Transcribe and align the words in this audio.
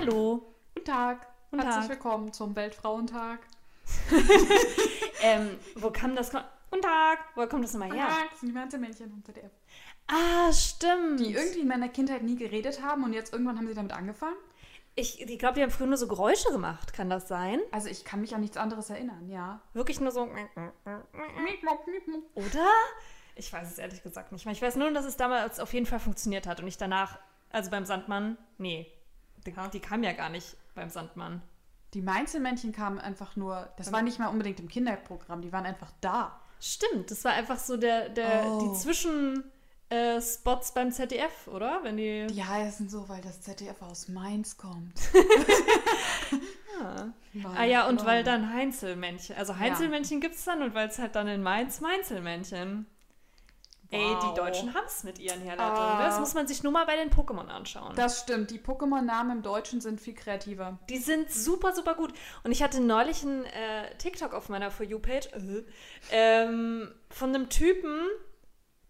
Hallo. 0.00 0.40
Guten 0.74 0.86
Tag. 0.86 1.26
Guten 1.50 1.62
Herzlich 1.62 1.82
Tag. 1.82 1.90
willkommen 1.90 2.32
zum 2.32 2.56
Weltfrauentag. 2.56 3.40
Ähm, 5.22 5.58
wo 5.76 5.90
kam 5.90 6.16
das? 6.16 6.30
Guten 6.30 6.80
Tag. 6.80 7.18
Wo 7.34 7.46
kommt 7.46 7.62
das 7.62 7.74
nochmal 7.74 7.90
her? 7.90 8.06
Ja, 8.08 8.16
das 8.30 8.40
sind 8.40 8.48
die 8.48 8.78
Männchen 8.78 9.10
vom 9.10 9.22
ZDF. 9.22 9.50
Ah, 10.06 10.50
stimmt. 10.50 11.20
Die 11.20 11.34
irgendwie 11.34 11.60
in 11.60 11.68
meiner 11.68 11.90
Kindheit 11.90 12.22
nie 12.22 12.36
geredet 12.36 12.82
haben 12.82 13.04
und 13.04 13.12
jetzt 13.12 13.34
irgendwann 13.34 13.58
haben 13.58 13.68
sie 13.68 13.74
damit 13.74 13.92
angefangen. 13.92 14.36
ich 14.94 15.20
ich 15.20 15.38
glaube, 15.38 15.56
die 15.56 15.62
haben 15.62 15.70
früher 15.70 15.88
nur 15.88 15.98
so 15.98 16.08
Geräusche 16.08 16.50
gemacht. 16.50 16.94
Kann 16.94 17.10
das 17.10 17.28
sein? 17.28 17.60
Also 17.70 17.88
ich 17.88 18.06
kann 18.06 18.22
mich 18.22 18.34
an 18.34 18.40
nichts 18.40 18.56
anderes 18.56 18.88
erinnern, 18.88 19.28
ja. 19.28 19.60
Wirklich 19.74 20.00
nur 20.00 20.12
so. 20.12 20.22
Oder? 22.34 22.70
Ich 23.36 23.52
weiß 23.52 23.70
es 23.70 23.76
ehrlich 23.76 24.02
gesagt 24.02 24.32
nicht 24.32 24.46
mehr. 24.46 24.54
Ich 24.54 24.62
weiß 24.62 24.76
nur, 24.76 24.90
dass 24.92 25.04
es 25.04 25.18
damals 25.18 25.60
auf 25.60 25.74
jeden 25.74 25.84
Fall 25.84 26.00
funktioniert 26.00 26.46
hat 26.46 26.60
und 26.60 26.68
ich 26.68 26.78
danach, 26.78 27.18
also 27.50 27.70
beim 27.70 27.84
Sandmann, 27.84 28.38
nee, 28.56 28.90
die, 29.44 29.80
kam 29.80 30.02
ja 30.02 30.12
gar 30.12 30.28
nicht 30.30 30.56
beim 30.74 30.90
Sandmann. 30.90 31.42
Die 31.94 32.02
Mainzelmännchen 32.02 32.72
kamen 32.72 32.98
einfach 32.98 33.34
nur, 33.36 33.68
das 33.76 33.92
war 33.92 34.02
nicht 34.02 34.18
mal 34.18 34.28
unbedingt 34.28 34.60
im 34.60 34.68
Kinderprogramm, 34.68 35.42
die 35.42 35.52
waren 35.52 35.66
einfach 35.66 35.90
da. 36.00 36.40
Stimmt, 36.60 37.10
das 37.10 37.24
war 37.24 37.32
einfach 37.32 37.58
so 37.58 37.76
der, 37.76 38.08
der 38.10 38.44
Oh. 38.46 38.60
die 38.74 38.78
Zwischen 38.78 39.42
äh, 39.88 40.20
Spots 40.20 40.72
beim 40.72 40.92
ZDF, 40.92 41.48
oder? 41.48 41.80
Wenn 41.82 41.96
die. 41.96 42.26
Die 42.28 42.44
heißen 42.44 42.88
so, 42.88 43.08
weil 43.08 43.20
das 43.22 43.40
ZDF 43.40 43.82
aus 43.82 44.08
Mainz 44.08 44.56
kommt. 44.56 44.94
Ah. 46.82 47.08
Weil- 47.34 47.56
Ah 47.58 47.64
ja, 47.64 47.88
und 47.88 48.02
oh. 48.02 48.06
weil 48.06 48.24
dann 48.24 48.52
Heinzelmännchen. 48.54 49.36
Also 49.36 49.58
Heinzelmännchen 49.58 50.20
gibt's 50.20 50.44
dann 50.44 50.62
und 50.62 50.74
weil 50.74 50.88
es 50.88 50.98
halt 50.98 51.14
dann 51.14 51.28
in 51.28 51.42
Mainz 51.42 51.80
Mainzelmännchen. 51.80 52.86
Ey, 53.92 54.16
die 54.22 54.34
Deutschen 54.36 54.72
haben's 54.72 55.02
mit 55.02 55.18
ihren 55.18 55.40
Herleitungen. 55.40 55.80
Ah. 55.80 56.06
Das 56.06 56.20
muss 56.20 56.34
man 56.34 56.46
sich 56.46 56.62
nur 56.62 56.70
mal 56.72 56.86
bei 56.86 56.96
den 56.96 57.10
Pokémon 57.10 57.48
anschauen. 57.48 57.96
Das 57.96 58.20
stimmt, 58.20 58.50
die 58.52 58.60
Pokémon-Namen 58.60 59.38
im 59.38 59.42
Deutschen 59.42 59.80
sind 59.80 60.00
viel 60.00 60.14
kreativer. 60.14 60.78
Die 60.88 60.98
sind 60.98 61.30
super, 61.32 61.72
super 61.74 61.94
gut. 61.94 62.12
Und 62.44 62.52
ich 62.52 62.62
hatte 62.62 62.80
neulich 62.80 63.22
einen 63.22 63.44
äh, 63.46 63.96
TikTok 63.98 64.32
auf 64.32 64.48
meiner 64.48 64.70
For 64.70 64.86
You-Page 64.86 65.30
äh, 65.32 65.64
ähm, 66.12 66.94
von 67.08 67.34
einem 67.34 67.48
Typen, 67.48 68.06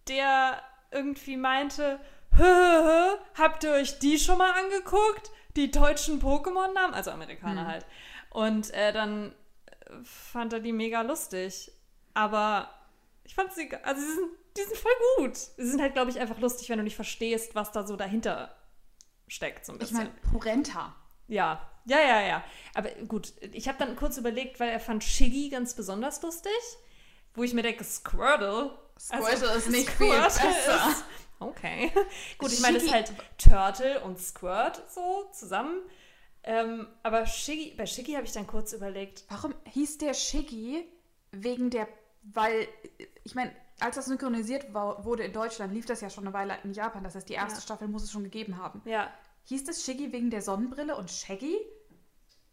der 0.07 0.61
irgendwie 0.91 1.37
meinte, 1.37 1.99
hö, 2.37 2.43
hö, 2.43 2.83
hö, 2.83 3.17
habt 3.39 3.63
ihr 3.63 3.71
euch 3.71 3.97
die 3.97 4.19
schon 4.19 4.37
mal 4.37 4.51
angeguckt? 4.51 5.31
Die 5.55 5.71
deutschen 5.71 6.21
Pokémon-Namen? 6.21 6.93
Also 6.93 7.09
Amerikaner 7.09 7.61
Hm. 7.61 7.67
halt. 7.67 7.85
Und 8.29 8.71
äh, 8.75 8.93
dann 8.93 9.33
äh, 9.65 10.03
fand 10.03 10.53
er 10.53 10.59
die 10.59 10.73
mega 10.73 11.01
lustig. 11.01 11.71
Aber 12.13 12.69
ich 13.23 13.33
fand 13.35 13.51
sie, 13.53 13.69
also 13.83 13.99
sie 14.01 14.13
sind, 14.13 14.29
die 14.57 14.61
sind 14.63 14.77
voll 14.77 14.91
gut. 15.17 15.35
Sie 15.37 15.67
sind 15.69 15.81
halt, 15.81 15.93
glaube 15.93 16.11
ich, 16.11 16.19
einfach 16.19 16.39
lustig, 16.39 16.69
wenn 16.69 16.77
du 16.77 16.83
nicht 16.83 16.95
verstehst, 16.95 17.55
was 17.55 17.71
da 17.71 17.85
so 17.85 17.95
dahinter 17.95 18.55
steckt, 19.27 19.65
so 19.65 19.71
ein 19.71 19.75
Ich 19.75 19.79
bisschen. 19.81 19.97
meine, 19.97 20.09
Porenta. 20.31 20.95
Ja, 21.27 21.69
ja, 21.85 21.99
ja, 21.99 22.21
ja. 22.21 22.43
Aber 22.73 22.89
gut, 23.07 23.33
ich 23.53 23.67
habe 23.67 23.77
dann 23.77 23.95
kurz 23.95 24.17
überlegt, 24.17 24.59
weil 24.59 24.69
er 24.69 24.79
fand 24.79 25.03
Shiggy 25.03 25.49
ganz 25.49 25.73
besonders 25.75 26.21
lustig, 26.21 26.51
wo 27.33 27.43
ich 27.43 27.53
mir 27.53 27.63
denke, 27.63 27.83
Squirtle. 27.83 28.77
Squirtle 28.99 29.51
ist 29.53 29.69
nicht 29.69 29.89
viel 29.89 30.09
besser. 30.11 30.49
ist- 30.49 31.03
okay. 31.39 31.91
Gut, 32.37 32.51
ich 32.51 32.59
meine, 32.59 32.77
es 32.77 32.83
ist 32.83 32.91
halt 32.93 33.13
Turtle 33.37 34.01
und 34.03 34.19
Squirt 34.19 34.83
so 34.91 35.29
zusammen. 35.31 35.81
Ähm, 36.43 36.87
aber 37.03 37.25
Shiggy, 37.25 37.73
bei 37.77 37.85
Shiggy 37.85 38.13
habe 38.13 38.25
ich 38.25 38.31
dann 38.33 38.47
kurz 38.47 38.73
überlegt, 38.73 39.23
Warum 39.29 39.53
hieß 39.69 39.99
der 39.99 40.13
Shiggy 40.13 40.85
wegen 41.31 41.69
der, 41.69 41.87
weil, 42.23 42.67
ich 43.23 43.33
meine, 43.35 43.55
als 43.81 43.95
das 43.95 44.05
synchronisiert 44.05 44.73
wurde 44.73 45.23
in 45.23 45.33
Deutschland, 45.33 45.73
lief 45.73 45.85
das 45.85 46.01
ja 46.01 46.09
schon 46.09 46.25
eine 46.25 46.33
Weile 46.33 46.57
in 46.63 46.73
Japan. 46.73 47.03
Das 47.03 47.15
heißt, 47.15 47.27
die 47.29 47.33
erste 47.33 47.55
Ja. 47.59 47.61
Staffel 47.61 47.87
muss 47.87 48.03
es 48.03 48.11
schon 48.11 48.23
gegeben 48.23 48.57
haben. 48.57 48.81
ja, 48.85 49.11
Hieß 49.45 49.63
das 49.63 49.83
Shiggy 49.83 50.11
wegen 50.13 50.29
der 50.29 50.41
Sonnenbrille 50.43 50.95
und 50.95 51.09
Shaggy? 51.09 51.57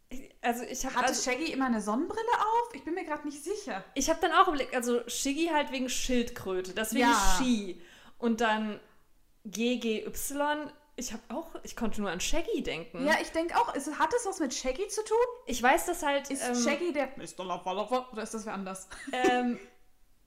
ich- 0.09 0.35
also 0.41 0.63
ich 0.65 0.85
habe 0.87 0.95
Hatte 0.97 1.09
also, 1.09 1.31
Shaggy 1.31 1.53
immer 1.53 1.67
eine 1.67 1.83
Sonnenbrille 1.83 2.23
auf? 2.39 2.75
Ich 2.75 2.83
bin 2.83 2.95
mir 2.95 3.05
gerade 3.05 3.27
nicht 3.29 3.45
sicher. 3.45 3.85
ich 3.95 4.09
hab 4.09 4.21
dann 4.23 4.33
auch 4.33 4.49
überlegt, 4.49 4.75
also 4.75 5.07
Shiggy 5.07 5.49
halt 5.53 5.71
wegen 5.71 5.89
Schildkröte, 5.91 6.73
deswegen 6.73 7.11
Ja. 7.11 7.37
Ski. 7.37 7.83
Und 8.17 8.41
dann 8.41 8.81
GGY, 9.45 10.71
ich 10.97 11.13
habe 11.13 11.23
auch, 11.29 11.55
ich 11.63 11.77
konnte 11.77 12.01
nur 12.01 12.11
an 12.11 12.21
Shaggy 12.21 12.63
denken. 12.63 13.07
Ja, 13.07 13.17
ich 13.21 13.31
denke 13.33 13.57
auch, 13.57 13.75
ist, 13.75 13.99
hat 13.99 14.13
es 14.15 14.27
was 14.27 14.41
mit 14.41 14.53
Shaggy 14.55 14.89
zu 14.89 15.05
tun? 15.05 15.17
Ich 15.47 15.63
weiß, 15.63 15.87
dass 15.87 16.03
halt. 16.03 16.31
Ist 16.31 16.43
ähm, 16.47 16.55
Shaggy 16.55 16.93
der 16.93 17.09
Mr. 17.17 17.45
Lava 17.45 18.09
oder 18.13 18.23
ist 18.23 18.35
das 18.35 18.47
wer 18.47 18.55
anders? 18.55 18.89
Ähm, 19.13 19.59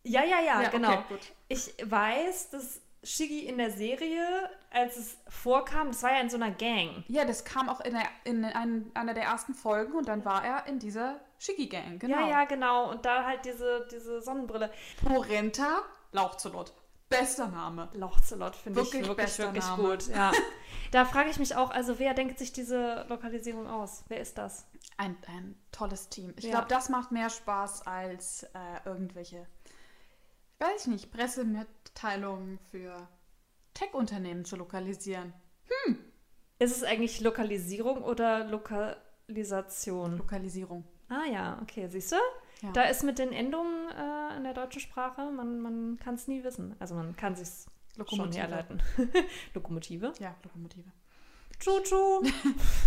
ja, 0.04 0.24
ja, 0.24 0.40
ja, 0.42 0.62
Ja, 0.64 0.70
genau. 0.70 0.94
okay. 1.00 1.18
Ich 1.48 1.74
weiß, 1.84 2.50
dass 2.52 2.82
Shiggy 3.04 3.46
in 3.48 3.58
der 3.58 3.72
Serie, 3.72 4.50
als 4.70 4.96
es 4.98 5.18
vorkam, 5.28 5.88
das 5.88 6.04
war 6.04 6.12
ja 6.12 6.20
in 6.22 6.30
so 6.30 6.38
einer 6.38 6.52
Gang. 6.52 7.04
Ja, 7.08 7.26
das 7.26 7.44
kam 7.44 7.68
auch 7.68 7.82
in, 7.82 7.94
der, 7.94 8.04
in 8.26 8.46
ein, 8.46 8.92
einer 8.94 9.14
der 9.16 9.24
ersten 9.24 9.54
Folgen 9.56 9.94
und 9.94 10.08
dann 10.08 10.24
war 10.24 10.46
er 10.46 10.68
in 10.68 10.78
dieser 10.80 11.20
Shiggy-Gang, 11.40 11.98
genau. 12.00 12.20
Ja, 12.20 12.28
ja, 12.30 12.46
genau. 12.46 12.92
Und 12.92 13.04
da 13.06 13.26
halt 13.26 13.44
diese, 13.46 13.88
diese 13.92 14.22
Sonnenbrille. 14.22 14.72
Porenta, 15.04 15.82
Lauchzolot. 16.12 16.74
Bester 17.10 17.48
Name. 17.50 17.90
Lauchzelot 17.94 18.56
finde 18.56 18.82
ich 18.82 18.94
Wirklich 18.94 19.38
wirklich 19.40 19.68
Name. 19.68 19.84
gut. 19.84 20.08
Ja. 20.08 20.32
da 20.92 21.04
frage 21.04 21.30
ich 21.30 21.40
mich 21.40 21.56
auch, 21.58 21.70
also 21.72 22.00
wer 22.00 22.14
denkt 22.14 22.40
sich 22.40 22.54
diese 22.54 23.06
Lokalisierung 23.10 23.68
aus? 23.68 24.06
Wer 24.08 24.22
ist 24.22 24.38
das? 24.38 24.66
Ein, 24.98 25.18
ein 25.28 25.56
tolles 25.74 26.08
Team. 26.08 26.34
Ich 26.38 26.46
Ja. 26.46 26.52
glaube, 26.52 26.68
das 26.70 26.88
macht 26.88 27.12
mehr 27.12 27.30
Spaß 27.30 27.86
als 27.86 28.44
äh, 28.44 28.50
irgendwelche, 28.86 29.46
weiß 30.62 30.82
ich 30.82 30.88
nicht, 30.88 31.12
Pressemitteilungen 31.12 32.60
für 32.70 33.08
Tech-Unternehmen 33.74 34.46
zu 34.46 34.56
lokalisieren. 34.56 35.34
Ist 36.60 36.76
es 36.78 36.84
eigentlich 36.84 37.20
Lokalisierung 37.22 38.04
oder 38.04 38.44
Lokalisation? 38.46 40.18
Lokalisierung. 40.18 40.84
Ah 41.10 41.26
ja, 41.32 41.60
okay, 41.62 41.88
siehst 41.90 42.12
du? 42.12 42.18
Ja. 42.62 42.72
Da 42.74 42.84
ist 42.84 43.04
mit 43.04 43.18
den 43.18 43.34
Endungen 43.34 43.90
äh, 43.90 44.38
in 44.38 44.44
der 44.44 44.54
deutschen 44.54 44.80
Sprache, 44.82 45.32
man, 45.32 45.60
man 45.60 45.98
kann 45.98 46.16
es 46.16 46.28
nie 46.28 46.44
wissen. 46.44 46.76
Also 46.80 46.94
man 46.96 47.16
kann 47.16 47.36
sich 47.36 47.48
schon 47.48 47.98
Lokomotive. 47.98 48.38
herleiten. 48.42 48.82
Lokomotive. 49.56 50.14
Ja, 50.20 50.36
Lokomotive. 50.44 50.92
Tschu-tschu. 51.60 52.24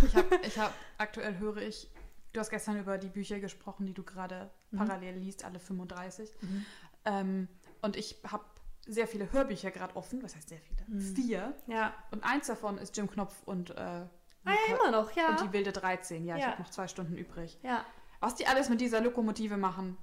Ich 0.05 0.15
habe, 0.15 0.39
ich 0.47 0.57
hab, 0.57 0.73
aktuell 0.97 1.37
höre 1.37 1.57
ich, 1.57 1.89
du 2.31 2.39
hast 2.39 2.49
gestern 2.49 2.79
über 2.79 2.97
die 2.97 3.09
Bücher 3.09 3.39
gesprochen, 3.39 3.85
die 3.85 3.93
du 3.93 4.03
gerade 4.03 4.49
Mhm. 4.71 4.77
parallel 4.77 5.15
liest, 5.17 5.43
alle 5.45 5.59
35. 5.59 6.29
Ähm, 7.05 7.47
und 7.85 7.95
ich 7.95 8.17
habe 8.29 8.43
sehr 8.85 9.07
viele 9.07 9.31
Hörbücher 9.31 9.71
gerade 9.71 9.95
offen. 9.95 10.21
Was 10.21 10.35
heißt 10.35 10.49
sehr 10.49 10.59
viele? 10.59 10.83
Mhm. 10.87 11.15
Vier. 11.15 11.53
Ja. 11.67 11.93
Und 12.11 12.23
eins 12.23 12.47
davon 12.47 12.77
ist 12.77 12.95
Jim 12.97 13.09
Knopf 13.09 13.33
und, 13.45 13.69
äh, 13.71 13.73
Ah 13.77 14.07
ja, 14.45 14.75
immer 14.75 14.91
noch, 14.91 15.11
ja. 15.13 15.29
und 15.29 15.41
die 15.41 15.53
wilde 15.53 15.71
13. 15.71 16.23
Ja, 16.25 16.35
ich 16.35 16.43
Ja. 16.43 16.51
habe 16.51 16.61
noch 16.61 16.69
zwei 16.69 16.87
Stunden 16.87 17.17
übrig. 17.17 17.57
ja. 17.63 17.85
Was 18.21 18.35
die 18.35 18.47
alles 18.47 18.69
mit 18.69 18.81
dieser 18.81 19.01
Lokomotive 19.01 19.55
machen. 19.57 19.97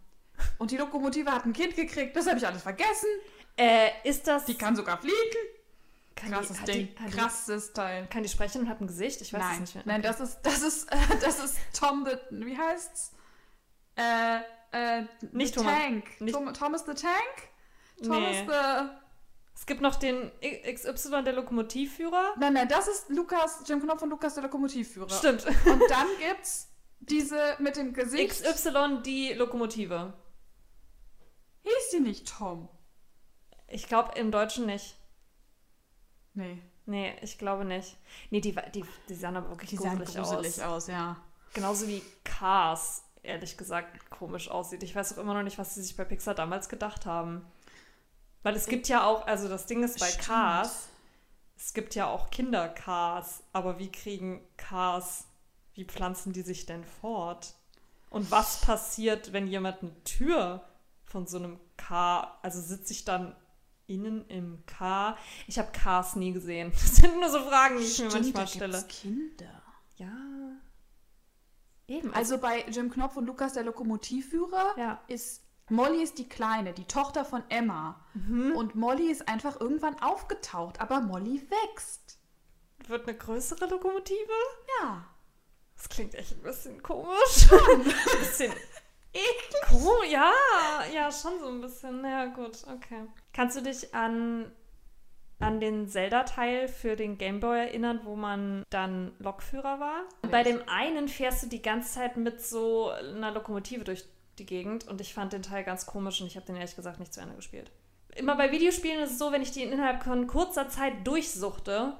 Und 0.59 0.71
die 0.71 0.77
Lokomotive 0.77 1.31
hat 1.33 1.45
ein 1.45 1.53
Kind 1.53 1.75
gekriegt, 1.77 2.15
das 2.17 2.27
habe 2.29 2.39
ich 2.39 2.47
alles 2.47 2.63
vergessen. 2.63 3.09
Äh, 3.57 3.91
ist 4.05 4.27
das. 4.29 4.45
Die 4.45 4.55
kann 4.55 4.75
sogar 4.77 4.99
fliegen. 4.99 5.17
kann 6.15 6.31
Krasses 6.31 6.59
die, 6.65 6.65
Ding, 6.73 6.89
Die, 7.07 7.11
krasses 7.11 7.73
Teil. 7.73 8.03
Die, 8.03 8.09
kann 8.09 8.23
die 8.23 8.29
sprechen 8.29 8.61
und 8.63 8.69
hat 8.69 8.81
ein 8.81 8.87
Gesicht? 8.87 9.21
Ich 9.23 9.33
weiß 9.33 9.41
Nein, 9.41 9.53
es 9.55 9.61
nicht 9.61 9.75
mehr. 9.75 9.85
nein, 9.87 10.01
Okay. 10.01 10.09
das 10.19 10.21
ist, 10.21 10.41
das 10.43 10.63
ist, 10.63 10.93
äh, 10.93 10.97
das 11.21 11.39
ist 11.43 11.59
Tom 11.79 12.07
the, 12.07 12.17
wie 12.45 12.57
heißt's? 12.57 13.13
Äh, 13.97 14.41
äh, 14.73 15.05
Nicht 15.33 15.55
the 15.55 15.61
Thomas. 15.61 15.75
Tank. 15.79 16.21
Nicht- 16.21 16.35
Tom, 16.35 16.55
Thomas 16.55 16.85
the 16.87 16.95
Tank? 16.95 17.49
Thomas 18.03 18.31
Nee. 18.31 18.47
the, 18.49 18.89
Es 19.55 19.67
gibt 19.67 19.81
noch 19.81 19.97
den 19.97 20.31
XY, 20.41 21.23
der 21.25 21.33
Lokomotivführer. 21.35 22.35
nein, 22.39 22.53
nein, 22.55 22.69
das 22.69 22.89
ist 22.89 23.09
Lukas, 23.11 23.63
Jim 23.67 23.81
Knopf 23.81 24.03
und 24.03 24.11
Lukas 24.11 24.35
der 24.35 24.43
Lokomotivführer. 24.45 25.11
Stimmt. 25.11 25.45
Und 25.47 25.83
dann 25.89 26.07
gibt's 26.19 26.69
diese 27.01 27.57
mit 27.59 27.77
dem 27.77 27.93
Gesicht. 27.93 28.43
XY, 28.45 29.01
die 29.05 29.33
Lokomotive. 29.35 30.13
Hieß 31.63 31.91
die 31.93 32.01
nicht 32.01 32.29
Tom? 32.29 32.69
Ich 33.69 33.87
glaube 33.89 34.19
im 34.19 34.31
Deutschen 34.31 34.67
nicht. 34.67 34.97
Nee, 36.35 36.63
Nee, 36.85 37.15
ich 37.23 37.39
glaube 37.39 37.65
nicht. 37.65 37.97
Nee, 38.31 38.41
die, 38.41 38.57
die, 38.75 38.85
die 39.09 39.15
sahen 39.15 39.37
aber 39.37 39.51
wirklich 39.51 39.71
die 39.71 39.77
sahen 39.77 39.99
gruselig, 39.99 40.17
gruselig 40.29 40.63
aus. 40.65 40.85
aus, 40.85 40.87
ja. 40.89 41.17
Genauso 41.55 41.87
wie 41.87 42.03
Cars, 42.25 43.05
ehrlich 43.23 43.57
gesagt, 43.57 44.11
komisch 44.11 44.51
aussieht. 44.51 44.83
Ich 44.83 44.97
weiß 44.97 45.13
auch 45.15 45.23
immer 45.23 45.35
noch 45.35 45.45
nicht, 45.45 45.59
was 45.59 45.75
sie 45.77 45.83
sich 45.83 45.97
bei 45.97 46.05
Pixar 46.05 46.35
damals 46.35 46.69
gedacht 46.69 47.07
haben. 47.07 47.47
Weil 48.43 48.57
es 48.57 48.67
gibt 48.67 48.89
ja 48.89 49.05
auch, 49.07 49.27
also 49.27 49.49
das 49.49 49.67
Ding 49.67 49.83
ist 49.85 50.01
bei 50.01 50.07
Stimmt. 50.09 50.27
Cars, 50.27 50.89
es 51.57 51.75
gibt 51.75 51.95
ja 51.95 52.07
auch 52.09 52.31
Kinder-Cars, 52.31 53.45
aber 53.53 53.79
wie 53.79 53.91
kriegen 53.91 54.41
Cars, 54.57 55.25
wie 55.75 55.85
pflanzen 55.85 56.33
die 56.33 56.43
sich 56.43 56.67
denn 56.67 56.85
fort? 56.85 57.55
Und 58.11 58.31
was 58.31 58.61
passiert, 58.61 59.33
wenn 59.33 59.47
jemand 59.47 59.83
eine 59.83 60.05
Tür 60.05 60.65
von 61.05 61.27
so 61.27 61.39
einem 61.39 61.59
Car, 61.77 62.39
also 62.43 62.61
sitze 62.61 62.93
ich 62.93 63.05
dann 63.05 63.35
innen 63.87 64.27
im 64.29 64.65
Car? 64.67 65.17
Ich 65.47 65.59
habe 65.59 65.71
Cars 65.73 66.17
nie 66.17 66.33
gesehen. 66.33 66.73
Das 66.73 66.97
sind 66.97 67.15
nur 67.21 67.31
so 67.31 67.41
Fragen, 67.41 67.79
die 67.79 67.85
ich 67.85 67.99
mir 68.01 68.11
manchmal 68.11 68.33
da 68.45 68.47
stelle. 68.47 68.79
gibt's 68.79 69.01
Kinder. 69.01 69.63
Ja. 69.97 70.13
Eben. 71.89 72.13
Also 72.15 72.39
bei 72.39 72.65
Jim 72.69 72.91
Knopf 72.91 73.17
und 73.17 73.27
Lukas 73.27 73.53
der 73.55 73.65
Lokomotivführer 73.65 74.75
Ja. 74.79 75.01
ist 75.09 75.42
Molly 75.69 76.03
ist 76.03 76.19
die 76.19 76.29
Kleine, 76.29 76.73
die 76.73 76.87
Tochter 76.87 77.25
von 77.25 77.43
Emma. 77.49 78.05
Mhm. 78.15 78.53
Und 78.57 78.75
Molly 78.75 79.11
ist 79.11 79.29
einfach 79.29 79.61
irgendwann 79.61 79.99
aufgetaucht, 80.01 80.81
aber 80.81 81.01
Molly 81.01 81.47
wächst. 81.51 82.19
Wird 82.89 83.09
eine 83.09 83.17
größere 83.17 83.67
Lokomotive? 83.67 84.33
Ja. 84.81 85.05
Das 85.77 85.89
klingt 85.89 86.15
echt 86.15 86.33
ein 86.33 86.43
bisschen 86.43 86.83
komisch. 86.83 87.49
ein 87.71 87.85
bisschen 87.85 88.53
Cool, 89.73 90.07
ja, 90.11 90.33
ja, 90.93 91.11
schon 91.11 91.39
so 91.41 91.49
ein 91.49 91.61
bisschen. 91.61 92.05
Ja, 92.05 92.27
gut, 92.27 92.59
okay. 92.67 93.07
Kannst 93.33 93.57
du 93.57 93.63
dich 93.63 93.95
an, 93.95 94.53
an 95.39 95.61
den 95.61 95.89
Zelda-Teil 95.89 96.69
für 96.69 96.97
den 96.97 97.19
Gameboy 97.19 97.59
erinnern, 97.59 98.01
wo 98.05 98.17
man 98.17 98.65
dann 98.71 99.15
Lokführer 99.19 99.81
war? 99.81 100.05
Bei 100.31 100.43
dem 100.43 100.61
einen 100.69 101.09
fährst 101.09 101.43
du 101.43 101.47
die 101.49 101.63
ganze 101.63 101.95
Zeit 101.95 102.17
mit 102.17 102.41
so 102.43 102.91
einer 102.91 103.33
Lokomotive 103.33 103.85
durch 103.85 104.05
die 104.39 104.47
Gegend 104.47 104.89
und 104.89 105.01
ich 105.01 105.15
fand 105.15 105.33
den 105.33 105.43
Teil 105.43 105.65
ganz 105.65 105.87
komisch 105.87 106.21
und 106.21 106.27
ich 106.27 106.37
habe 106.37 106.47
den 106.47 106.57
ehrlich 106.57 106.77
gesagt 106.77 107.01
nicht 107.01 107.13
zu 107.13 107.21
Ende 107.21 107.37
gespielt. 107.37 107.71
Immer 108.15 108.37
bei 108.37 108.51
Videospielen 108.53 109.01
ist 109.01 109.13
es 109.13 109.19
so, 109.19 109.33
wenn 109.33 109.43
ich 109.43 109.53
die 109.53 109.63
innerhalb 109.63 110.03
von 110.03 110.27
kurzer 110.27 110.69
Zeit 110.69 111.07
durchsuchte, 111.07 111.97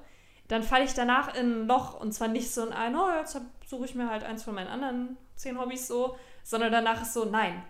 dann 0.49 0.63
falle 0.63 0.85
ich 0.85 0.93
danach 0.93 1.35
in 1.35 1.63
ein 1.63 1.67
Loch 1.67 1.99
und 1.99 2.13
zwar 2.13 2.29
nicht 2.29 2.51
so 2.51 2.67
in 2.67 2.73
ein, 2.73 2.95
oh, 2.97 3.09
jetzt 3.19 3.39
suche 3.67 3.85
ich 3.87 3.95
mir 3.95 4.11
halt 4.11 4.25
eins 4.25 4.43
von 4.43 4.55
meinen 4.55 4.69
anderen 4.69 5.17
zehn 5.37 5.59
Hobbys 5.59 5.87
so, 5.87 6.17
sondern 6.43 6.73
danach 6.73 7.03
ist 7.03 7.15
so, 7.15 7.25
nein, 7.25 7.65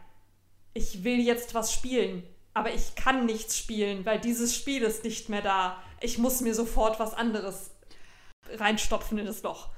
ich 0.75 1.05
will 1.05 1.21
jetzt 1.21 1.55
was 1.55 1.73
spielen, 1.73 2.25
aber 2.55 2.73
ich 2.73 2.95
kann 2.95 3.27
nichts 3.27 3.57
spielen, 3.57 4.05
weil 4.05 4.21
dieses 4.21 4.55
Spiel 4.55 4.83
ist 4.83 5.05
nicht 5.05 5.29
mehr 5.29 5.43
da. 5.43 5.83
Ich 6.01 6.19
muss 6.19 6.41
mir 6.41 6.55
sofort 6.55 6.99
was 6.99 7.15
anderes 7.15 7.71
reinstopfen 8.51 9.19
in 9.19 9.27
das 9.27 9.43
Loch. 9.43 9.69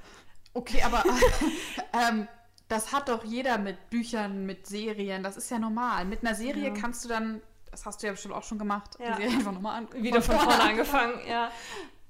Okay, 0.54 0.82
aber 0.82 1.04
ähm, 1.92 2.28
das 2.74 2.92
hat 2.92 3.08
doch 3.08 3.24
jeder 3.24 3.56
mit 3.56 3.88
Büchern, 3.88 4.46
mit 4.46 4.66
Serien. 4.66 5.22
Das 5.22 5.36
ist 5.36 5.48
ja 5.50 5.60
normal. 5.60 6.04
Mit 6.04 6.24
einer 6.24 6.34
Serie 6.34 6.68
ja. 6.68 6.74
kannst 6.74 7.04
du 7.04 7.08
dann, 7.08 7.40
das 7.70 7.86
hast 7.86 8.02
du 8.02 8.06
ja 8.06 8.12
bestimmt 8.12 8.34
auch 8.34 8.42
schon 8.42 8.58
gemacht, 8.58 8.96
ja. 8.98 9.14
die 9.14 9.22
Serie 9.22 9.38
einfach 9.38 9.52
nochmal 9.52 9.78
an. 9.78 10.02
Wieder 10.02 10.20
von 10.20 10.36
vorne 10.36 10.62
angefangen, 10.62 11.20
ja. 11.28 11.52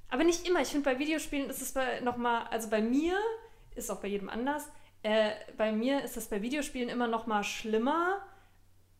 Aber 0.08 0.24
nicht 0.24 0.48
immer. 0.48 0.60
Ich 0.62 0.68
finde, 0.68 0.90
bei 0.90 0.98
Videospielen 0.98 1.50
ist 1.50 1.60
es 1.60 1.74
nochmal, 2.02 2.46
also 2.50 2.70
bei 2.70 2.80
mir, 2.80 3.18
ist 3.74 3.90
auch 3.90 4.00
bei 4.00 4.08
jedem 4.08 4.30
anders, 4.30 4.66
äh, 5.02 5.32
bei 5.58 5.70
mir 5.70 6.02
ist 6.02 6.16
das 6.16 6.28
bei 6.28 6.40
Videospielen 6.40 6.88
immer 6.88 7.08
noch 7.08 7.26
mal 7.26 7.44
schlimmer, 7.44 8.24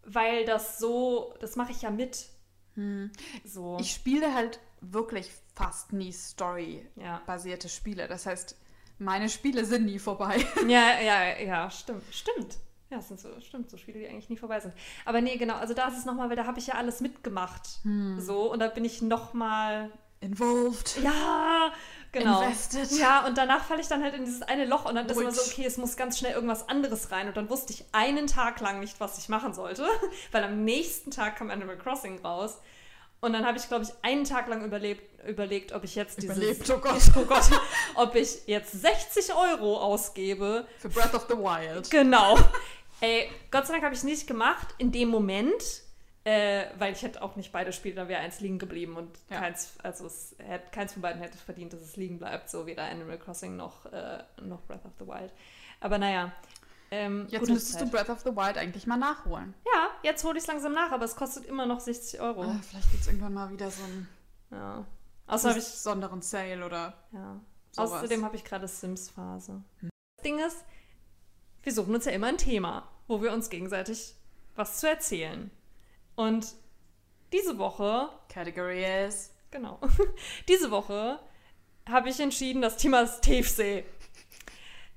weil 0.03 0.45
das 0.45 0.79
so, 0.79 1.35
das 1.41 1.57
mache 1.57 1.73
ich 1.73 1.81
ja 1.81 1.91
mit. 1.91 2.27
Hm. 2.75 3.11
So. 3.43 3.79
Ich 3.81 3.93
spiele 3.93 4.35
halt 4.35 4.61
wirklich 4.83 5.31
fast 5.55 5.95
nie 5.95 6.13
Story-basierte 6.13 7.69
ja. 7.69 7.73
Spiele. 7.73 8.07
Das 8.07 8.27
heißt, 8.27 8.59
meine 8.99 9.29
Spiele 9.29 9.65
sind 9.65 9.87
nie 9.87 9.99
vorbei. 9.99 10.45
Ja, 10.69 11.01
ja, 11.01 11.39
ja, 11.39 11.71
stimmt, 11.71 12.03
stimmt. 12.11 12.59
Ja, 12.91 12.99
das 12.99 13.09
sind 13.09 13.21
so, 13.21 13.29
stimmt, 13.41 13.71
so 13.71 13.77
Spiele, 13.77 13.99
die 13.99 14.09
eigentlich 14.09 14.29
nie 14.29 14.37
vorbei 14.37 14.61
sind. 14.61 14.75
Aber 15.05 15.21
nee, 15.21 15.37
genau, 15.37 15.55
also 15.57 15.75
da 15.75 15.89
ist 15.89 15.99
es 15.99 16.05
nochmal, 16.05 16.29
weil 16.29 16.37
da 16.37 16.47
habe 16.47 16.59
ich 16.59 16.67
ja 16.67 16.75
alles 16.75 17.01
mitgemacht. 17.01 17.81
Hm. 17.83 18.21
So, 18.21 18.53
und 18.53 18.61
da 18.61 18.69
bin 18.69 18.85
ich 18.85 19.03
nochmal. 19.03 19.91
Involved. 20.21 20.99
Ja, 21.03 21.73
Genau. 22.15 22.43
Invested. 22.43 22.93
Ja, 22.93 23.27
und 23.27 23.37
danach 23.37 23.65
falle 23.65 23.81
ich 23.81 23.89
dann 23.89 24.03
halt 24.03 24.15
in 24.15 24.25
dieses 24.25 24.43
eine 24.43 24.65
Loch 24.67 24.85
und 24.85 24.95
dann 24.95 25.07
ist 25.07 25.21
immer 25.21 25.33
so, 25.33 25.43
okay, 25.51 25.65
es 25.67 25.77
muss 25.77 25.97
ganz 25.97 26.17
schnell 26.19 26.33
irgendwas 26.33 26.69
anderes 26.69 27.11
rein. 27.11 27.27
Und 27.27 27.37
dann 27.37 27.51
wusste 27.51 27.73
ich 27.73 27.85
einen 27.91 28.29
Tag 28.29 28.61
lang 28.61 28.79
nicht, 28.79 29.01
was 29.01 29.19
ich 29.19 29.29
machen 29.29 29.53
sollte, 29.53 29.85
weil 30.33 30.45
am 30.45 30.65
nächsten 30.65 31.11
Tag 31.11 31.37
kam 31.37 31.51
Animal 31.51 31.77
Crossing 31.77 32.21
raus. 32.21 32.61
Und 33.25 33.33
dann 33.33 33.47
habe 33.47 33.57
ich, 33.57 33.67
glaube 33.69 33.85
ich, 33.85 33.91
einen 34.03 34.25
Tag 34.25 34.49
lang 34.49 34.63
überlebt, 34.63 35.25
überlegt, 35.27 35.73
ob 35.73 35.83
ich 35.83 35.95
jetzt 35.95 36.21
dieses, 36.21 36.37
Überlebt, 36.37 36.71
oh 36.71 36.77
Gott. 36.77 37.01
oh 37.17 37.25
Gott, 37.25 37.51
ob 37.95 38.15
ich 38.17 38.47
jetzt 38.47 38.73
60 38.73 39.35
Euro 39.35 39.79
ausgebe. 39.79 40.67
Für 40.77 40.91
Breath 40.91 41.15
of 41.15 41.25
the 41.31 41.35
Wild. 41.35 41.91
Genau. 41.91 42.39
Ey, 43.01 43.31
Gott 43.51 43.67
sei 43.67 43.73
Dank 43.73 43.85
habe 43.85 43.95
ich 43.95 44.01
es 44.01 44.05
nicht 44.05 44.27
gemacht 44.27 44.69
in 44.77 44.93
dem 44.93 45.09
Moment, 45.09 45.55
äh, 46.25 46.65
weil 46.79 46.93
ich 46.93 47.01
hätte 47.01 47.23
auch 47.23 47.35
nicht 47.37 47.51
beide 47.51 47.73
Spiele, 47.73 47.95
da 47.95 48.09
wäre 48.09 48.21
eins 48.21 48.41
liegen 48.41 48.59
geblieben 48.59 48.97
und 48.97 49.09
ja. 49.31 49.41
keins, 49.41 49.73
also 49.83 50.05
es 50.05 50.37
hätte, 50.39 50.71
keins 50.71 50.93
von 50.93 51.01
beiden 51.01 51.23
hätte 51.23 51.39
verdient, 51.39 51.73
dass 51.73 51.81
es 51.81 51.97
liegen 51.97 52.19
bleibt, 52.19 52.51
so 52.51 52.67
weder 52.67 52.85
Animal 52.85 53.19
Crossing 53.19 53.57
noch, 53.57 53.87
äh, 53.87 54.23
noch 54.43 54.61
Breath 54.65 54.85
of 54.85 54.93
the 54.99 55.07
Wild. 55.07 55.33
Aber 55.81 55.97
naja. 55.97 56.31
Ähm, 56.91 57.27
jetzt 57.31 57.49
müsstest 57.49 57.73
Zeit. 57.73 57.83
du 57.83 57.91
Breath 57.91 58.11
of 58.11 58.21
the 58.21 58.37
Wild 58.37 58.57
eigentlich 58.57 58.87
mal 58.87 58.97
nachholen. 58.97 59.55
Ja, 59.75 59.89
jetzt 60.03 60.23
hole 60.25 60.37
ich 60.37 60.45
es 60.45 60.49
langsam 60.49 60.73
nach, 60.73 60.93
aber 60.93 61.05
es 61.05 61.17
kostet 61.17 61.47
immer 61.47 61.67
noch 61.67 61.81
60 61.81 62.21
Euro. 62.21 62.43
Ah, 62.43 62.61
vielleicht 62.69 62.91
gibt 62.91 63.03
es 63.03 63.09
irgendwann 63.09 63.35
mal 63.35 63.51
wieder 63.51 63.71
so 63.71 63.83
einen 63.83 64.09
ja. 64.51 64.87
besonderen 65.27 66.23
Sale 66.23 66.65
oder. 66.65 66.95
Ja. 67.13 67.41
Sowas. 67.73 67.93
Außerdem 67.93 68.25
habe 68.25 68.37
ich 68.37 68.45
gerade 68.45 68.69
Sims-Phase. 68.69 69.63
Hm. 69.81 69.91
Das 70.17 70.23
Ding 70.23 70.39
ist, 70.39 70.65
wir 71.63 71.73
suchen 71.73 71.95
uns 71.95 72.05
ja 72.05 72.13
immer 72.13 72.29
ein 72.29 72.39
Thema, 72.39 72.89
wo 73.09 73.21
wir 73.21 73.33
uns 73.33 73.51
gegenseitig 73.51 74.15
was 74.55 74.79
zu 74.79 74.89
erzählen. 74.89 75.51
Und 76.15 76.55
diese 77.33 77.59
Woche. 77.59 78.11
Category 78.29 78.85
is. 78.85 79.33
Genau. 79.51 79.81
diese 80.49 80.71
Woche 80.71 81.19
habe 81.89 82.09
ich 82.09 82.21
entschieden, 82.21 82.63
das 82.63 82.77
Thema 82.77 83.03
ist 83.03 83.23
Tiefsee. 83.23 83.85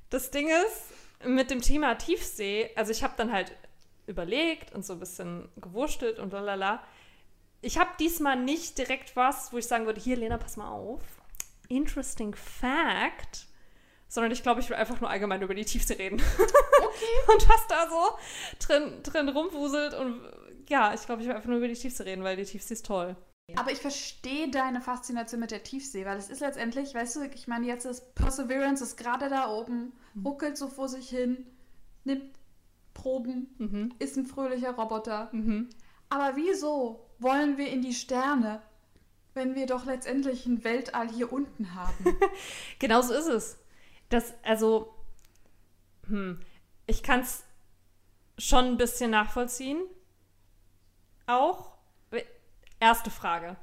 Das 0.09 0.31
Ding 0.31 0.47
ist, 0.47 0.83
mit 1.25 1.49
dem 1.49 1.61
Thema 1.61 1.95
Tiefsee, 1.95 2.69
also 2.75 2.91
ich 2.91 3.03
habe 3.03 3.13
dann 3.17 3.31
halt 3.31 3.51
überlegt 4.05 4.73
und 4.73 4.85
so 4.85 4.93
ein 4.93 4.99
bisschen 4.99 5.49
gewurschtelt 5.57 6.19
und 6.19 6.31
lalala. 6.31 6.83
Ich 7.61 7.77
habe 7.77 7.89
diesmal 7.99 8.41
nicht 8.41 8.77
direkt 8.77 9.15
was, 9.15 9.51
wo 9.51 9.57
ich 9.57 9.67
sagen 9.67 9.85
würde, 9.85 9.99
hier 9.99 10.15
Lena, 10.15 10.37
pass 10.37 10.57
mal 10.57 10.69
auf. 10.69 11.01
Interesting 11.67 12.35
Fact. 12.35 13.47
Sondern 14.07 14.31
ich 14.31 14.41
glaube, 14.41 14.61
ich 14.61 14.69
will 14.69 14.77
einfach 14.77 15.01
nur 15.01 15.09
allgemein 15.09 15.41
über 15.41 15.53
die 15.53 15.65
Tiefsee 15.65 15.95
reden. 15.95 16.21
Okay. 16.37 17.05
und 17.33 17.49
was 17.49 17.67
da 17.67 17.89
so 17.89 18.65
drin, 18.65 19.03
drin 19.03 19.29
rumwuselt 19.29 19.93
und 19.93 20.21
ja, 20.69 20.93
ich 20.93 21.05
glaube, 21.05 21.21
ich 21.21 21.27
will 21.27 21.35
einfach 21.35 21.49
nur 21.49 21.57
über 21.57 21.67
die 21.67 21.73
Tiefsee 21.73 22.03
reden, 22.03 22.23
weil 22.23 22.37
die 22.37 22.45
Tiefsee 22.45 22.73
ist 22.73 22.85
toll. 22.85 23.17
Aber 23.55 23.71
ich 23.71 23.79
verstehe 23.79 24.51
deine 24.51 24.81
Faszination 24.81 25.39
mit 25.39 25.51
der 25.51 25.63
Tiefsee, 25.63 26.05
weil 26.05 26.17
es 26.17 26.29
ist 26.29 26.41
letztendlich, 26.41 26.93
weißt 26.93 27.15
du, 27.15 27.21
ich 27.33 27.47
meine, 27.47 27.65
jetzt 27.65 27.85
ist 27.85 28.13
Perseverance 28.13 28.83
ist 28.83 28.97
gerade 28.97 29.29
da 29.29 29.49
oben, 29.49 29.93
mhm. 30.13 30.27
ruckelt 30.27 30.57
so 30.57 30.67
vor 30.67 30.89
sich 30.89 31.09
hin, 31.09 31.45
nimmt 32.03 32.37
Proben, 32.93 33.55
mhm. 33.57 33.93
ist 33.99 34.17
ein 34.17 34.25
fröhlicher 34.25 34.71
Roboter. 34.71 35.29
Mhm. 35.31 35.69
Aber 36.09 36.35
wieso 36.35 37.07
wollen 37.19 37.57
wir 37.57 37.69
in 37.69 37.81
die 37.81 37.93
Sterne, 37.93 38.61
wenn 39.33 39.55
wir 39.55 39.65
doch 39.65 39.85
letztendlich 39.85 40.45
ein 40.45 40.65
Weltall 40.65 41.09
hier 41.09 41.31
unten 41.31 41.73
haben? 41.73 42.17
genau 42.79 43.01
so 43.01 43.13
ist 43.13 43.27
es. 43.27 43.57
Das, 44.09 44.33
also, 44.43 44.93
hm, 46.07 46.41
ich 46.85 47.01
kann 47.01 47.21
es 47.21 47.45
schon 48.37 48.65
ein 48.65 48.77
bisschen 48.77 49.11
nachvollziehen 49.11 49.79
auch, 51.27 51.76
erste 52.79 53.09
Frage. 53.09 53.55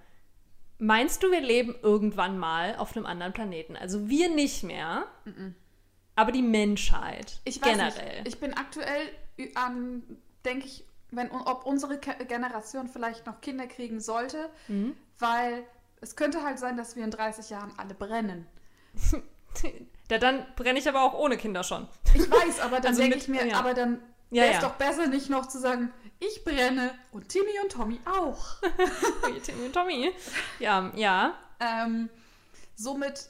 Meinst 0.79 1.23
du, 1.23 1.31
wir 1.31 1.41
leben 1.41 1.75
irgendwann 1.83 2.39
mal 2.39 2.77
auf 2.77 2.97
einem 2.97 3.07
anderen 3.07 3.33
Planeten? 3.33 3.77
Also 3.77 4.09
wir 4.09 4.29
nicht 4.29 4.65
mehr, 4.65 5.07
mm 5.25 5.31
-mm. 5.31 5.53
aber 6.17 6.33
die 6.33 6.43
Menschheit 6.43 7.41
ich 7.45 7.61
generell. 7.61 8.23
Nicht. 8.23 8.35
Ich 8.35 8.41
bin 8.41 8.55
aktuell 8.55 9.09
an, 9.55 10.03
denke 10.45 10.67
ich, 10.67 10.85
wenn, 11.11 11.31
ob 11.31 11.65
unsere 11.65 11.99
Generation 11.99 12.89
vielleicht 12.89 13.27
noch 13.27 13.41
Kinder 13.41 13.67
kriegen 13.67 14.01
sollte, 14.01 14.51
mhm. 14.69 14.97
weil 15.19 15.65
es 16.01 16.17
könnte 16.17 16.43
halt 16.43 16.59
sein, 16.59 16.77
dass 16.77 16.97
wir 16.97 17.05
in 17.05 17.11
30 17.11 17.51
Jahren 17.51 17.73
alle 17.77 17.95
brennen. 17.95 18.47
ja, 20.11 20.19
dann 20.19 20.45
brenne 20.57 20.79
ich 20.79 20.89
aber 20.89 21.03
auch 21.03 21.15
ohne 21.15 21.37
Kinder 21.37 21.65
schon. 21.65 21.89
Ich 22.15 22.31
weiß, 22.31 22.61
aber 22.61 22.77
dann 22.77 22.89
also 22.89 23.03
denke 23.03 23.19
ich 23.19 23.29
mir, 23.29 23.47
ja. 23.47 23.59
aber 23.59 23.75
dann 23.75 24.01
wäre 24.35 24.47
es 24.47 24.57
ja, 24.57 24.63
ja. 24.63 24.69
doch 24.69 24.75
besser, 24.77 25.07
nicht 25.07 25.31
noch 25.31 25.47
zu 25.47 25.59
sagen, 25.59 25.93
ich 26.21 26.45
brenne 26.45 26.95
und 27.13 27.29
Timmy 27.29 27.59
und 27.63 27.73
Tommy 27.73 28.01
auch. 28.05 28.57
Timmy 29.43 29.67
und 29.67 29.73
Tommy. 29.73 30.13
Ja, 30.59 30.91
ja. 30.95 31.35
Ähm, 31.61 32.09
somit, 32.77 33.29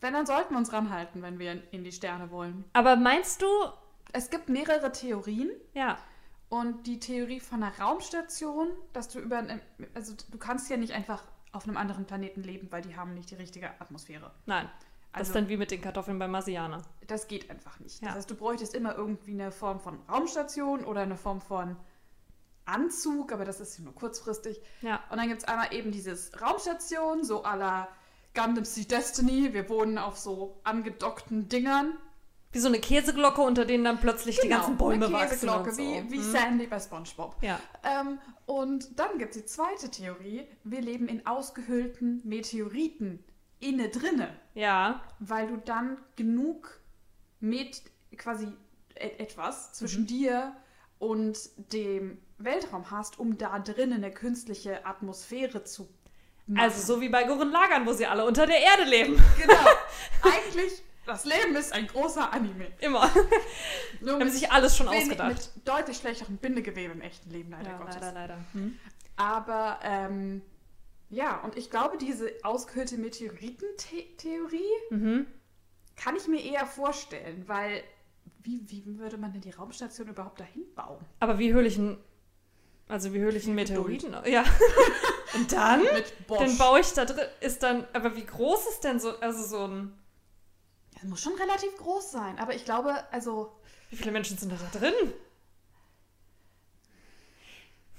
wenn, 0.00 0.12
dann 0.12 0.26
sollten 0.26 0.54
wir 0.54 0.58
uns 0.58 0.72
ranhalten, 0.72 1.22
wenn 1.22 1.38
wir 1.38 1.62
in 1.72 1.84
die 1.84 1.92
Sterne 1.92 2.30
wollen. 2.30 2.64
Aber 2.72 2.96
meinst 2.96 3.42
du. 3.42 3.46
Es 4.12 4.30
gibt 4.30 4.48
mehrere 4.48 4.90
Theorien. 4.90 5.50
Ja. 5.74 5.98
Und 6.48 6.86
die 6.86 6.98
Theorie 6.98 7.40
von 7.40 7.62
einer 7.62 7.78
Raumstation, 7.78 8.68
dass 8.94 9.08
du 9.10 9.18
über. 9.18 9.44
Also, 9.94 10.14
du 10.30 10.38
kannst 10.38 10.70
ja 10.70 10.78
nicht 10.78 10.94
einfach 10.94 11.22
auf 11.52 11.64
einem 11.64 11.76
anderen 11.76 12.06
Planeten 12.06 12.42
leben, 12.42 12.68
weil 12.70 12.82
die 12.82 12.96
haben 12.96 13.14
nicht 13.14 13.30
die 13.30 13.34
richtige 13.34 13.68
Atmosphäre. 13.80 14.30
Nein. 14.46 14.68
Das 15.18 15.28
also, 15.28 15.38
ist 15.38 15.42
dann 15.42 15.48
wie 15.48 15.56
mit 15.56 15.70
den 15.70 15.80
Kartoffeln 15.80 16.18
beim 16.18 16.30
Marsianer. 16.30 16.82
Das 17.06 17.28
geht 17.28 17.50
einfach 17.50 17.80
nicht. 17.80 18.00
Ja. 18.00 18.08
Das 18.08 18.16
heißt, 18.16 18.30
du 18.30 18.34
bräuchtest 18.34 18.74
immer 18.74 18.96
irgendwie 18.96 19.32
eine 19.32 19.50
Form 19.50 19.80
von 19.80 19.98
Raumstation 20.08 20.84
oder 20.84 21.02
eine 21.02 21.16
Form 21.16 21.40
von 21.40 21.76
Anzug, 22.64 23.32
aber 23.32 23.44
das 23.44 23.60
ist 23.60 23.78
nur 23.80 23.94
kurzfristig. 23.94 24.60
Ja. 24.82 25.00
Und 25.10 25.18
dann 25.18 25.28
gibt 25.28 25.42
es 25.42 25.48
einmal 25.48 25.72
eben 25.72 25.90
dieses 25.90 26.40
Raumstation, 26.40 27.24
so 27.24 27.44
à 27.44 27.56
la 27.56 27.88
Gundam 28.34 28.64
Sea 28.64 28.84
Destiny. 28.84 29.52
Wir 29.52 29.68
wohnen 29.68 29.98
auf 29.98 30.18
so 30.18 30.60
angedockten 30.64 31.48
Dingern. 31.48 31.96
Wie 32.52 32.60
so 32.60 32.68
eine 32.68 32.78
Käseglocke, 32.78 33.42
unter 33.42 33.66
denen 33.66 33.84
dann 33.84 34.00
plötzlich 34.00 34.36
genau, 34.40 34.44
die 34.44 34.48
ganzen 34.48 34.76
Bäume 34.78 35.06
eine 35.06 35.16
Käseglocke, 35.16 35.66
wachsen. 35.66 35.84
Käseglocke, 35.84 36.06
so. 36.06 36.12
wie, 36.12 36.12
wie 36.12 36.24
hm. 36.24 36.32
Sandy 36.32 36.66
bei 36.66 36.80
Spongebob. 36.80 37.36
Ja. 37.42 37.60
Ähm, 37.82 38.18
und 38.46 38.98
dann 38.98 39.18
gibt 39.18 39.34
es 39.34 39.42
die 39.42 39.46
zweite 39.46 39.90
Theorie. 39.90 40.46
Wir 40.64 40.80
leben 40.80 41.08
in 41.08 41.26
ausgehöhlten 41.26 42.22
Meteoriten 42.24 43.22
inne 43.60 43.88
drinne. 43.88 44.34
Ja. 44.54 45.00
Weil 45.18 45.48
du 45.48 45.56
dann 45.56 45.98
genug 46.16 46.80
mit 47.40 47.82
quasi 48.16 48.48
etwas 48.94 49.72
zwischen 49.72 50.02
mhm. 50.02 50.06
dir 50.06 50.56
und 50.98 51.38
dem 51.72 52.18
Weltraum 52.38 52.90
hast, 52.90 53.18
um 53.18 53.38
da 53.38 53.58
drinnen 53.58 54.04
eine 54.04 54.12
künstliche 54.12 54.84
Atmosphäre 54.86 55.64
zu 55.64 55.88
machen. 56.46 56.60
Also 56.60 56.94
so 56.94 57.00
wie 57.00 57.08
bei 57.08 57.24
Gurren 57.24 57.50
Lagern, 57.50 57.86
wo 57.86 57.92
sie 57.92 58.06
alle 58.06 58.24
unter 58.24 58.46
der 58.46 58.60
Erde 58.60 58.84
leben. 58.84 59.20
Genau. 59.40 59.54
Eigentlich 60.22 60.82
Das 61.06 61.24
Leben 61.24 61.56
ist 61.56 61.72
ein 61.72 61.86
großer 61.86 62.32
Anime. 62.32 62.68
Immer. 62.80 63.10
Nur 64.00 64.14
Haben 64.14 64.24
mit 64.24 64.32
sich 64.32 64.50
alles 64.50 64.76
schon 64.76 64.88
ausgedacht. 64.88 65.28
Mit 65.28 65.68
deutlich 65.68 65.96
schlechterem 65.96 66.36
Bindegewebe 66.36 66.92
im 66.92 67.00
echten 67.00 67.30
Leben, 67.30 67.50
leider 67.50 67.70
Ja, 67.70 67.78
Gottes. 67.78 67.96
leider, 68.00 68.12
leider. 68.12 68.38
Hm? 68.52 68.78
Aber 69.16 69.80
ähm, 69.82 70.42
ja, 71.10 71.40
und 71.42 71.56
ich 71.56 71.70
glaube, 71.70 71.96
diese 71.98 72.30
ausgehöhlte 72.42 72.96
Meteoritentheorie 72.98 74.60
Mhm. 74.90 75.26
kann 75.96 76.16
ich 76.16 76.26
mir 76.28 76.42
eher 76.44 76.66
vorstellen, 76.66 77.46
weil 77.48 77.82
wie, 78.40 78.62
wie 78.70 78.84
würde 78.98 79.16
man 79.18 79.32
denn 79.32 79.40
die 79.40 79.50
Raumstation 79.50 80.08
überhaupt 80.08 80.40
dahin 80.40 80.64
bauen? 80.74 81.04
Aber 81.20 81.38
wie 81.38 81.52
höhle 81.52 81.66
ich 81.68 81.78
einen, 81.78 81.98
also 82.88 83.12
wie 83.12 83.18
höhle 83.18 83.36
ich 83.36 83.46
einen 83.46 83.54
Mit 83.56 83.68
Geduld. 83.68 84.02
Meteoriten? 84.04 84.32
Ja. 84.32 84.44
Und 85.34 85.52
dann? 85.52 85.82
Dann 86.28 86.56
baue 86.56 86.80
ich 86.80 86.92
da 86.92 87.04
drin, 87.04 87.26
ist 87.40 87.62
dann, 87.62 87.86
aber 87.92 88.16
wie 88.16 88.24
groß 88.24 88.66
ist 88.68 88.80
denn 88.84 88.98
so, 89.00 89.18
also 89.18 89.42
so 89.44 89.66
ein, 89.66 89.92
Das 90.94 91.02
muss 91.04 91.20
schon 91.20 91.34
relativ 91.34 91.76
groß 91.76 92.10
sein, 92.12 92.38
aber 92.38 92.54
ich 92.54 92.64
glaube, 92.64 92.94
also 93.12 93.52
wie 93.90 93.96
viele 93.96 94.10
Menschen 94.12 94.38
sind 94.38 94.50
da, 94.52 94.56
da 94.72 94.78
drin? 94.78 94.94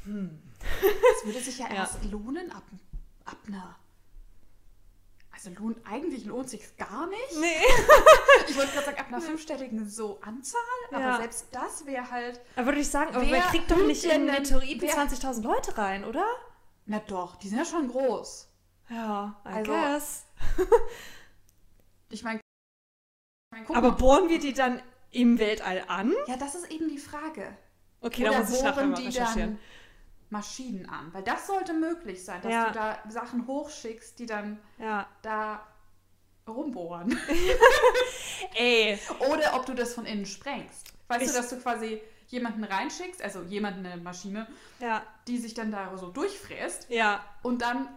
es 0.05 1.25
würde 1.25 1.39
sich 1.39 1.59
ja 1.59 1.67
Ja. 1.69 1.75
erst 1.75 2.03
lohnen 2.05 2.51
ab, 2.51 2.63
ab 3.29 3.37
einer. 3.47 3.75
Also 5.31 5.51
lohnt, 5.51 5.77
eigentlich 5.85 6.25
lohnt 6.25 6.49
sich 6.49 6.75
gar 6.77 7.07
nicht. 7.07 7.39
Nee. 7.39 7.55
Ich 8.49 8.57
wollte 8.57 8.71
gerade 8.73 8.85
sagen, 8.87 8.97
ab 8.99 9.07
einer 9.09 9.21
fünfstelligen 9.21 9.87
so 9.87 10.19
Anzahl, 10.21 10.59
aber 10.91 10.99
Ja. 10.99 11.17
selbst 11.17 11.47
das 11.51 11.85
wäre 11.85 12.09
halt. 12.09 12.41
Aber 12.55 12.67
würde 12.67 12.79
ich 12.79 12.89
sagen, 12.89 13.13
aber 13.15 13.21
Wer 13.29 13.39
man 13.39 13.47
kriegt 13.49 13.69
doch 13.69 13.85
nicht 13.85 14.03
in 14.05 14.25
Meteoriten 14.25 14.81
wer- 14.81 14.95
20.000 14.97 15.43
Leute 15.43 15.77
rein, 15.77 16.03
oder? 16.03 16.25
Na 16.85 16.99
doch, 16.99 17.35
die 17.35 17.47
sind 17.49 17.59
ja 17.59 17.65
schon 17.65 17.87
groß. 17.89 18.47
Ja, 18.89 19.39
I 19.45 19.49
Also, 19.49 19.71
guess. 19.71 20.25
Ich 22.09 22.23
meine. 22.23 22.39
Ich 22.39 23.67
mein, 23.67 23.77
Aber 23.77 23.91
mal. 23.91 23.97
bohren 23.97 24.29
wir 24.29 24.39
die 24.39 24.53
dann 24.53 24.81
im 25.11 25.37
Weltall 25.37 25.83
an? 25.87 26.13
Ja, 26.27 26.37
das 26.37 26.55
ist 26.55 26.71
eben 26.71 26.89
die 26.89 26.97
Frage. 26.97 27.55
Okay, 28.01 28.23
da 28.23 28.29
Oder 28.31 28.39
muss 28.39 28.53
ich 28.57 28.63
nachher 28.63 28.87
mal 28.87 28.95
die 28.99 29.05
recherchieren. 29.07 29.49
dann 29.57 29.59
Maschinen 30.29 30.87
an? 30.87 31.13
Weil 31.13 31.23
das 31.23 31.47
sollte 31.47 31.73
möglich 31.73 32.23
sein, 32.23 32.41
dass 32.41 32.51
Ja. 32.51 32.67
du 32.67 32.73
da 32.73 32.99
Sachen 33.09 33.47
hochschickst, 33.47 34.19
die 34.19 34.25
dann 34.25 34.59
Ja. 34.77 35.07
da 35.21 35.65
rumbohren. 36.47 37.19
Ey, 38.55 38.99
Oder 39.31 39.55
ob 39.55 39.65
du 39.65 39.73
das 39.73 39.93
von 39.93 40.05
innen 40.05 40.25
sprengst. 40.25 40.87
Weißt 41.07 41.21
Ich- 41.21 41.27
du, 41.31 41.33
dass 41.37 41.49
du 41.49 41.57
quasi 41.59 42.01
jemanden 42.27 42.63
reinschickst, 42.63 43.21
also 43.23 43.41
jemanden 43.41 43.85
eine 43.85 43.97
Maschine, 44.01 44.47
ja, 44.79 45.01
die 45.27 45.39
sich 45.39 45.55
dann 45.55 45.71
da 45.71 45.97
so 45.97 46.09
durchfräst 46.09 46.87
ja. 46.89 47.23
und 47.41 47.61
dann 47.63 47.87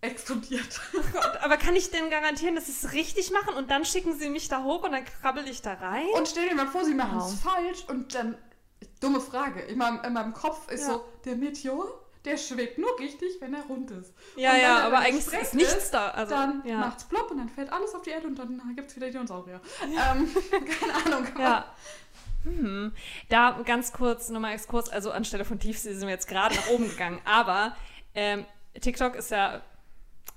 explodiert. 0.00 0.80
Gott, 1.12 1.36
aber 1.42 1.56
kann 1.56 1.74
ich 1.74 1.90
denn 1.90 2.08
garantieren, 2.10 2.54
dass 2.54 2.66
sie 2.66 2.72
es 2.72 2.92
richtig 2.92 3.32
machen 3.32 3.54
und 3.54 3.70
dann 3.70 3.84
schicken 3.84 4.16
sie 4.18 4.30
mich 4.30 4.48
da 4.48 4.62
hoch 4.62 4.84
und 4.84 4.92
dann 4.92 5.04
krabbel 5.04 5.48
ich 5.48 5.62
da 5.62 5.74
rein? 5.74 6.06
Und 6.14 6.28
stell 6.28 6.48
dir 6.48 6.54
mal 6.54 6.68
vor, 6.68 6.84
sie 6.84 6.94
machen 6.94 7.18
es 7.18 7.34
falsch 7.40 7.84
und 7.88 8.14
dann. 8.14 8.36
Dumme 9.00 9.20
Frage. 9.20 9.60
In 9.60 9.78
meinem, 9.78 10.00
in 10.04 10.12
meinem 10.12 10.32
Kopf 10.32 10.70
ist 10.70 10.82
Ja. 10.82 10.94
so, 10.94 11.04
der 11.24 11.36
Meteor, 11.36 11.86
der 12.24 12.36
schwebt 12.36 12.78
nur 12.78 12.98
richtig, 12.98 13.40
wenn 13.40 13.54
er 13.54 13.64
rund 13.64 13.90
ist. 13.90 14.14
ja, 14.36 14.54
ja, 14.54 14.78
er 14.78 14.84
aber 14.84 14.98
eigentlich 14.98 15.26
ist 15.26 15.54
nichts 15.54 15.74
ist, 15.74 15.90
da. 15.94 16.10
Also, 16.10 16.34
dann 16.34 16.62
ja. 16.64 16.78
macht's 16.78 17.04
plopp 17.04 17.30
und 17.30 17.38
dann 17.38 17.48
fällt 17.48 17.72
alles 17.72 17.94
auf 17.94 18.02
die 18.02 18.10
Erde 18.10 18.28
und 18.28 18.38
dann 18.38 18.60
gibt 18.76 18.90
es 18.90 18.96
wieder 18.96 19.10
Dinosaurier. 19.10 19.60
Ähm, 19.82 20.30
keine 20.80 21.16
Ahnung. 21.16 21.26
Ja. 21.38 21.74
Hm. 22.44 22.92
Da 23.28 23.60
ganz 23.64 23.92
kurz 23.92 24.28
nochmal 24.28 24.54
Exkurs, 24.54 24.88
also 24.88 25.10
anstelle 25.10 25.44
von 25.44 25.58
Tiefsee 25.58 25.92
sind 25.94 26.02
wir 26.02 26.10
jetzt 26.14 26.26
gerade 26.28 26.54
nach 26.54 26.68
oben 26.68 26.88
gegangen, 26.88 27.20
aber 27.24 27.76
ähm, 28.14 28.44
TikTok 28.80 29.14
ist 29.14 29.30
ja, 29.30 29.60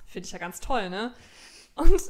finde 0.05 0.25
ich 0.27 0.31
ja 0.31 0.39
ganz 0.39 0.59
toll, 0.59 0.89
ne? 0.89 1.13
Und 1.75 2.01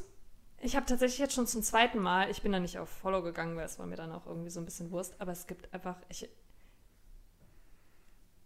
ich 0.66 0.76
habe 0.76 0.86
tatsächlich 0.86 1.20
jetzt 1.20 1.34
schon 1.36 1.48
zum 1.48 1.62
zweiten 1.62 2.00
Mal, 2.00 2.30
ich 2.32 2.42
bin 2.42 2.52
da 2.52 2.60
nicht 2.60 2.80
auf 2.80 2.90
Follow 2.90 3.22
gegangen, 3.22 3.56
weil 3.56 3.66
es 3.66 3.78
war 3.78 3.86
mir 3.86 3.96
dann 3.96 4.12
auch 4.12 4.26
irgendwie 4.26 4.50
so 4.50 4.60
ein 4.60 4.66
bisschen 4.66 4.92
Wurst, 4.92 5.16
aber 5.20 5.32
es 5.32 5.46
gibt 5.48 5.72
einfach, 5.74 5.98
ich, 6.10 6.28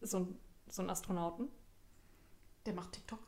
so, 0.02 0.20
ein, 0.20 0.40
so 0.68 0.82
einen 0.82 0.90
Astronauten, 0.90 1.50
Der 2.66 2.74
macht 2.74 2.92
TikTok. 2.94 3.20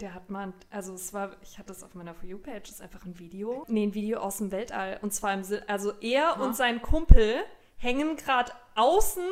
der 0.00 0.14
hat 0.14 0.30
mal, 0.30 0.52
also 0.70 0.94
es 0.94 1.12
war, 1.12 1.36
ich 1.42 1.58
hatte 1.58 1.72
es 1.72 1.82
auf 1.82 1.94
meiner 1.94 2.14
For 2.14 2.28
You-Page, 2.28 2.68
ist 2.68 2.80
einfach 2.80 3.04
ein 3.04 3.18
Video. 3.18 3.64
Nee, 3.68 3.84
ein 3.84 3.94
Video 3.94 4.20
aus 4.20 4.38
dem 4.38 4.50
Weltall. 4.50 4.98
Und 5.02 5.12
zwar 5.14 5.32
im 5.34 5.44
also 5.66 5.92
er 6.00 6.34
Aha. 6.36 6.44
und 6.44 6.56
sein 6.56 6.82
Kumpel 6.82 7.44
hängen 7.76 8.16
gerade 8.16 8.52
außen 8.74 9.28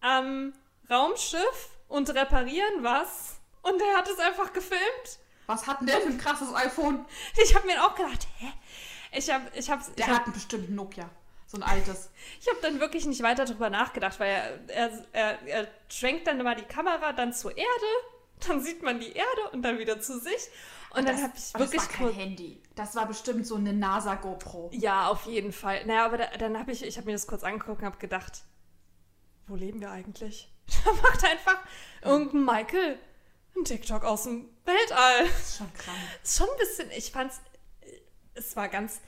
am 0.00 0.52
Raumschiff 0.90 1.70
und 1.88 2.14
reparieren 2.14 2.82
was. 2.82 3.40
Und 3.62 3.80
er 3.80 3.96
hat 3.98 4.08
es 4.08 4.18
einfach 4.18 4.52
gefilmt. 4.52 5.18
Was 5.46 5.66
hat 5.66 5.80
denn 5.80 5.86
der 5.86 6.00
für 6.00 6.08
ein 6.08 6.18
krasses 6.18 6.52
iPhone? 6.54 7.04
Ich 7.42 7.54
habe 7.54 7.66
mir 7.66 7.82
auch 7.84 7.94
gedacht, 7.94 8.26
hä? 8.38 8.52
Ich 9.12 9.30
habe 9.32 9.44
ich 9.54 9.70
hab, 9.70 9.80
ich 9.80 9.94
Der 9.94 10.06
hab, 10.08 10.26
hat 10.26 10.32
bestimmt 10.34 10.68
ein 10.70 10.74
Nokia. 10.74 11.08
So 11.46 11.56
ein 11.58 11.62
altes. 11.62 12.10
ich 12.40 12.48
hab 12.48 12.60
dann 12.60 12.80
wirklich 12.80 13.06
nicht 13.06 13.22
weiter 13.22 13.44
drüber 13.44 13.70
nachgedacht, 13.70 14.18
weil 14.18 14.30
er, 14.30 14.68
er, 14.68 15.04
er, 15.12 15.42
er 15.46 15.68
schwenkt 15.88 16.26
dann 16.26 16.42
mal 16.42 16.56
die 16.56 16.62
Kamera 16.64 17.12
dann 17.12 17.32
zur 17.32 17.52
Erde, 17.56 17.86
dann 18.46 18.60
sieht 18.62 18.82
man 18.82 18.98
die 19.00 19.12
Erde 19.12 19.50
und 19.52 19.62
dann 19.62 19.78
wieder 19.78 20.00
zu 20.00 20.18
sich. 20.18 20.48
Und 20.90 21.06
dann 21.08 21.16
Das- 21.16 21.22
habe 21.24 21.32
ich 21.36 21.54
wirklich 21.54 21.80
Das 21.82 21.88
war 21.90 21.96
kein 21.96 22.06
kurz- 22.06 22.16
Handy. 22.16 22.62
Das 22.74 22.94
war 22.96 23.06
bestimmt 23.06 23.46
so 23.46 23.54
eine 23.56 23.72
NASA 23.72 24.16
GoPro. 24.16 24.70
Ja, 24.72 25.08
auf 25.08 25.24
jeden 25.26 25.52
Fall. 25.52 25.84
Naja, 25.86 26.04
aber 26.04 26.18
da, 26.18 26.26
dann 26.38 26.58
habe 26.58 26.72
ich, 26.72 26.82
ich 26.84 26.96
habe 26.96 27.06
mir 27.06 27.12
das 27.12 27.26
kurz 27.26 27.42
angeguckt 27.44 27.78
und 27.80 27.86
habe 27.86 27.98
gedacht, 27.98 28.42
wo 29.46 29.54
leben 29.56 29.80
wir 29.80 29.90
eigentlich? 29.90 30.52
Da 30.84 30.92
macht 30.92 31.24
einfach 31.24 31.58
irgendein 32.02 32.44
Michael 32.44 32.98
ein 33.56 33.64
TikTok 33.64 34.04
aus 34.04 34.24
dem 34.24 34.48
Weltall. 34.64 35.24
Das 35.24 35.48
ist 35.48 35.58
schon 35.58 35.72
krank. 35.74 35.98
Ist 36.22 36.38
schon 36.38 36.48
ein 36.48 36.58
bisschen, 36.58 36.90
ich 36.96 37.10
fand's, 37.10 37.40
es 38.34 38.54
war 38.56 38.68
ganz, 38.68 39.00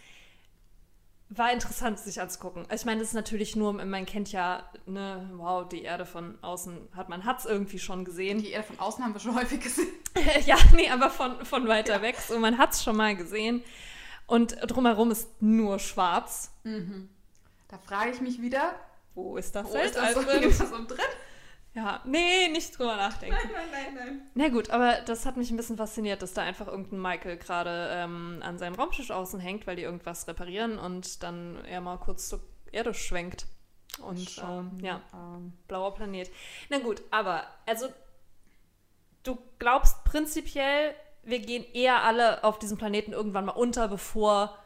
war 1.30 1.52
interessant, 1.52 1.98
sich 1.98 2.20
anzugucken. 2.20 2.66
Ich 2.74 2.84
meine, 2.84 3.00
das 3.00 3.08
ist 3.08 3.14
natürlich 3.14 3.54
nur, 3.54 3.72
man 3.72 4.06
kennt 4.06 4.32
ja, 4.32 4.68
ne, 4.86 5.28
wow, 5.34 5.68
die 5.68 5.82
Erde 5.82 6.06
von 6.06 6.42
außen 6.42 6.88
hat 6.96 7.08
man, 7.10 7.24
hat's 7.24 7.44
irgendwie 7.44 7.78
schon 7.78 8.04
gesehen. 8.04 8.40
Die 8.40 8.50
Erde 8.50 8.66
von 8.66 8.78
außen 8.78 9.04
haben 9.04 9.14
wir 9.14 9.20
schon 9.20 9.34
häufig 9.34 9.60
gesehen. 9.60 9.88
ja, 10.46 10.56
nee, 10.74 10.88
aber 10.88 11.10
von, 11.10 11.44
von 11.44 11.68
weiter 11.68 12.00
weg, 12.00 12.16
so 12.16 12.38
man 12.38 12.56
hat's 12.56 12.82
schon 12.82 12.96
mal 12.96 13.14
gesehen. 13.14 13.62
Und 14.26 14.56
drumherum 14.62 15.10
ist 15.10 15.40
nur 15.40 15.78
schwarz. 15.78 16.50
Da 17.68 17.78
frage 17.78 18.10
ich 18.10 18.20
mich 18.20 18.40
wieder, 18.40 18.74
Wo 19.14 19.36
ist 19.36 19.54
das 19.54 19.66
wo 19.66 19.76
ist 19.76 19.96
das 19.96 20.16
Weltall 20.16 20.40
drin? 20.40 20.50
ist 20.50 20.60
das 20.60 20.70
drin? 20.70 20.98
Ja, 21.78 22.02
nee, 22.04 22.48
nicht 22.48 22.76
drüber 22.76 22.96
nachdenken. 22.96 23.36
nein, 23.52 23.68
nein, 23.70 23.94
nein. 23.94 24.20
Na 24.34 24.48
gut, 24.48 24.70
aber 24.70 25.00
das 25.06 25.24
hat 25.26 25.36
mich 25.36 25.50
ein 25.52 25.56
bisschen 25.56 25.76
fasziniert, 25.76 26.22
dass 26.22 26.34
da 26.34 26.42
einfach 26.42 26.66
irgendein 26.66 27.00
Michael 27.00 27.36
gerade 27.36 27.88
ähm, 27.92 28.40
an 28.42 28.58
seinem 28.58 28.74
Raumschiff 28.74 29.10
außen 29.10 29.38
hängt, 29.38 29.66
weil 29.68 29.76
die 29.76 29.82
irgendwas 29.82 30.26
reparieren 30.26 30.76
und 30.78 31.22
dann 31.22 31.64
er 31.66 31.80
mal 31.80 31.98
kurz 31.98 32.28
zur 32.28 32.40
Erde 32.72 32.94
schwenkt. 32.94 33.46
Und 34.02 34.42
ähm, 34.44 34.78
ja, 34.82 35.00
Ähm, 35.14 35.52
blauer 35.68 35.94
Planet. 35.94 36.30
Na 36.68 36.78
gut, 36.80 37.00
aber 37.12 37.44
also 37.64 37.86
du 39.22 39.38
glaubst 39.60 40.02
prinzipiell, 40.04 40.94
wir 41.22 41.38
gehen 41.38 41.64
eher 41.74 42.02
alle 42.02 42.42
auf 42.42 42.58
diesem 42.58 42.76
Planeten 42.76 43.12
irgendwann 43.12 43.44
mal 43.44 43.52
unter, 43.52 43.86
bevor 43.86 44.58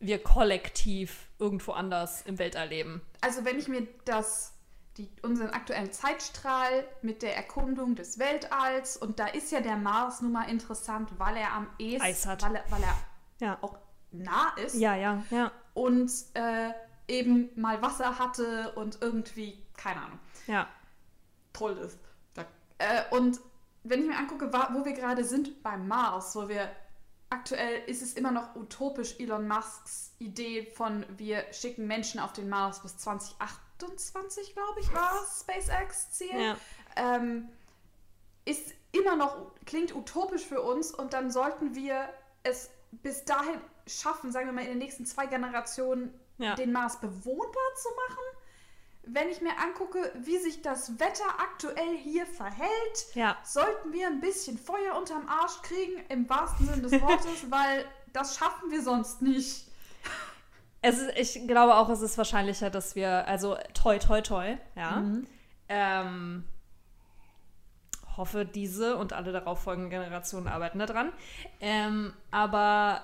wir 0.00 0.20
kollektiv 0.22 1.28
irgendwo 1.38 1.72
anders 1.72 2.22
im 2.22 2.38
Weltall 2.40 2.68
leben. 2.68 3.02
also 3.20 3.44
wenn 3.44 3.58
ich 3.58 3.68
mir 3.68 3.86
das, 4.04 4.54
die, 4.98 5.08
unseren 5.22 5.50
aktuellen 5.50 5.92
Zeitstrahl 5.92 6.84
mit 7.02 7.22
der 7.22 7.36
Erkundung 7.36 7.94
des 7.94 8.18
Weltalls 8.18 8.96
und 8.96 9.18
da 9.18 9.26
ist 9.26 9.50
ja 9.52 9.60
der 9.60 9.76
Mars 9.76 10.20
nun 10.20 10.32
mal 10.32 10.50
interessant, 10.50 11.10
weil 11.18 11.36
er 11.36 11.52
am 11.54 11.68
ehesten, 11.78 12.02
Eis 12.06 12.26
hat. 12.26 12.42
Weil, 12.42 12.56
er, 12.56 12.64
weil 12.70 12.82
er 12.82 12.94
Ja. 13.40 13.58
auch 13.62 13.78
nah 14.10 14.52
ist 14.56 14.74
Ja, 14.74 14.94
ja, 14.96 15.22
ja, 15.30 15.50
und 15.74 16.10
äh, 16.34 16.70
eben 17.06 17.48
mal 17.54 17.80
Wasser 17.80 18.18
hatte 18.18 18.72
und 18.74 18.98
irgendwie, 19.00 19.64
keine 19.76 20.02
Ahnung, 20.02 20.18
ja. 20.46 20.68
toll 21.52 21.76
ist. 21.78 21.98
Äh, 22.78 23.02
und 23.10 23.40
wenn 23.82 24.02
ich 24.02 24.06
mir 24.08 24.16
angucke, 24.16 24.52
wo 24.52 24.84
wir 24.84 24.92
gerade 24.92 25.24
sind 25.24 25.62
beim 25.62 25.88
Mars, 25.88 26.36
wo 26.36 26.48
wir 26.48 26.70
aktuell 27.30 27.82
ist 27.86 28.02
es 28.02 28.14
immer 28.14 28.30
noch 28.30 28.54
utopisch 28.56 29.18
Elon 29.18 29.48
Musks 29.48 30.14
Idee 30.18 30.64
von 30.74 31.04
wir 31.16 31.44
schicken 31.52 31.86
Menschen 31.86 32.20
auf 32.20 32.32
den 32.32 32.48
Mars 32.48 32.80
bis 32.82 32.96
2028, 32.98 33.67
glaube 33.78 34.80
ich, 34.80 34.92
war 34.92 35.12
SpaceX 35.40 36.10
Ziel. 36.12 36.38
ja. 36.40 36.56
Ähm, 36.96 37.48
ist 38.44 38.72
immer 38.92 39.14
noch, 39.16 39.52
klingt 39.66 39.94
utopisch 39.94 40.44
für 40.44 40.62
uns 40.62 40.92
und 40.92 41.12
dann 41.12 41.30
sollten 41.30 41.74
wir 41.74 42.08
es 42.42 42.70
bis 42.90 43.24
dahin 43.24 43.60
schaffen, 43.86 44.32
sagen 44.32 44.46
wir 44.46 44.52
mal 44.52 44.62
in 44.62 44.68
den 44.70 44.78
nächsten 44.78 45.04
zwei 45.06 45.26
Generationen, 45.26 46.12
Ja. 46.38 46.54
den 46.54 46.72
Mars 46.72 46.98
bewohnbar 47.00 47.74
zu 47.82 47.88
machen. 48.08 48.22
Wenn 49.10 49.28
ich 49.28 49.40
mir 49.40 49.56
angucke, 49.58 50.12
wie 50.16 50.38
sich 50.38 50.62
das 50.62 50.98
Wetter 50.98 51.24
aktuell 51.40 51.96
hier 51.98 52.26
verhält, 52.26 53.14
Ja. 53.14 53.36
sollten 53.44 53.92
wir 53.92 54.06
ein 54.06 54.20
bisschen 54.20 54.58
Feuer 54.58 54.96
unterm 54.96 55.26
Arsch 55.28 55.60
kriegen, 55.62 56.02
im 56.08 56.28
wahrsten 56.28 56.66
Sinne 56.66 56.82
des 56.82 57.00
Wortes, 57.02 57.28
weil 57.50 57.84
das 58.12 58.36
schaffen 58.36 58.70
wir 58.70 58.82
sonst 58.82 59.20
nicht. 59.22 59.67
Es 60.80 60.98
ist, 60.98 61.36
ich 61.36 61.46
glaube 61.48 61.74
auch, 61.76 61.88
es 61.88 62.02
ist 62.02 62.16
wahrscheinlicher, 62.18 62.70
dass 62.70 62.94
wir, 62.94 63.26
also 63.26 63.56
toi, 63.74 63.98
toi, 63.98 64.20
toi, 64.20 64.56
ja. 64.76 65.04
Ähm, 65.68 66.44
hoffe, 68.16 68.44
diese 68.44 68.96
und 68.96 69.12
alle 69.12 69.32
darauffolgenden 69.32 69.90
Generationen 69.90 70.48
arbeiten 70.48 70.78
daran. 70.78 71.12
Ähm, 71.60 72.12
aber 72.30 73.02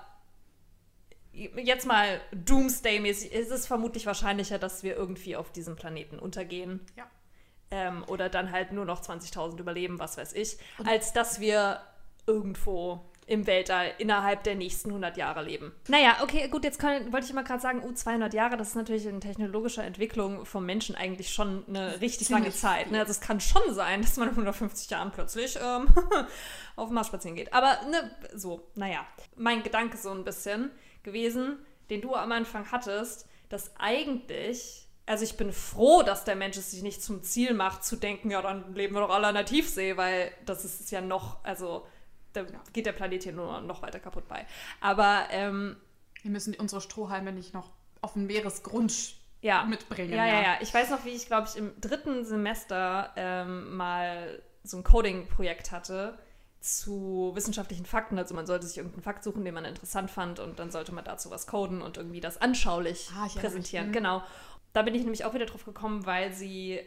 jetzt 1.33 1.87
mal 1.87 2.21
Doomsday-mäßig, 2.33 3.33
ist 3.33 3.50
es 3.50 3.66
vermutlich 3.66 4.07
wahrscheinlicher, 4.07 4.59
dass 4.59 4.83
wir 4.83 4.97
irgendwie 4.97 5.37
auf 5.37 5.50
diesem 5.50 5.76
Planeten 5.76 6.19
untergehen. 6.19 6.81
Ja. 6.97 7.07
Ähm, 7.71 8.04
oder 8.07 8.28
dann 8.28 8.52
halt 8.52 8.73
nur 8.73 8.85
noch 8.85 9.00
20.000 9.00 9.59
überleben, 9.59 9.99
was 9.99 10.16
weiß 10.16 10.35
ich, 10.35 10.59
als 10.85 11.12
dass 11.12 11.40
wir 11.40 11.81
irgendwo 12.26 13.04
im 13.26 13.47
Weltall 13.47 13.93
innerhalb 13.99 14.45
der 14.45 14.54
nächsten 14.54 14.90
100 14.90 15.16
Jahre 15.16 15.43
leben. 15.43 15.73
Naja, 15.88 16.19
okay, 16.23 16.49
gut, 16.49 16.64
jetzt 16.64 16.78
kann, 16.78 17.12
wollte 17.12 17.26
ich 17.26 17.33
mal 17.33 17.43
gerade 17.43 17.61
sagen, 17.61 17.83
uh, 17.83 17.93
200 17.93 18.35
Jahre, 18.35 18.57
das 18.57 18.69
ist 18.69 18.75
natürlich 18.75 19.07
in 19.07 19.21
technologischer 19.21 19.85
Entwicklung 19.85 20.45
vom 20.45 20.66
Menschen 20.66 20.95
eigentlich 20.95 21.33
schon 21.33 21.64
eine 21.69 22.00
richtig 22.00 22.28
lange 22.28 22.50
Zeit. 22.50 22.90
Ne? 22.90 23.00
Also 23.00 23.12
es 23.12 23.21
kann 23.21 23.40
schon 23.40 23.75
sein, 23.75 24.02
dass 24.02 24.16
man 24.16 24.28
in 24.28 24.35
150 24.35 24.90
Jahren 24.90 25.11
plötzlich 25.11 25.59
ähm, 25.62 25.88
auf 26.76 26.88
den 26.88 26.95
Mars 26.95 27.07
spazieren 27.07 27.37
geht. 27.37 27.52
Aber 27.52 27.78
ne, 27.90 28.11
so, 28.35 28.69
naja. 28.75 29.07
Mein 29.37 29.62
Gedanke 29.62 29.97
so 29.97 30.11
ein 30.11 30.25
bisschen 30.25 30.71
gewesen, 31.02 31.59
den 31.90 32.00
du 32.00 32.14
am 32.14 32.33
Anfang 32.33 32.71
hattest, 32.71 33.26
dass 33.49 33.73
eigentlich 33.78 34.85
also 35.07 35.25
ich 35.25 35.37
bin 35.37 35.52
froh, 35.52 36.02
dass 36.02 36.25
der 36.25 36.35
Mensch 36.35 36.57
es 36.57 36.71
sich 36.71 36.83
nicht 36.83 37.02
zum 37.02 37.23
Ziel 37.23 37.52
macht, 37.52 37.85
zu 37.85 37.97
denken, 37.97 38.31
ja, 38.31 38.40
dann 38.40 38.75
leben 38.75 38.95
wir 38.95 39.02
doch 39.02 39.11
alle 39.11 39.26
an 39.26 39.35
der 39.35 39.45
Tiefsee, 39.45 39.99
weil 39.99 40.33
das 40.47 40.64
ist 40.64 40.90
ja 40.90 41.02
noch, 41.02 41.45
also 41.45 41.87
da 42.35 42.43
ja. 42.43 42.61
geht 42.73 42.87
der 42.87 42.93
Planet 42.93 43.23
hier 43.23 43.33
nur 43.33 43.61
noch 43.61 43.83
weiter 43.83 44.00
kaputt 44.00 44.29
bei. 44.29 44.47
Aber 44.81 45.26
ähm, 45.31 45.76
wir 46.23 46.31
müssen 46.31 46.55
unsere 46.55 46.81
Strohhalme 46.81 47.33
nicht 47.33 47.55
noch 47.55 47.71
auf 48.00 48.14
den 48.14 48.26
Meeresgrund 48.26 49.14
ja. 49.41 49.64
mitbringen. 49.64 50.12
Ja, 50.12 50.26
ja, 50.26 50.43
ja, 50.43 50.57
Ich 50.61 50.73
weiß 50.73 50.91
noch, 50.91 51.05
wie 51.05 51.11
ich, 51.11 51.26
glaube 51.26 51.49
ich, 51.49 51.57
im 51.57 51.79
dritten 51.81 52.25
Semester 52.25 53.12
ähm, 53.17 53.76
mal 53.76 54.43
so 54.62 54.79
ein 54.79 54.85
Coding-Projekt 54.85 55.71
hatte 55.71 56.19
zu 56.61 57.33
wissenschaftlichen 57.35 57.85
Fakten. 57.85 58.19
Also 58.19 58.35
man 58.35 58.47
sollte 58.47 58.67
sich 58.67 58.79
irgendeinen 58.79 59.03
Fakt 59.03 59.23
suchen, 59.23 59.45
den 59.45 59.53
man 59.53 59.67
interessant 59.67 60.11
fand 60.11 60.41
und 60.41 60.59
dann 60.59 60.71
sollte 60.71 60.93
man 60.93 61.05
dazu 61.05 61.31
was 61.31 61.47
coden 61.47 61.83
und 61.83 61.99
irgendwie 61.99 62.21
das 62.21 62.41
anschaulich 62.41 63.11
ah, 63.14 63.29
präsentieren. 63.38 63.88
Mich, 63.88 63.97
genau. 63.97 64.23
Da 64.73 64.83
bin 64.83 64.95
ich 64.95 65.03
nämlich 65.03 65.25
auch 65.26 65.35
wieder 65.35 65.47
drauf 65.47 65.67
gekommen, 65.67 66.07
weil 66.07 66.33
sie 66.33 66.81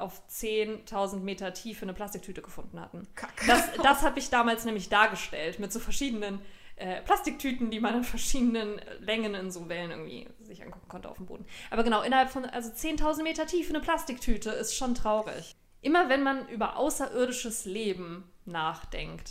auf 0.00 0.22
10.000 0.28 1.20
Meter 1.20 1.52
Tiefe 1.52 1.82
eine 1.82 1.94
Plastiktüte 1.94 2.42
gefunden 2.42 2.80
hatten. 2.80 3.06
Kacke. 3.14 3.46
Das, 3.46 3.72
das 3.82 4.02
habe 4.02 4.18
ich 4.18 4.30
damals 4.30 4.64
nämlich 4.64 4.88
dargestellt 4.88 5.58
mit 5.58 5.72
so 5.72 5.80
verschiedenen 5.80 6.40
äh, 6.76 7.02
Plastiktüten, 7.02 7.70
die 7.70 7.80
man 7.80 7.96
in 7.96 8.04
verschiedenen 8.04 8.80
Längen 9.00 9.34
in 9.34 9.50
so 9.50 9.68
Wellen 9.68 9.90
irgendwie 9.90 10.28
sich 10.40 10.62
angucken 10.62 10.88
konnte 10.88 11.08
auf 11.08 11.16
dem 11.16 11.26
Boden. 11.26 11.44
Aber 11.70 11.82
genau, 11.82 12.02
innerhalb 12.02 12.30
von 12.30 12.44
also 12.44 12.70
10.000 12.70 13.22
Meter 13.22 13.46
Tiefe 13.46 13.70
eine 13.70 13.80
Plastiktüte 13.80 14.50
ist 14.50 14.76
schon 14.76 14.94
traurig. 14.94 15.56
Immer 15.80 16.08
wenn 16.08 16.22
man 16.22 16.48
über 16.48 16.76
außerirdisches 16.76 17.64
Leben 17.64 18.30
nachdenkt, 18.44 19.30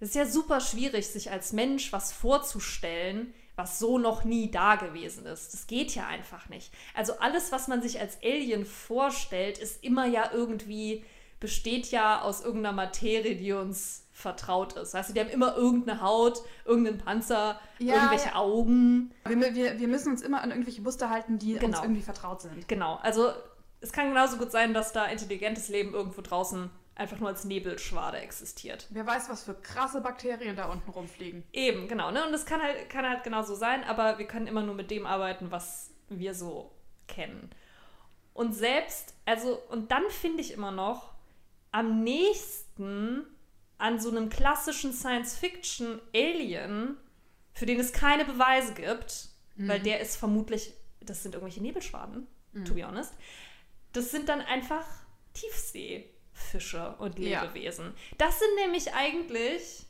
ist 0.00 0.10
es 0.10 0.14
ja 0.14 0.26
super 0.26 0.60
schwierig, 0.60 1.06
sich 1.06 1.30
als 1.30 1.52
Mensch 1.52 1.92
was 1.92 2.12
vorzustellen, 2.12 3.32
was 3.56 3.78
so 3.78 3.98
noch 3.98 4.24
nie 4.24 4.50
da 4.50 4.76
gewesen 4.76 5.26
ist. 5.26 5.52
Das 5.52 5.66
geht 5.66 5.94
ja 5.94 6.06
einfach 6.06 6.48
nicht. 6.48 6.72
Also 6.94 7.18
alles, 7.18 7.52
was 7.52 7.68
man 7.68 7.82
sich 7.82 8.00
als 8.00 8.18
Alien 8.22 8.64
vorstellt, 8.64 9.58
ist 9.58 9.84
immer 9.84 10.06
ja 10.06 10.30
irgendwie, 10.32 11.04
besteht 11.40 11.90
ja 11.90 12.22
aus 12.22 12.42
irgendeiner 12.42 12.74
Materie, 12.74 13.36
die 13.36 13.52
uns 13.52 14.06
vertraut 14.12 14.74
ist. 14.74 14.94
Weißt 14.94 15.10
du, 15.10 15.12
die 15.12 15.20
haben 15.20 15.30
immer 15.30 15.56
irgendeine 15.56 16.00
Haut, 16.00 16.42
irgendeinen 16.64 16.98
Panzer, 16.98 17.60
ja, 17.78 17.94
irgendwelche 17.94 18.30
ja. 18.30 18.36
Augen. 18.36 19.12
Wir, 19.26 19.54
wir, 19.54 19.78
wir 19.78 19.88
müssen 19.88 20.10
uns 20.12 20.22
immer 20.22 20.40
an 20.42 20.50
irgendwelche 20.50 20.82
Muster 20.82 21.10
halten, 21.10 21.38
die 21.38 21.54
genau. 21.54 21.66
uns 21.66 21.78
irgendwie 21.80 22.02
vertraut 22.02 22.40
sind. 22.40 22.66
Genau. 22.68 22.96
Also 23.02 23.32
es 23.80 23.92
kann 23.92 24.08
genauso 24.08 24.38
gut 24.38 24.50
sein, 24.50 24.72
dass 24.72 24.92
da 24.92 25.06
intelligentes 25.06 25.68
Leben 25.68 25.94
irgendwo 25.94 26.22
draußen 26.22 26.70
einfach 26.94 27.18
nur 27.18 27.28
als 27.28 27.44
Nebelschwade 27.44 28.18
existiert. 28.18 28.86
Wer 28.90 29.06
weiß, 29.06 29.28
was 29.28 29.44
für 29.44 29.54
krasse 29.54 30.00
Bakterien 30.00 30.56
da 30.56 30.66
unten 30.66 30.90
rumfliegen. 30.90 31.44
Eben, 31.52 31.88
genau. 31.88 32.10
Ne? 32.10 32.24
Und 32.24 32.32
das 32.32 32.46
kann 32.46 32.62
halt, 32.62 32.88
kann 32.88 33.08
halt 33.08 33.24
genau 33.24 33.42
so 33.42 33.54
sein, 33.54 33.84
aber 33.84 34.18
wir 34.18 34.26
können 34.26 34.46
immer 34.46 34.62
nur 34.62 34.74
mit 34.74 34.90
dem 34.90 35.06
arbeiten, 35.06 35.50
was 35.50 35.92
wir 36.08 36.34
so 36.34 36.72
kennen. 37.08 37.50
Und 38.32 38.52
selbst, 38.52 39.14
also, 39.24 39.60
und 39.70 39.90
dann 39.90 40.08
finde 40.10 40.40
ich 40.40 40.52
immer 40.52 40.70
noch 40.70 41.14
am 41.70 42.02
nächsten 42.02 43.26
an 43.78 43.98
so 43.98 44.10
einem 44.10 44.28
klassischen 44.28 44.92
Science-Fiction-Alien, 44.92 46.96
für 47.52 47.66
den 47.66 47.80
es 47.80 47.92
keine 47.92 48.24
Beweise 48.24 48.74
gibt, 48.74 49.28
mhm. 49.56 49.68
weil 49.68 49.80
der 49.80 50.00
ist 50.00 50.16
vermutlich, 50.16 50.72
das 51.00 51.22
sind 51.22 51.34
irgendwelche 51.34 51.62
Nebelschwaden, 51.62 52.26
mhm. 52.52 52.64
to 52.64 52.74
be 52.74 52.86
honest. 52.86 53.14
Das 53.92 54.10
sind 54.10 54.28
dann 54.28 54.40
einfach 54.40 54.86
Tiefsee. 55.32 56.10
Fische 56.34 56.96
und 56.98 57.18
Lebewesen. 57.18 57.86
Ja. 57.86 58.16
Das 58.18 58.38
sind 58.38 58.54
nämlich 58.56 58.92
eigentlich, 58.92 59.86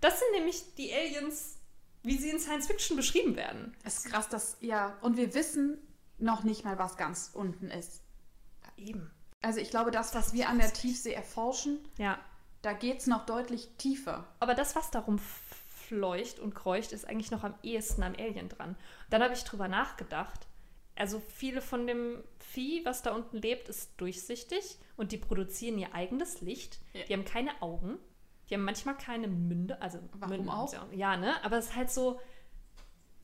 das 0.00 0.18
sind 0.18 0.32
nämlich 0.32 0.74
die 0.76 0.92
Aliens, 0.92 1.58
wie 2.02 2.16
sie 2.16 2.30
in 2.30 2.38
Science 2.38 2.68
Fiction 2.68 2.96
beschrieben 2.96 3.36
werden. 3.36 3.76
Es 3.84 3.98
ist 3.98 4.06
krass, 4.06 4.28
dass, 4.28 4.56
ja, 4.60 4.96
und 5.02 5.16
wir 5.16 5.34
wissen 5.34 5.78
noch 6.18 6.44
nicht 6.44 6.64
mal, 6.64 6.78
was 6.78 6.96
ganz 6.96 7.30
unten 7.34 7.70
ist. 7.70 8.02
Ja, 8.62 8.84
eben. 8.84 9.10
Also 9.42 9.58
ich 9.60 9.70
glaube, 9.70 9.90
das, 9.90 10.14
was 10.14 10.32
wir 10.32 10.48
an 10.48 10.58
der 10.58 10.72
Tiefsee 10.72 11.12
erforschen, 11.12 11.80
ja. 11.98 12.18
da 12.62 12.72
geht 12.72 13.00
es 13.00 13.08
noch 13.08 13.26
deutlich 13.26 13.68
tiefer. 13.76 14.24
Aber 14.38 14.54
das, 14.54 14.76
was 14.76 14.92
darum 14.92 15.18
fleucht 15.88 16.38
und 16.38 16.54
kreucht, 16.54 16.92
ist 16.92 17.08
eigentlich 17.08 17.32
noch 17.32 17.42
am 17.42 17.54
ehesten 17.64 18.04
am 18.04 18.14
Alien 18.14 18.48
dran. 18.48 18.76
Dann 19.10 19.22
habe 19.22 19.34
ich 19.34 19.42
drüber 19.42 19.66
nachgedacht. 19.66 20.46
Also 20.94 21.20
viele 21.28 21.60
von 21.60 21.88
dem 21.88 22.22
Vieh, 22.38 22.84
was 22.84 23.02
da 23.02 23.14
unten 23.14 23.38
lebt, 23.38 23.68
ist 23.68 23.90
durchsichtig 23.96 24.78
und 25.02 25.10
die 25.10 25.18
produzieren 25.18 25.80
ihr 25.80 25.92
eigenes 25.96 26.42
Licht. 26.42 26.78
Ja. 26.92 27.02
Die 27.06 27.12
haben 27.12 27.24
keine 27.24 27.60
Augen. 27.60 27.98
Die 28.48 28.54
haben 28.54 28.62
manchmal 28.62 28.96
keine 28.96 29.26
Münde. 29.26 29.82
Also 29.82 29.98
Warum 30.12 30.36
Münden, 30.36 30.48
auch? 30.48 30.72
Ja, 30.92 31.16
ne? 31.16 31.44
Aber 31.44 31.58
es 31.58 31.70
ist 31.70 31.76
halt 31.76 31.90
so, 31.90 32.20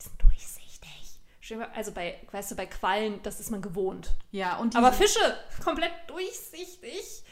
die 0.01 0.09
sind 0.09 0.21
durchsichtig. 0.21 1.21
Also 1.75 1.93
bei, 1.93 2.21
weißt 2.33 2.51
du, 2.51 2.57
bei 2.57 2.67
Quallen, 2.67 3.23
das 3.23 3.39
ist 3.39 3.53
man 3.53 3.63
gewohnt. 3.63 4.17
Ja, 4.33 4.59
und 4.59 4.75
Aber 4.75 4.93
Fische, 4.93 5.21
komplett 5.63 5.93
durchsichtig. 6.09 7.23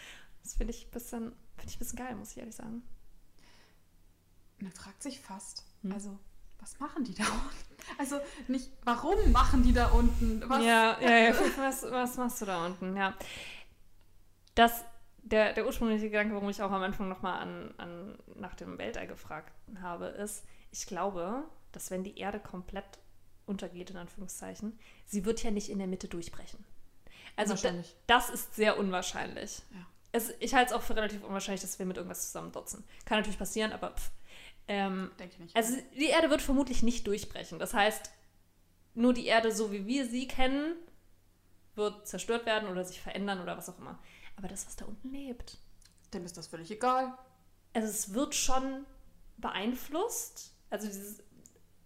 Das 0.44 0.54
finde 0.54 0.72
ich 0.72 0.86
ein 0.86 0.90
bisschen, 0.92 1.32
finde 1.56 1.70
ich 1.70 1.74
ein 1.74 1.78
bisschen 1.80 1.98
geil, 1.98 2.14
muss 2.14 2.30
ich 2.30 2.38
ehrlich 2.38 2.54
sagen. 2.54 2.84
Man 4.60 4.70
fragt 4.70 5.02
sich 5.02 5.18
fast, 5.18 5.64
hm. 5.82 5.90
also 5.90 6.16
was 6.60 6.78
machen 6.78 7.02
die 7.02 7.14
da 7.14 7.24
unten? 7.24 7.98
Also 7.98 8.20
nicht, 8.46 8.70
warum 8.84 9.32
machen 9.32 9.64
die 9.64 9.72
da 9.72 9.88
unten? 9.88 10.42
Was? 10.48 10.64
Ja, 10.64 11.00
ja, 11.00 11.18
ja. 11.18 11.34
Was, 11.58 11.82
was 11.82 12.16
machst 12.16 12.42
du 12.42 12.46
da 12.46 12.66
unten? 12.66 12.96
Ja. 12.96 13.12
Das, 14.56 14.84
der, 15.22 15.52
der 15.52 15.64
ursprüngliche 15.66 16.10
Gedanke, 16.10 16.34
warum 16.34 16.48
ich 16.48 16.60
auch 16.60 16.72
am 16.72 16.82
Anfang 16.82 17.08
nochmal 17.08 17.40
an, 17.40 17.74
an, 17.76 18.18
nach 18.34 18.56
dem 18.56 18.78
Weltall 18.78 19.06
gefragt 19.06 19.52
habe, 19.80 20.06
ist, 20.06 20.44
ich 20.72 20.86
glaube, 20.86 21.44
dass 21.70 21.92
wenn 21.92 22.02
die 22.02 22.18
Erde 22.18 22.40
komplett 22.40 22.98
untergeht, 23.46 23.90
in 23.90 23.96
Anführungszeichen, 23.96 24.78
sie 25.04 25.24
wird 25.24 25.42
ja 25.42 25.52
nicht 25.52 25.68
in 25.70 25.78
der 25.78 25.86
Mitte 25.86 26.08
durchbrechen. 26.08 26.64
Also 27.36 27.54
das 28.06 28.30
ist 28.30 28.54
sehr 28.54 28.78
unwahrscheinlich. 28.78 29.62
Ja. 29.70 29.86
Es, 30.12 30.32
ich 30.40 30.54
halte 30.54 30.70
es 30.70 30.72
auch 30.72 30.82
für 30.82 30.96
relativ 30.96 31.22
unwahrscheinlich, 31.22 31.60
dass 31.60 31.78
wir 31.78 31.84
mit 31.84 31.98
irgendwas 31.98 32.26
zusammendotzen. 32.26 32.82
Kann 33.04 33.18
natürlich 33.18 33.38
passieren, 33.38 33.72
aber 33.72 33.90
pff. 33.90 34.10
Ähm, 34.68 35.10
Denke 35.18 35.42
nicht. 35.42 35.54
Also 35.54 35.76
die 35.98 36.06
Erde 36.06 36.30
wird 36.30 36.40
vermutlich 36.42 36.82
nicht 36.82 37.06
durchbrechen. 37.06 37.58
Das 37.58 37.74
heißt, 37.74 38.10
nur 38.94 39.12
die 39.12 39.26
Erde, 39.26 39.52
so 39.52 39.70
wie 39.70 39.86
wir 39.86 40.06
sie 40.06 40.26
kennen, 40.26 40.74
wird 41.74 42.08
zerstört 42.08 42.46
werden 42.46 42.68
oder 42.68 42.84
sich 42.84 43.00
verändern 43.00 43.40
oder 43.42 43.56
was 43.56 43.68
auch 43.68 43.78
immer. 43.78 43.98
Aber 44.36 44.48
das, 44.48 44.66
was 44.66 44.76
da 44.76 44.84
unten 44.84 45.10
lebt. 45.10 45.58
Dem 46.12 46.24
ist 46.24 46.36
das 46.36 46.46
völlig 46.46 46.70
egal. 46.70 47.16
Also 47.72 47.88
es 47.88 48.14
wird 48.14 48.34
schon 48.34 48.86
beeinflusst. 49.38 50.52
Also 50.70 50.86
dieses, 50.86 51.22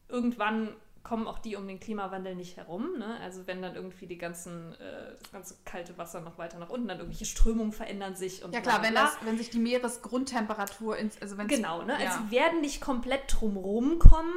irgendwann 0.08 0.74
kommen 1.02 1.26
auch 1.26 1.38
die 1.38 1.56
um 1.56 1.66
den 1.66 1.80
Klimawandel 1.80 2.34
nicht 2.34 2.56
herum. 2.56 2.98
Ne? 2.98 3.18
Also 3.20 3.46
wenn 3.46 3.62
dann 3.62 3.74
irgendwie 3.74 4.06
die 4.06 4.18
ganzen, 4.18 4.74
äh, 4.74 5.16
das 5.22 5.32
ganze 5.32 5.56
kalte 5.64 5.96
Wasser 5.96 6.20
noch 6.20 6.38
weiter 6.38 6.58
nach 6.58 6.68
unten, 6.68 6.88
dann 6.88 6.98
irgendwelche 6.98 7.24
Strömungen 7.24 7.72
verändern 7.72 8.14
sich 8.14 8.44
und 8.44 8.52
Ja 8.52 8.60
klar, 8.60 8.82
wenn, 8.82 8.94
das, 8.94 9.16
wenn 9.24 9.38
sich 9.38 9.50
die 9.50 9.58
Meeresgrundtemperatur 9.58 10.96
ins, 10.98 11.20
also 11.20 11.36
Genau, 11.36 11.82
ne? 11.82 11.94
Ja. 11.94 12.10
Also 12.10 12.24
sie 12.24 12.30
werden 12.30 12.60
nicht 12.60 12.80
komplett 12.80 13.22
drumherum 13.28 13.98
kommen. 13.98 14.34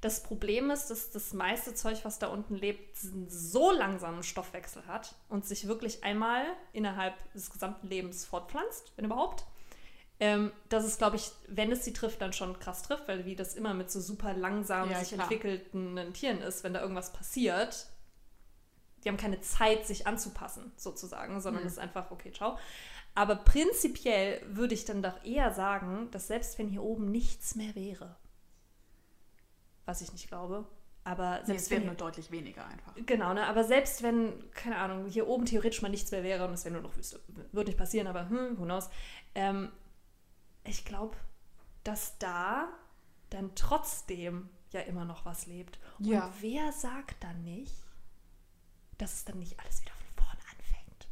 Das 0.00 0.22
Problem 0.22 0.70
ist, 0.70 0.88
dass 0.88 1.10
das 1.10 1.32
meiste 1.32 1.74
Zeug, 1.74 2.04
was 2.04 2.18
da 2.18 2.28
unten 2.28 2.54
lebt, 2.54 2.96
einen 3.02 3.28
so 3.28 3.72
langsamen 3.72 4.22
Stoffwechsel 4.22 4.86
hat 4.86 5.14
und 5.28 5.44
sich 5.44 5.66
wirklich 5.66 6.04
einmal 6.04 6.44
innerhalb 6.72 7.14
des 7.32 7.50
gesamten 7.50 7.88
Lebens 7.88 8.24
fortpflanzt, 8.24 8.92
wenn 8.96 9.06
überhaupt 9.06 9.44
ähm, 10.20 10.52
dass 10.68 10.84
es, 10.84 10.98
glaube 10.98 11.16
ich, 11.16 11.30
wenn 11.46 11.70
es 11.70 11.84
sie 11.84 11.92
trifft, 11.92 12.20
dann 12.20 12.32
schon 12.32 12.58
krass 12.58 12.82
trifft, 12.82 13.06
weil 13.06 13.24
wie 13.24 13.36
das 13.36 13.54
immer 13.54 13.72
mit 13.72 13.90
so 13.90 14.00
super 14.00 14.34
langsam 14.34 14.90
ja, 14.90 14.98
sich 14.98 15.10
klar. 15.10 15.22
entwickelten 15.22 16.12
Tieren 16.12 16.40
ist, 16.40 16.64
wenn 16.64 16.74
da 16.74 16.80
irgendwas 16.80 17.12
passiert, 17.12 17.86
die 19.04 19.08
haben 19.08 19.16
keine 19.16 19.40
Zeit, 19.40 19.86
sich 19.86 20.08
anzupassen, 20.08 20.72
sozusagen, 20.76 21.40
sondern 21.40 21.62
mhm. 21.62 21.68
es 21.68 21.74
ist 21.74 21.78
einfach, 21.78 22.10
okay, 22.10 22.32
ciao. 22.32 22.58
Aber 23.14 23.36
prinzipiell 23.36 24.42
würde 24.46 24.74
ich 24.74 24.84
dann 24.84 25.02
doch 25.02 25.24
eher 25.24 25.52
sagen, 25.52 26.08
dass 26.10 26.26
selbst 26.26 26.58
wenn 26.58 26.68
hier 26.68 26.82
oben 26.82 27.10
nichts 27.10 27.54
mehr 27.54 27.74
wäre, 27.76 28.16
was 29.88 30.00
ich 30.02 30.12
nicht 30.12 30.28
glaube, 30.28 30.66
aber 31.04 31.36
selbst 31.44 31.48
nee, 31.48 31.54
es 31.56 31.70
wäre 31.70 31.80
nur 31.84 31.94
deutlich 31.94 32.30
weniger 32.30 32.66
einfach. 32.66 32.94
Genau, 33.06 33.32
ne? 33.34 33.46
Aber 33.46 33.64
selbst 33.64 34.02
wenn, 34.02 34.50
keine 34.52 34.76
Ahnung, 34.76 35.06
hier 35.06 35.26
oben 35.26 35.46
theoretisch 35.46 35.80
mal 35.82 35.88
nichts 35.88 36.10
mehr 36.10 36.22
wäre 36.22 36.46
und 36.46 36.52
es 36.52 36.64
wäre 36.64 36.74
nur 36.74 36.82
noch 36.82 36.96
Wüste, 36.96 37.20
würde 37.52 37.70
nicht 37.70 37.78
passieren, 37.78 38.06
aber 38.06 38.28
hm, 38.28 38.58
who 38.58 38.64
knows, 38.64 38.90
ähm, 39.34 39.72
ich 40.64 40.84
glaube, 40.84 41.16
dass 41.84 42.18
da 42.18 42.68
dann 43.30 43.54
trotzdem 43.54 44.48
ja 44.72 44.80
immer 44.82 45.06
noch 45.06 45.24
was 45.24 45.46
lebt. 45.46 45.78
Ja. 45.98 46.26
Und 46.26 46.42
wer 46.42 46.72
sagt 46.72 47.22
dann 47.24 47.42
nicht, 47.44 47.74
dass 48.98 49.14
es 49.14 49.24
dann 49.24 49.38
nicht 49.38 49.58
alles 49.60 49.80
wieder 49.80 49.92
von 49.94 50.24
vorne 50.26 50.40
anfängt? 50.50 51.08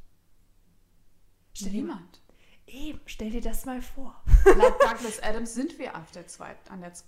Stell 1.54 1.70
dir, 1.70 1.80
Niemand. 1.82 2.20
eben, 2.66 3.00
stell 3.06 3.30
dir 3.30 3.40
das 3.40 3.64
mal 3.64 3.80
vor. 3.80 4.22
Laut 4.44 4.74
Douglas 4.82 5.22
Adams 5.22 5.54
sind 5.54 5.78
wir 5.78 5.96
auf 5.96 6.10
der 6.10 6.26
zweiten, 6.26 6.68
an 6.70 6.80
der, 6.82 6.92
z- 6.92 7.06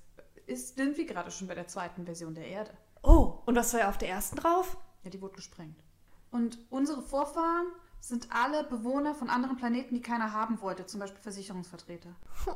ist, 0.49 0.77
sind 0.77 0.97
wir 0.97 1.07
gerade 1.07 1.31
schon 1.31 1.47
bei 1.49 1.55
der 1.55 1.67
zweiten 1.69 2.05
Version 2.05 2.35
der 2.35 2.47
Erde. 2.47 2.71
Oh, 3.03 3.39
und 3.47 3.55
was 3.57 3.73
war 3.73 3.81
ja 3.81 3.89
auf 3.89 3.99
der 3.99 4.09
ersten 4.09 4.37
drauf? 4.37 4.77
Ja, 5.05 5.11
die 5.11 5.21
wurde 5.23 5.37
gesprengt. 5.37 5.79
Und 6.31 6.59
unsere 6.71 7.01
Vorfahren 7.03 7.67
sind 8.01 8.29
alle 8.31 8.65
Bewohner 8.65 9.15
von 9.15 9.29
anderen 9.31 9.57
Planeten, 9.57 9.95
die 9.95 10.03
keiner 10.03 10.33
haben 10.33 10.61
wollte, 10.61 10.87
zum 10.87 11.01
Beispiel 11.01 11.21
Versicherungsvertreter. 11.21 12.11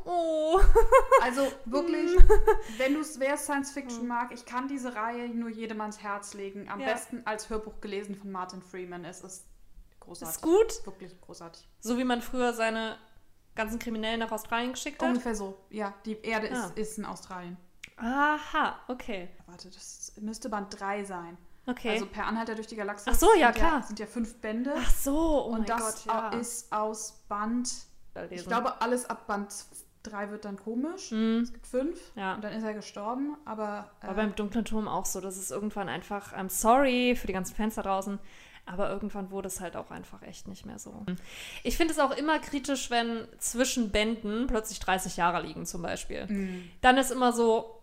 Oh. 0.04 0.60
Also 1.22 1.42
wirklich, 1.66 2.10
wenn 2.78 2.94
du 2.94 3.00
es 3.00 3.18
wer 3.20 3.36
Science 3.36 3.70
Fiction 3.70 4.08
mag, 4.08 4.32
ich 4.32 4.44
kann 4.44 4.66
diese 4.66 4.94
Reihe 4.96 5.28
nur 5.28 5.48
jedem 5.50 5.80
ans 5.80 6.00
Herz 6.02 6.34
legen. 6.34 6.68
Am 6.68 6.80
Ja. 6.80 6.86
besten 6.92 7.22
als 7.24 7.48
Hörbuch 7.48 7.80
gelesen 7.80 8.16
von 8.16 8.32
Martin 8.32 8.60
Freeman. 8.60 9.04
Es 9.04 9.20
ist 9.22 9.44
großartig. 10.00 10.36
Ist 10.36 10.42
gut. 10.42 10.86
Wirklich 10.86 11.20
großartig. 11.20 11.68
So 11.80 11.96
wie 11.96 12.02
man 12.04 12.22
früher 12.22 12.52
seine 12.52 12.96
ganzen 13.54 13.78
Kriminellen 13.78 14.18
nach 14.20 14.32
Australien 14.32 14.72
geschickt 14.72 15.00
hat. 15.00 15.08
Ungefähr 15.10 15.36
so. 15.36 15.56
Ja, 15.70 15.94
die 16.04 16.20
Erde 16.22 16.50
Ah. 16.52 16.66
ist, 16.66 16.76
ist 16.78 16.98
in 16.98 17.04
Australien. 17.04 17.56
Aha, 18.02 18.78
okay. 18.88 19.28
Warte, 19.46 19.70
das 19.70 20.12
müsste 20.20 20.48
Band 20.48 20.78
3 20.78 21.04
sein. 21.04 21.38
Okay. 21.66 21.90
Also 21.90 22.06
Per 22.06 22.26
Anhalter 22.26 22.56
durch 22.56 22.66
die 22.66 22.74
Galaxie. 22.76 23.08
Ach 23.08 23.14
so, 23.14 23.28
ja, 23.38 23.52
klar. 23.52 23.82
sind 23.84 23.98
ja 24.00 24.06
fünf 24.06 24.34
Bände. 24.40 24.74
Ach 24.76 24.90
so, 24.90 25.44
oh 25.46 25.50
mein 25.52 25.60
und 25.60 25.68
das 25.68 26.04
Gott, 26.04 26.12
ja. 26.14 26.28
ist 26.30 26.72
aus 26.72 27.22
Band. 27.28 27.70
Ich 28.30 28.44
glaube, 28.46 28.80
alles 28.82 29.08
ab 29.08 29.26
Band 29.28 29.54
3 30.02 30.30
wird 30.30 30.44
dann 30.44 30.56
komisch. 30.56 31.10
Hm, 31.12 31.42
Es 31.44 31.52
gibt 31.52 31.66
fünf. 31.68 31.98
ja. 32.16 32.34
Und 32.34 32.42
dann 32.42 32.52
ist 32.52 32.64
er 32.64 32.74
gestorben. 32.74 33.36
Aber. 33.44 33.90
War 34.00 34.10
äh, 34.10 34.14
beim 34.14 34.34
Dunklen 34.34 34.64
Turm 34.64 34.88
auch 34.88 35.06
so, 35.06 35.20
dass 35.20 35.36
es 35.36 35.52
irgendwann 35.52 35.88
einfach, 35.88 36.32
I'm 36.34 36.48
sorry 36.50 37.14
für 37.14 37.28
die 37.28 37.32
ganzen 37.32 37.54
Fans 37.54 37.76
da 37.76 37.82
draußen, 37.82 38.18
aber 38.66 38.90
irgendwann 38.90 39.30
wurde 39.30 39.46
es 39.46 39.60
halt 39.60 39.76
auch 39.76 39.92
einfach 39.92 40.22
echt 40.22 40.48
nicht 40.48 40.66
mehr 40.66 40.80
so. 40.80 41.06
Ich 41.62 41.76
finde 41.76 41.92
es 41.94 42.00
auch 42.00 42.10
immer 42.10 42.40
kritisch, 42.40 42.90
wenn 42.90 43.28
zwischen 43.38 43.90
Bänden 43.92 44.48
plötzlich 44.48 44.80
30 44.80 45.16
Jahre 45.16 45.42
liegen 45.46 45.64
zum 45.66 45.82
Beispiel. 45.82 46.26
mh. 46.26 46.62
Dann 46.80 46.98
ist 46.98 47.12
immer 47.12 47.32
so, 47.32 47.81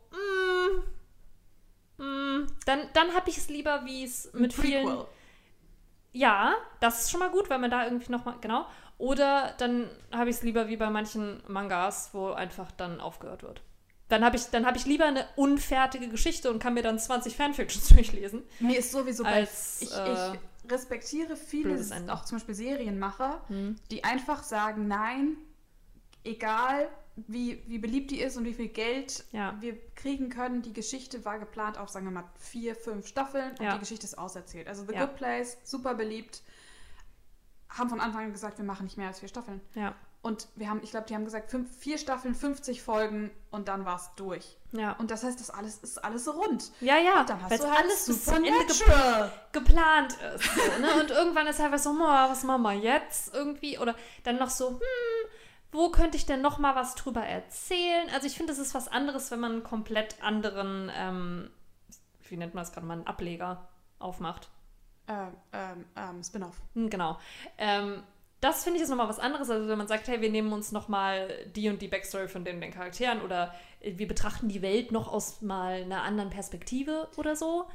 mm, 1.99 2.47
dann, 2.65 2.79
dann 2.93 3.13
habe 3.13 3.29
ich 3.29 3.37
es 3.37 3.49
lieber, 3.49 3.85
wie 3.85 4.03
es 4.03 4.31
mit 4.33 4.53
vielen... 4.53 4.85
Prequel. 4.85 5.05
Ja, 6.11 6.55
das 6.79 7.03
ist 7.03 7.11
schon 7.11 7.19
mal 7.19 7.29
gut, 7.29 7.49
weil 7.49 7.59
man 7.59 7.69
da 7.69 7.83
irgendwie 7.83 8.11
nochmal, 8.11 8.35
genau. 8.41 8.65
Oder 8.97 9.53
dann 9.59 9.89
habe 10.11 10.29
ich 10.29 10.37
es 10.37 10.43
lieber 10.43 10.67
wie 10.67 10.75
bei 10.75 10.89
manchen 10.89 11.41
Mangas, 11.47 12.09
wo 12.13 12.31
einfach 12.31 12.71
dann 12.71 12.99
aufgehört 12.99 13.43
wird. 13.43 13.61
Dann 14.09 14.25
habe 14.25 14.35
ich, 14.35 14.45
dann 14.45 14.65
hab 14.65 14.75
ich 14.75 14.85
lieber 14.85 15.05
eine 15.05 15.25
unfertige 15.35 16.09
Geschichte 16.09 16.49
und 16.49 16.59
kann 16.59 16.73
mir 16.73 16.81
dann 16.81 16.97
20 16.97 17.35
Fanfictions 17.35 17.89
durchlesen. 17.95 18.43
Mir 18.59 18.79
ist 18.79 18.91
sowieso 18.91 19.23
Als, 19.23 19.79
bei, 19.81 19.85
ich, 19.85 19.95
äh, 19.95 20.33
ich 20.33 20.71
respektiere 20.71 21.35
viele, 21.35 21.79
auch 22.11 22.25
zum 22.25 22.37
Beispiel 22.39 22.55
Serienmacher, 22.55 23.41
Hm. 23.47 23.75
die 23.91 24.03
einfach 24.03 24.43
sagen, 24.43 24.87
nein, 24.87 25.37
egal 26.23 26.89
wie, 27.27 27.63
wie 27.67 27.77
beliebt 27.79 28.11
die 28.11 28.21
ist 28.21 28.37
und 28.37 28.45
wie 28.45 28.53
viel 28.53 28.67
Geld 28.69 29.25
Ja. 29.31 29.55
wir 29.59 29.77
kriegen 29.95 30.29
können, 30.29 30.61
die 30.61 30.73
Geschichte 30.73 31.25
war 31.25 31.39
geplant 31.39 31.77
auf, 31.77 31.89
sagen 31.89 32.05
wir 32.05 32.11
mal, 32.11 32.23
vier, 32.39 32.75
fünf 32.75 33.07
Staffeln 33.07 33.51
und 33.51 33.61
Ja. 33.61 33.73
die 33.73 33.79
Geschichte 33.79 34.05
ist 34.05 34.17
auserzählt. 34.17 34.67
Also 34.67 34.85
The 34.87 34.93
Ja. 34.93 35.05
Good 35.05 35.15
Place, 35.15 35.57
super 35.63 35.93
beliebt, 35.95 36.41
haben 37.69 37.89
von 37.89 37.99
Anfang 37.99 38.25
an 38.25 38.31
gesagt, 38.31 38.57
wir 38.57 38.65
machen 38.65 38.83
nicht 38.85 38.97
mehr 38.97 39.07
als 39.07 39.19
vier 39.19 39.29
Staffeln. 39.29 39.61
Ja, 39.75 39.93
Und 40.21 40.49
wir 40.55 40.69
haben, 40.69 40.81
ich 40.83 40.89
glaube, 40.91 41.05
die 41.07 41.15
haben 41.15 41.23
gesagt, 41.23 41.49
fünf, 41.49 41.73
vier 41.77 41.97
Staffeln, 41.97 42.35
50 42.35 42.81
Folgen 42.81 43.31
und 43.51 43.69
dann 43.69 43.85
war 43.85 43.95
es 43.95 44.09
durch. 44.17 44.57
ja. 44.73 44.91
Und 44.99 45.11
das 45.11 45.23
heißt, 45.23 45.39
das 45.39 45.49
alles 45.49 45.77
ist 45.77 45.97
alles 46.03 46.27
rund. 46.27 46.71
Ja, 46.81 46.97
ja, 46.97 47.23
Dann 47.23 47.41
hast 47.41 47.51
weil 47.51 47.57
du 47.59 47.69
halt 47.71 47.79
alles 47.85 48.27
Ende 48.27 48.49
ge 48.49 48.67
Supernatural. 48.73 49.31
geplant 49.53 50.17
ist. 50.35 50.43
So, 50.55 50.81
ne? 50.81 50.99
Und 51.01 51.09
irgendwann 51.19 51.47
ist 51.47 51.59
halt 51.59 51.79
so, 51.79 51.93
"Moa, 51.93 52.29
was 52.29 52.43
machen 52.43 52.63
wir 52.63 52.73
jetzt 52.73 53.33
irgendwie? 53.33 53.77
Oder 53.79 53.95
dann 54.23 54.37
noch 54.37 54.49
so, 54.49 54.71
hm, 54.71 55.29
wo 55.71 55.89
könnte 55.89 56.17
ich 56.17 56.25
denn 56.25 56.41
noch 56.41 56.57
mal 56.57 56.75
was 56.75 56.95
drüber 56.95 57.21
erzählen? 57.21 58.09
Also 58.13 58.27
ich 58.27 58.35
finde, 58.35 58.53
es 58.53 58.59
ist 58.59 58.73
was 58.73 58.87
anderes, 58.87 59.31
wenn 59.31 59.39
man 59.39 59.51
einen 59.53 59.63
komplett 59.63 60.21
anderen, 60.23 60.91
ähm, 60.95 61.49
wie 62.27 62.37
nennt 62.37 62.53
man 62.53 62.63
das 62.63 62.71
gerade 62.71 62.87
mal, 62.87 62.93
einen 62.93 63.07
Ableger 63.07 63.67
aufmacht. 63.99 64.49
Ähm, 65.07 65.33
ähm, 65.53 65.85
ähm, 65.95 66.23
Spin-off. 66.23 66.61
Hm, 66.73 66.89
genau. 66.89 67.19
Ähm, 67.57 68.03
das 68.41 68.63
finde 68.63 68.77
ich 68.77 68.83
ist 68.83 68.89
nochmal 68.89 69.09
was 69.09 69.19
anderes, 69.19 69.49
also 69.49 69.67
wenn 69.67 69.77
man 69.77 69.87
sagt, 69.87 70.07
hey, 70.07 70.21
wir 70.21 70.29
nehmen 70.29 70.53
uns 70.53 70.71
nochmal 70.71 71.29
die 71.55 71.67
und 71.69 71.81
die 71.81 71.89
Backstory 71.89 72.29
von 72.29 72.45
den, 72.45 72.61
den 72.61 72.71
Charakteren 72.71 73.21
oder 73.21 73.53
äh, 73.81 73.97
wir 73.97 74.07
betrachten 74.07 74.47
die 74.47 74.61
Welt 74.61 74.91
noch 74.91 75.11
aus 75.11 75.41
mal 75.41 75.83
einer 75.83 76.03
anderen 76.03 76.29
Perspektive 76.29 77.09
oder 77.17 77.35
so. 77.35 77.65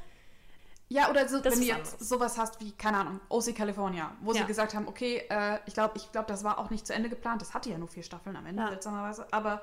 Ja, 0.87 1.09
oder 1.09 1.27
so, 1.27 1.39
Das 1.39 1.53
wenn 1.53 1.61
du 1.61 1.65
jetzt 1.67 1.93
anders. 1.93 2.09
sowas 2.09 2.37
hast 2.37 2.59
wie, 2.61 2.71
keine 2.71 2.97
Ahnung, 2.99 3.19
OC 3.29 3.53
California, 3.55 4.11
wo 4.21 4.33
Ja. 4.33 4.41
sie 4.41 4.45
gesagt 4.47 4.75
haben, 4.75 4.87
okay, 4.87 5.23
äh, 5.29 5.59
ich 5.65 5.73
glaube, 5.73 5.93
ich 5.97 6.11
glaub, 6.11 6.27
das 6.27 6.43
war 6.43 6.59
auch 6.59 6.69
nicht 6.69 6.85
zu 6.85 6.93
Ende 6.93 7.09
geplant. 7.09 7.41
Das 7.41 7.53
hatte 7.55 7.69
ja 7.71 7.77
nur 7.77 7.87
vier 7.87 8.03
Staffeln 8.03 8.35
am 8.35 8.45
Ende, 8.45 8.61
Ja. 8.61 8.69
seltsamerweise. 8.69 9.25
Aber 9.31 9.61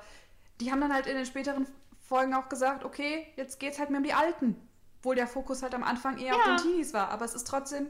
die 0.59 0.71
haben 0.71 0.81
dann 0.81 0.93
halt 0.93 1.07
in 1.07 1.15
den 1.15 1.25
späteren 1.25 1.65
Folgen 2.01 2.33
auch 2.33 2.49
gesagt, 2.49 2.83
okay, 2.83 3.25
jetzt 3.37 3.59
geht's 3.59 3.79
halt 3.79 3.89
mehr 3.89 3.99
um 3.99 4.03
die 4.03 4.13
Alten. 4.13 4.55
Obwohl 4.99 5.15
der 5.15 5.27
Fokus 5.27 5.63
halt 5.63 5.73
am 5.75 5.83
Anfang 5.83 6.17
eher 6.17 6.35
auf 6.35 6.45
Ja. 6.45 6.55
den 6.55 6.63
Teenies 6.63 6.93
war. 6.93 7.09
Aber 7.09 7.23
es 7.25 7.33
ist 7.33 7.47
trotzdem, 7.47 7.87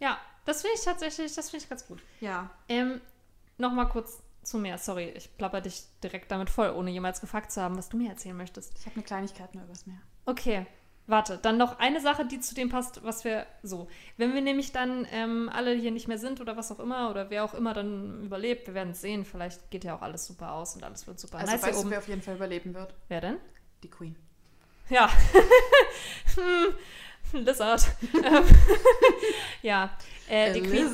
Ja, 0.00 0.18
das 0.44 0.62
finde 0.62 0.76
ich 0.78 0.84
tatsächlich, 0.84 1.34
das 1.34 1.50
finde 1.50 1.62
ich 1.64 1.68
ganz 1.70 1.86
gut. 1.86 2.00
ja. 2.20 2.50
Ähm, 2.68 3.00
Nochmal 3.60 3.88
kurz 3.88 4.22
zu 4.44 4.56
mir. 4.58 4.78
Sorry, 4.78 5.08
ich 5.16 5.36
plapper 5.36 5.60
dich 5.60 5.82
direkt 6.02 6.30
damit 6.30 6.48
voll, 6.48 6.70
ohne 6.70 6.90
jemals 6.92 7.20
gefragt 7.20 7.50
zu 7.50 7.60
haben, 7.60 7.76
was 7.76 7.88
du 7.88 7.96
mir 7.96 8.10
erzählen 8.10 8.36
möchtest. 8.36 8.72
Ich 8.78 8.86
habe 8.86 8.94
eine 8.94 9.02
Kleinigkeit 9.04 9.52
nur 9.54 9.64
übers 9.64 9.84
Meer. 9.86 10.00
Okay, 10.26 10.64
warte. 11.08 11.38
Dann 11.38 11.56
noch 11.56 11.78
eine 11.78 12.00
Sache, 12.00 12.24
die 12.24 12.38
zu 12.38 12.54
dem 12.54 12.68
passt, 12.68 13.02
was 13.02 13.24
wir 13.24 13.46
so. 13.62 13.88
Wenn 14.16 14.34
wir 14.34 14.40
nämlich 14.40 14.72
dann 14.72 15.06
ähm, 15.10 15.50
alle 15.52 15.72
hier 15.74 15.90
nicht 15.90 16.06
mehr 16.06 16.18
sind 16.18 16.40
oder 16.40 16.56
was 16.56 16.70
auch 16.70 16.78
immer 16.78 17.10
oder 17.10 17.30
wer 17.30 17.44
auch 17.44 17.54
immer 17.54 17.74
dann 17.74 18.22
überlebt, 18.24 18.66
wir 18.68 18.74
werden 18.74 18.90
es 18.90 19.00
sehen. 19.00 19.24
Vielleicht 19.24 19.70
geht 19.70 19.84
ja 19.84 19.96
auch 19.96 20.02
alles 20.02 20.26
super 20.26 20.52
aus 20.52 20.76
und 20.76 20.84
alles 20.84 21.06
wird 21.06 21.18
super 21.18 21.38
Also 21.38 21.52
nice 21.52 21.62
weißt 21.62 21.84
du, 21.84 21.90
wer 21.90 21.98
auf 21.98 22.08
jeden 22.08 22.22
Fall 22.22 22.36
überleben 22.36 22.74
wird? 22.74 22.94
Wer 23.08 23.20
denn? 23.20 23.36
Die 23.82 23.90
Queen. 23.90 24.14
Ja. 24.88 25.10
hm, 26.34 26.74
Lizard. 27.44 27.84
Ja, 29.60 29.90
äh, 30.28 30.52
die 30.52 30.62
Queen. 30.62 30.88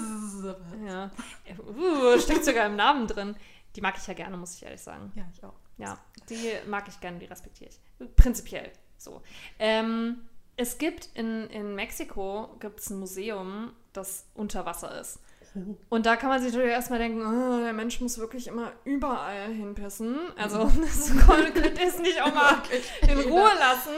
Ja. 0.86 1.10
Uh, 1.58 2.18
steckt 2.18 2.46
sogar 2.46 2.64
im 2.64 2.76
Namen 2.76 3.06
drin. 3.06 3.36
Die 3.76 3.82
mag 3.82 3.94
ich 3.98 4.06
ja 4.06 4.14
gerne, 4.14 4.38
muss 4.38 4.54
ich 4.54 4.62
ehrlich 4.62 4.80
sagen. 4.80 5.12
Ja, 5.14 5.24
ich 5.30 5.44
auch. 5.44 5.52
Ja, 5.76 5.98
die 6.30 6.50
mag 6.66 6.88
ich 6.88 6.98
gerne, 6.98 7.18
die 7.18 7.26
respektiere 7.26 7.68
ich. 7.68 8.16
Prinzipiell 8.16 8.72
so. 8.98 9.22
Ähm, 9.58 10.18
es 10.56 10.78
gibt 10.78 11.08
in, 11.14 11.48
in 11.50 11.74
Mexiko 11.74 12.56
gibt's 12.60 12.90
ein 12.90 12.98
Museum, 12.98 13.72
das 13.92 14.26
unter 14.34 14.66
Wasser 14.66 15.00
ist. 15.00 15.20
Und 15.88 16.06
da 16.06 16.16
kann 16.16 16.28
man 16.28 16.42
sich 16.42 16.52
natürlich 16.52 16.72
erstmal 16.72 16.98
denken, 16.98 17.22
oh, 17.22 17.60
der 17.60 17.72
Mensch 17.72 18.00
muss 18.00 18.18
wirklich 18.18 18.46
immer 18.46 18.72
überall 18.84 19.52
hinpissen. 19.52 20.16
Also 20.36 20.70
das 20.80 21.12
könnt 21.26 21.78
ihr 21.78 21.86
es 21.88 21.98
nicht 21.98 22.20
auch 22.22 22.34
mal 22.34 22.62
in 23.08 23.18
Ruhe 23.18 23.50
lassen. 23.58 23.94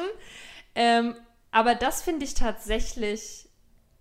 Ähm, 0.74 1.14
aber 1.50 1.74
das 1.74 2.02
finde 2.02 2.24
ich 2.24 2.34
tatsächlich 2.34 3.48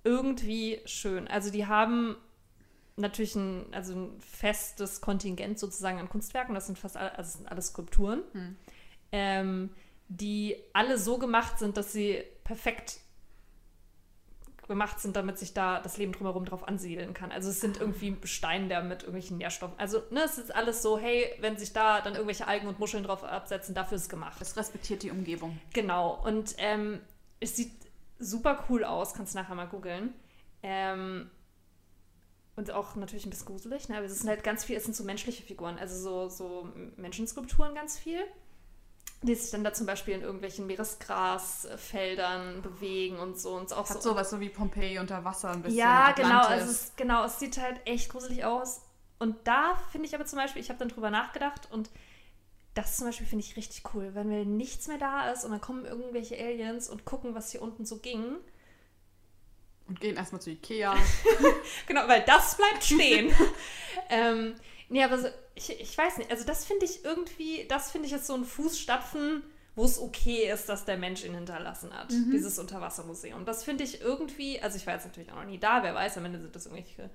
irgendwie 0.03 0.81
schön. 0.85 1.27
Also 1.27 1.49
die 1.51 1.67
haben 1.67 2.17
natürlich 2.97 3.35
ein, 3.35 3.65
also 3.73 3.93
ein 3.93 4.19
festes 4.19 5.01
Kontingent 5.01 5.59
sozusagen 5.59 5.99
an 5.99 6.09
Kunstwerken. 6.09 6.55
Das 6.55 6.67
sind 6.67 6.77
fast 6.77 6.97
alle, 6.97 7.17
also 7.17 7.37
sind 7.37 7.51
alles 7.51 7.67
Skulpturen, 7.67 8.23
Hm. 8.33 8.55
ähm, 9.11 9.69
die 10.07 10.55
alle 10.73 10.97
so 10.97 11.17
gemacht 11.17 11.59
sind, 11.59 11.77
dass 11.77 11.91
sie 11.91 12.23
perfekt 12.43 12.99
gemacht 14.67 14.99
sind, 14.99 15.15
damit 15.15 15.37
sich 15.37 15.53
da 15.53 15.79
das 15.79 15.97
Leben 15.97 16.11
drumherum 16.11 16.45
drauf 16.45 16.67
ansiedeln 16.67 17.13
kann. 17.13 17.31
Also 17.31 17.49
es 17.49 17.61
sind 17.61 17.79
irgendwie 17.79 18.17
Steine 18.23 18.67
der 18.67 18.81
mit 18.81 19.03
irgendwelchen 19.03 19.37
Nährstoffen. 19.37 19.77
Also 19.77 20.01
ne, 20.09 20.23
es 20.23 20.37
ist 20.37 20.53
alles 20.53 20.81
so, 20.81 20.97
hey, 20.97 21.31
wenn 21.39 21.57
sich 21.57 21.73
da 21.73 22.01
dann 22.01 22.13
irgendwelche 22.13 22.47
Algen 22.47 22.67
und 22.67 22.79
Muscheln 22.79 23.03
drauf 23.03 23.23
absetzen, 23.23 23.75
dafür 23.75 23.97
ist 23.97 24.03
es 24.03 24.09
gemacht. 24.09 24.39
Das 24.39 24.57
respektiert 24.57 25.03
die 25.03 25.11
Umgebung. 25.11 25.59
Genau. 25.73 26.19
Und 26.25 26.55
ähm, 26.57 26.99
es 27.39 27.55
sieht 27.55 27.73
super 28.17 28.65
cool 28.69 28.83
aus, 28.83 29.13
kannst 29.13 29.35
du 29.35 29.39
nachher 29.39 29.55
mal 29.55 29.67
googeln. 29.67 30.13
Ähm, 30.63 31.29
und 32.55 32.71
auch 32.71 32.95
natürlich 32.95 33.25
ein 33.25 33.29
bisschen 33.29 33.47
gruselig, 33.47 33.89
ne? 33.89 33.97
Aber 33.97 34.05
es 34.05 34.17
sind 34.17 34.29
halt 34.29 34.43
ganz 34.43 34.63
viel, 34.63 34.77
es 34.77 34.85
sind 34.85 34.95
so 34.95 35.03
menschliche 35.03 35.43
Figuren, 35.43 35.77
also 35.77 35.95
so, 35.95 36.29
so 36.29 36.69
Menschenskulpturen 36.95 37.75
ganz 37.75 37.97
viel, 37.97 38.19
die 39.25 39.35
sich 39.35 39.51
dann 39.51 39.63
da 39.63 39.73
zum 39.73 39.85
Beispiel 39.85 40.13
in 40.13 40.21
irgendwelchen 40.21 40.67
Meeresgrasfeldern 40.67 42.61
bewegen 42.61 43.17
und 43.17 43.39
so. 43.39 43.55
Und 43.55 43.71
auch 43.73 43.89
Hat 43.89 44.01
so 44.01 44.11
sowas 44.11 44.29
so 44.29 44.39
wie 44.39 44.49
Pompeji 44.49 44.99
unter 44.99 45.23
Wasser 45.23 45.51
ein 45.51 45.61
bisschen. 45.61 45.79
ja, 45.79 46.11
genau. 46.11 46.41
Atlantis. 46.41 46.51
Also 46.51 46.71
es, 46.71 46.93
genau, 46.95 47.25
es 47.25 47.39
sieht 47.39 47.57
halt 47.57 47.81
echt 47.85 48.09
gruselig 48.09 48.45
aus. 48.45 48.81
Und 49.19 49.35
da 49.45 49.75
finde 49.91 50.07
ich 50.07 50.15
aber 50.15 50.25
zum 50.25 50.39
Beispiel, 50.39 50.61
ich 50.61 50.69
habe 50.69 50.79
dann 50.79 50.89
drüber 50.89 51.09
nachgedacht 51.09 51.69
und 51.71 51.89
das 52.73 52.97
zum 52.97 53.07
Beispiel 53.07 53.25
finde 53.25 53.45
ich 53.45 53.55
richtig 53.55 53.83
cool, 53.93 54.11
wenn 54.13 54.27
mir 54.27 54.45
nichts 54.45 54.87
mehr 54.87 54.97
da 54.97 55.31
ist 55.31 55.45
und 55.45 55.51
dann 55.51 55.61
kommen 55.61 55.85
irgendwelche 55.85 56.37
Aliens 56.37 56.89
und 56.89 57.05
gucken, 57.05 57.33
was 57.33 57.51
hier 57.51 57.61
unten 57.61 57.85
so 57.85 57.99
ging. 57.99 58.35
Und 59.87 59.99
gehen 60.01 60.17
erstmal 60.17 60.41
zu 60.41 60.51
Ikea. 60.51 60.95
Genau, 61.87 62.07
weil 62.07 62.23
das 62.25 62.57
bleibt 62.57 62.83
stehen. 62.83 63.33
ähm, 64.09 64.55
nee, 64.89 65.03
aber 65.03 65.17
so, 65.17 65.27
ich, 65.55 65.69
ich 65.79 65.97
weiß 65.97 66.17
nicht, 66.17 66.31
also 66.31 66.45
das 66.45 66.65
finde 66.65 66.85
ich 66.85 67.03
irgendwie, 67.05 67.65
das 67.67 67.91
finde 67.91 68.05
ich 68.07 68.11
jetzt 68.11 68.27
so 68.27 68.35
ein 68.35 68.43
Fußstapfen, 68.45 69.43
wo 69.75 69.83
es 69.83 69.99
okay 69.99 70.49
ist, 70.51 70.69
dass 70.69 70.85
der 70.85 70.97
Mensch 70.97 71.23
ihn 71.25 71.35
hinterlassen 71.35 71.93
hat. 71.93 72.11
Mhm. 72.11 72.31
Dieses 72.31 72.57
Unterwassermuseum. 72.59 73.45
Das 73.45 73.63
finde 73.63 73.83
ich 73.83 74.01
irgendwie, 74.01 74.61
also 74.61 74.77
ich 74.77 74.87
war 74.87 74.93
jetzt 74.93 75.05
natürlich 75.05 75.31
auch 75.31 75.35
noch 75.35 75.45
nie 75.45 75.59
da, 75.59 75.83
wer 75.83 75.93
weiß, 75.93 76.17
am 76.17 76.25
Ende 76.25 76.39
sind 76.39 76.55
das 76.55 76.65
irgendwelche 76.65 77.09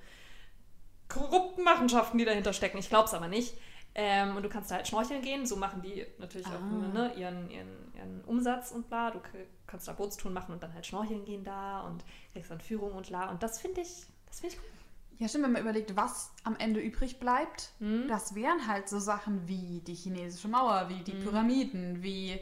korrupten 1.08 1.64
Machenschaften, 1.64 2.18
die 2.18 2.24
dahinter 2.24 2.52
stecken. 2.52 2.78
Ich 2.78 2.88
glaube 2.88 3.06
es 3.06 3.14
aber 3.14 3.28
nicht. 3.28 3.54
Ähm, 3.94 4.36
und 4.36 4.44
du 4.44 4.48
kannst 4.48 4.70
da 4.70 4.76
halt 4.76 4.86
schnorcheln 4.86 5.22
gehen. 5.22 5.46
So 5.46 5.56
machen 5.56 5.82
die 5.82 6.06
natürlich 6.18 6.46
auch 6.46 6.52
Ah. 6.60 6.92
ne, 6.92 7.12
ihren, 7.16 7.50
ihren, 7.50 7.92
ihren 7.96 8.24
Umsatz 8.24 8.70
und 8.70 8.88
bla. 8.88 9.10
Du 9.10 9.20
kannst 9.66 9.88
da 9.88 9.92
Bootstouren 9.92 10.32
machen 10.32 10.52
und 10.52 10.62
dann 10.62 10.72
halt 10.74 10.86
schnorcheln 10.86 11.24
gehen 11.24 11.42
da 11.42 11.80
und 11.80 12.04
kriegst 12.32 12.50
dann 12.50 12.60
Führung 12.60 12.92
und 12.92 13.08
bla. 13.08 13.28
Und 13.30 13.42
das 13.42 13.58
finde 13.58 13.80
ich, 13.80 14.06
das 14.26 14.40
finde 14.40 14.54
ich 14.54 14.60
cool. 14.60 14.79
Ja, 15.20 15.28
stimmt, 15.28 15.44
wenn 15.44 15.52
man 15.52 15.62
überlegt, 15.62 15.94
was 15.96 16.32
am 16.44 16.56
Ende 16.56 16.80
übrig 16.80 17.20
bleibt, 17.20 17.70
Mhm. 17.78 18.08
das 18.08 18.34
wären 18.34 18.66
halt 18.66 18.88
so 18.88 18.98
Sachen 18.98 19.46
wie 19.46 19.80
die 19.86 19.94
chinesische 19.94 20.48
Mauer, 20.48 20.88
wie 20.88 21.02
die 21.04 21.12
Mhm. 21.14 21.20
Pyramiden, 21.22 22.02
wie. 22.02 22.40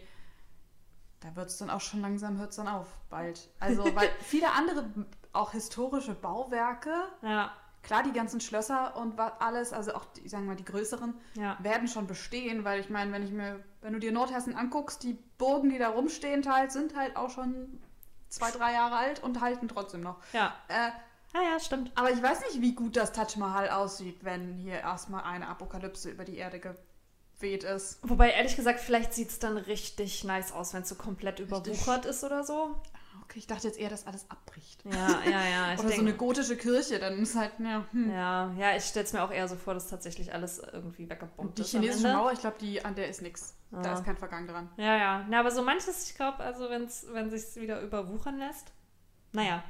Da 1.20 1.34
wird 1.34 1.48
es 1.48 1.58
dann 1.58 1.68
auch 1.70 1.80
schon 1.80 2.00
langsam, 2.00 2.38
hört 2.38 2.50
es 2.50 2.56
dann 2.56 2.68
auf, 2.68 2.86
bald. 3.10 3.48
Also, 3.58 3.82
weil 3.96 4.08
viele 4.20 4.52
andere, 4.52 4.88
auch 5.32 5.50
historische 5.52 6.14
Bauwerke, 6.14 6.94
Ja, 7.22 7.52
klar, 7.82 8.04
die 8.04 8.12
ganzen 8.12 8.40
Schlösser 8.40 8.96
und 8.96 9.18
alles, 9.18 9.72
also 9.72 9.94
auch, 9.94 10.04
die, 10.04 10.28
sagen 10.28 10.44
wir 10.44 10.50
mal, 10.50 10.56
die 10.56 10.64
größeren, 10.64 11.14
ja. 11.34 11.56
werden 11.60 11.88
schon 11.88 12.06
bestehen, 12.06 12.62
weil 12.64 12.78
ich 12.80 12.88
meine, 12.90 13.10
wenn 13.10 13.24
ich 13.24 13.32
mir, 13.32 13.58
wenn 13.80 13.92
du 13.92 13.98
dir 13.98 14.12
Nordhessen 14.12 14.54
anguckst, 14.54 15.02
die 15.02 15.14
Burgen, 15.38 15.70
die 15.70 15.78
da 15.78 15.88
rumstehen, 15.88 16.48
halt, 16.50 16.70
sind 16.70 16.94
halt 16.96 17.16
auch 17.16 17.30
schon 17.30 17.80
zwei, 18.28 18.52
drei 18.52 18.72
Jahre 18.74 18.94
alt 18.96 19.20
und 19.22 19.40
halten 19.40 19.66
trotzdem 19.66 20.02
noch. 20.02 20.18
Ja, 20.32 20.54
Äh, 20.68 20.90
ja, 21.34 21.42
ja 21.42 21.60
stimmt. 21.60 21.92
aber 21.94 22.10
ich 22.10 22.22
weiß 22.22 22.40
nicht, 22.40 22.60
wie 22.60 22.74
gut 22.74 22.96
das 22.96 23.12
Taj 23.12 23.36
Mahal 23.38 23.68
aussieht, 23.70 24.18
wenn 24.24 24.54
hier 24.54 24.80
erstmal 24.80 25.24
eine 25.24 25.48
Apokalypse 25.48 26.10
über 26.10 26.24
die 26.24 26.36
Erde 26.36 26.58
geweht 26.60 27.64
ist. 27.64 27.98
Wobei, 28.02 28.30
ehrlich 28.30 28.56
gesagt, 28.56 28.80
vielleicht 28.80 29.12
sieht 29.14 29.28
es 29.30 29.38
dann 29.38 29.56
richtig 29.56 30.24
nice 30.24 30.52
aus, 30.52 30.74
wenn 30.74 30.82
es 30.82 30.88
so 30.88 30.94
komplett 30.94 31.38
überwuchert 31.40 32.04
ist 32.06 32.24
oder 32.24 32.44
so. 32.44 32.80
Okay, 33.24 33.40
ich 33.40 33.46
dachte 33.46 33.66
jetzt 33.66 33.78
eher, 33.78 33.90
dass 33.90 34.06
alles 34.06 34.24
abbricht. 34.30 34.82
Ja, 34.86 35.20
ja, 35.30 35.44
ja. 35.44 35.72
Oder 35.78 35.88
so 35.88 35.94
eine 35.96 36.04
denk, 36.04 36.18
gotische 36.18 36.56
Kirche, 36.56 36.98
dann 36.98 37.18
ist 37.18 37.36
halt, 37.36 37.52
ja, 37.58 37.84
hm. 37.92 38.10
ja, 38.10 38.50
ja, 38.56 38.74
ich 38.74 38.84
stelle 38.84 39.04
es 39.04 39.12
mir 39.12 39.22
auch 39.22 39.30
eher 39.30 39.46
so 39.48 39.56
vor, 39.56 39.74
dass 39.74 39.86
tatsächlich 39.88 40.32
alles 40.32 40.60
irgendwie 40.72 41.10
weggebombt 41.10 41.58
die 41.58 41.62
ist. 41.62 41.74
am 41.74 41.82
chinesische. 41.82 42.10
Mauer, 42.14 42.32
ich 42.32 42.40
glaube, 42.40 42.56
die 42.58 42.82
an 42.82 42.94
der 42.94 43.08
ist 43.10 43.20
nix. 43.20 43.54
Da 43.70 43.82
Ah. 43.82 43.92
ist 43.98 44.04
kein 44.06 44.16
Vergang 44.16 44.46
dran. 44.46 44.70
Ja, 44.78 44.96
ja. 44.96 45.26
Na, 45.28 45.40
aber 45.40 45.50
so 45.50 45.62
manches, 45.62 46.08
ich 46.08 46.14
glaube, 46.16 46.38
also 46.38 46.70
wenn's, 46.70 47.04
wenn 47.12 47.28
sich 47.28 47.54
wieder 47.56 47.82
überwuchern 47.82 48.38
lässt. 48.38 48.72
Naja. 49.32 49.62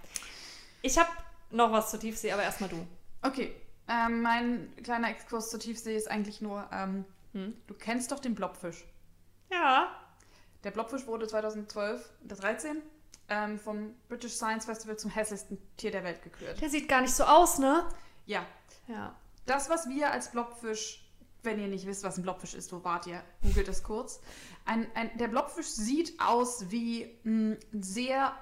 Ich 0.82 0.96
habe 0.96 1.08
noch 1.50 1.72
was 1.72 1.90
zur 1.90 2.00
Tiefsee, 2.00 2.32
aber 2.32 2.42
erstmal 2.42 2.68
du. 2.70 2.86
Okay, 3.22 3.54
ähm, 3.88 4.22
mein 4.22 4.72
kleiner 4.82 5.10
Exkurs 5.10 5.50
zur 5.50 5.60
Tiefsee 5.60 5.96
ist 5.96 6.10
eigentlich 6.10 6.40
nur, 6.40 6.68
ähm, 6.72 7.04
Hm? 7.32 7.54
du 7.66 7.74
kennst 7.74 8.10
doch 8.12 8.20
den 8.20 8.34
Blobfisch. 8.34 8.84
Ja. 9.52 9.88
Der 10.64 10.70
Blobfisch 10.70 11.06
wurde 11.06 11.26
2012, 11.26 12.08
13, 12.26 12.82
ähm, 13.28 13.58
vom 13.58 13.94
British 14.08 14.32
Science 14.34 14.64
Festival 14.64 14.96
zum 14.98 15.10
hässlichsten 15.10 15.58
Tier 15.76 15.90
der 15.90 16.04
Welt 16.04 16.22
gekürt. 16.22 16.60
Der 16.60 16.70
sieht 16.70 16.88
gar 16.88 17.00
nicht 17.02 17.14
so 17.14 17.24
aus, 17.24 17.58
ne? 17.58 17.84
Ja, 18.26 18.44
Ja. 18.86 19.14
das, 19.46 19.68
was 19.70 19.88
wir 19.88 20.10
als 20.10 20.30
Blobfisch, 20.30 21.04
wenn 21.42 21.60
ihr 21.60 21.68
nicht 21.68 21.86
wisst, 21.86 22.02
was 22.02 22.16
ein 22.18 22.22
Blobfisch 22.22 22.54
ist, 22.54 22.72
wo 22.72 22.82
wart 22.84 23.06
ihr? 23.06 23.22
Googelt 23.42 23.68
es 23.68 23.82
kurz. 23.82 24.20
Ein, 24.64 24.86
ein, 24.94 25.16
der 25.18 25.28
Blobfisch 25.28 25.66
sieht 25.68 26.18
aus 26.20 26.70
wie 26.70 27.18
ein 27.24 27.58
sehr 27.72 28.34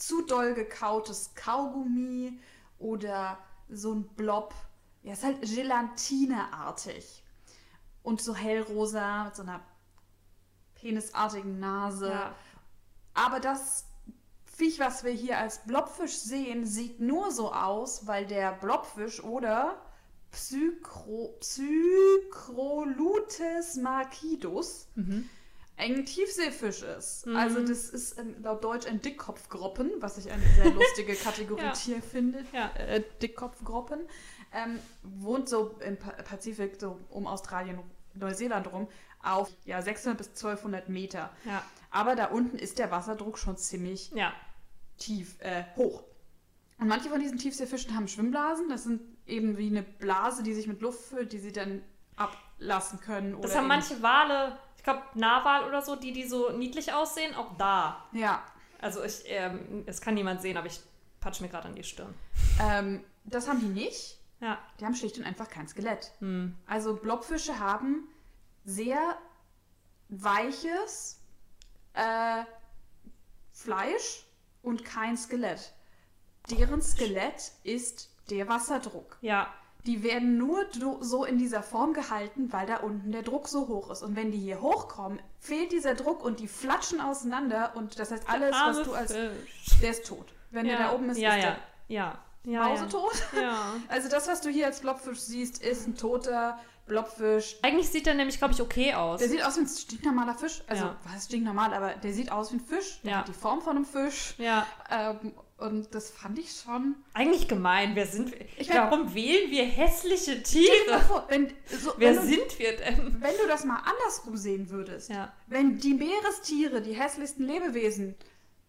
zu 0.00 0.22
doll 0.22 0.54
gekautes 0.54 1.34
Kaugummi 1.34 2.38
oder 2.78 3.38
so 3.68 3.92
ein 3.94 4.04
Blob. 4.16 4.54
Ja, 5.02 5.12
ist 5.12 5.24
halt 5.24 5.40
gelatineartig. 5.42 7.22
Und 8.02 8.20
so 8.20 8.34
hellrosa 8.34 9.24
mit 9.24 9.36
so 9.36 9.42
einer 9.42 9.60
penisartigen 10.74 11.58
Nase. 11.60 12.10
ja. 12.10 12.34
Aber 13.14 13.40
das 13.40 13.86
Viech, 14.44 14.78
was 14.78 15.04
wir 15.04 15.12
hier 15.12 15.38
als 15.38 15.64
Blobfisch 15.64 16.16
sehen, 16.16 16.66
sieht 16.66 17.00
nur 17.00 17.30
so 17.30 17.52
aus, 17.52 18.06
weil 18.06 18.26
der 18.26 18.52
Blobfisch 18.52 19.22
oder 19.22 19.80
Psychro, 20.30 21.36
Psychrolutes 21.40 23.76
marquidus 23.76 24.86
Mhm. 24.94 25.28
Ein 25.80 26.04
Tiefseefisch 26.06 26.82
ist. 26.82 27.26
Mhm. 27.26 27.36
Also 27.36 27.60
das 27.66 27.88
ist 27.90 28.18
ähm, 28.18 28.36
laut 28.42 28.62
Deutsch 28.62 28.86
ein 28.86 29.00
Dickkopfgroppen, 29.00 29.90
was 30.00 30.18
ich 30.18 30.30
eine 30.30 30.42
sehr 30.56 30.70
lustige 30.70 31.14
Kategorie 31.24 31.62
Ja. 31.62 31.72
Tier 31.72 32.02
finde. 32.02 32.44
Ja. 32.52 32.70
Äh, 32.76 33.02
Dickkopfgroppen. 33.22 34.00
Ähm, 34.52 34.78
wohnt 35.02 35.48
so 35.48 35.76
im 35.84 35.96
Pa- 35.96 36.10
Pazifik, 36.22 36.76
so 36.80 36.98
um 37.10 37.26
Australien, 37.26 37.78
Neuseeland 38.14 38.72
rum, 38.72 38.88
auf 39.22 39.48
ja, 39.64 39.80
600 39.80 40.18
bis 40.18 40.28
1200 40.28 40.88
Meter. 40.88 41.30
Ja. 41.44 41.62
Aber 41.90 42.16
da 42.16 42.26
unten 42.26 42.58
ist 42.58 42.78
der 42.78 42.90
Wasserdruck 42.90 43.38
schon 43.38 43.56
ziemlich 43.56 44.10
Ja. 44.12 44.32
tief, 44.98 45.36
äh, 45.40 45.64
hoch. 45.76 46.02
Und 46.78 46.88
manche 46.88 47.08
von 47.10 47.20
diesen 47.20 47.38
Tiefseefischen 47.38 47.94
haben 47.94 48.08
Schwimmblasen. 48.08 48.68
Das 48.68 48.84
sind 48.84 49.02
eben 49.26 49.56
wie 49.58 49.66
eine 49.68 49.82
Blase, 49.82 50.42
die 50.42 50.54
sich 50.54 50.66
mit 50.66 50.80
Luft 50.80 51.00
füllt, 51.04 51.32
die 51.32 51.38
sie 51.38 51.52
dann 51.52 51.82
ablassen 52.16 53.00
können. 53.00 53.40
Das 53.42 53.54
haben 53.54 53.66
manche 53.68 54.02
Wale, 54.02 54.56
ich 54.80 54.84
glaube 54.84 55.02
Narwal 55.12 55.64
oder 55.68 55.82
so, 55.82 55.94
die, 55.94 56.10
die 56.10 56.26
so 56.26 56.52
niedlich 56.52 56.94
aussehen, 56.94 57.34
auch 57.34 57.54
da. 57.58 58.02
Ja, 58.12 58.42
Also 58.80 59.04
ich, 59.04 59.24
ähm, 59.26 59.84
es 59.84 60.00
kann 60.00 60.14
niemand 60.14 60.40
sehen, 60.40 60.56
aber 60.56 60.68
ich 60.68 60.80
patsch 61.20 61.42
mir 61.42 61.50
gerade 61.50 61.68
an 61.68 61.74
die 61.74 61.84
Stirn. 61.84 62.14
ähm, 62.62 63.04
das 63.24 63.46
haben 63.46 63.60
die 63.60 63.66
nicht. 63.66 64.16
Ja. 64.40 64.58
Die 64.80 64.86
haben 64.86 64.94
schlicht 64.94 65.18
und 65.18 65.24
einfach 65.24 65.50
kein 65.50 65.68
Skelett. 65.68 66.12
Hm. 66.20 66.56
Also 66.66 66.96
Blobfische 66.96 67.58
haben 67.58 68.08
sehr 68.64 69.18
weiches 70.08 71.20
äh, 71.92 72.44
Fleisch 73.52 74.24
und 74.62 74.82
kein 74.82 75.18
Skelett. 75.18 75.74
Deren 76.50 76.80
Skelett 76.80 77.52
ist 77.64 78.08
der 78.30 78.48
Wasserdruck. 78.48 79.18
Ja. 79.20 79.52
Die 79.86 80.02
werden 80.02 80.36
nur 80.36 80.66
so 81.00 81.24
in 81.24 81.38
dieser 81.38 81.62
Form 81.62 81.92
gehalten, 81.94 82.52
weil 82.52 82.66
da 82.66 82.76
unten 82.78 83.12
der 83.12 83.22
Druck 83.22 83.48
so 83.48 83.68
hoch 83.68 83.90
ist. 83.90 84.02
Und 84.02 84.14
wenn 84.16 84.30
die 84.30 84.38
hier 84.38 84.60
hochkommen, 84.60 85.20
fehlt 85.38 85.72
dieser 85.72 85.94
Druck 85.94 86.22
und 86.24 86.40
die 86.40 86.48
flatschen 86.48 87.00
auseinander. 87.00 87.72
Und 87.76 87.98
das 87.98 88.10
heißt, 88.10 88.28
alles, 88.28 88.54
was 88.54 88.82
du 88.82 88.92
als. 88.92 89.12
Der 89.12 89.90
ist 89.90 90.06
tot. 90.06 90.26
Wenn 90.50 90.66
ja. 90.66 90.76
der 90.76 90.86
da 90.88 90.92
oben 90.94 91.08
ist, 91.10 91.18
ja, 91.18 91.36
ist 91.36 91.44
ja. 91.44 91.56
Ja. 91.88 92.18
der 92.44 92.52
Ja. 92.52 92.64
mausetot. 92.68 93.12
Ja. 93.34 93.74
Also 93.88 94.08
das, 94.08 94.28
was 94.28 94.40
du 94.40 94.50
hier 94.50 94.66
als 94.66 94.80
Blobfisch 94.80 95.20
siehst, 95.20 95.62
ist 95.62 95.86
ein 95.86 95.96
toter 95.96 96.58
Blobfisch. 96.86 97.56
Eigentlich 97.62 97.88
sieht 97.88 98.06
der 98.06 98.14
nämlich, 98.14 98.38
glaube 98.38 98.52
ich, 98.52 98.60
okay 98.60 98.94
aus. 98.94 99.20
Der 99.20 99.28
sieht 99.28 99.44
aus 99.44 99.56
wie 99.56 99.60
ein 99.60 99.68
stinknormaler 99.68 100.34
Fisch. 100.34 100.62
Also, 100.66 100.86
Ja. 100.86 100.96
was 101.04 101.16
ist 101.18 101.24
stinknormal, 101.26 101.72
aber 101.72 101.94
der 101.94 102.12
sieht 102.12 102.32
aus 102.32 102.52
wie 102.52 102.56
ein 102.56 102.60
Fisch. 102.60 103.00
Der 103.04 103.10
Ja. 103.12 103.18
hat 103.18 103.28
die 103.28 103.32
Form 103.32 103.62
von 103.62 103.76
einem 103.76 103.84
Fisch. 103.84 104.34
Ja. 104.38 104.66
Ähm, 104.90 105.32
und 105.60 105.94
das 105.94 106.10
fand 106.10 106.38
ich 106.38 106.50
schon. 106.52 106.96
Eigentlich 107.14 107.46
gemein. 107.48 107.94
Wer 107.94 108.06
sind 108.06 108.32
wir? 108.32 108.40
Ich 108.58 108.68
mein- 108.68 108.78
Warum 108.90 109.14
wählen 109.14 109.50
wir 109.50 109.64
hässliche 109.64 110.42
Tiere? 110.42 111.00
vor, 111.06 111.26
wenn, 111.28 111.52
so, 111.66 111.92
Wer 111.96 112.14
du, 112.14 112.22
sind 112.22 112.58
wir 112.58 112.76
denn? 112.76 113.16
wenn 113.20 113.36
du 113.36 113.46
das 113.48 113.64
mal 113.64 113.76
andersrum 113.84 114.36
sehen 114.36 114.70
würdest, 114.70 115.10
Ja. 115.10 115.32
wenn 115.46 115.78
die 115.78 115.94
Meerestiere 115.94 116.80
die 116.82 116.94
hässlichsten 116.94 117.46
Lebewesen 117.46 118.14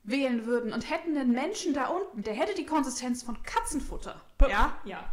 wählen 0.04 0.45
würden 0.45 0.73
und 0.73 0.89
hätten 0.89 1.15
einen 1.17 1.32
Menschen 1.32 1.73
da 1.73 1.88
unten, 1.88 2.23
der 2.23 2.34
hätte 2.34 2.56
die 2.56 2.65
Konsistenz 2.65 3.21
von 3.23 3.41
Katzenfutter. 3.43 4.19
Ja? 4.49 4.75
Ja. 4.84 5.04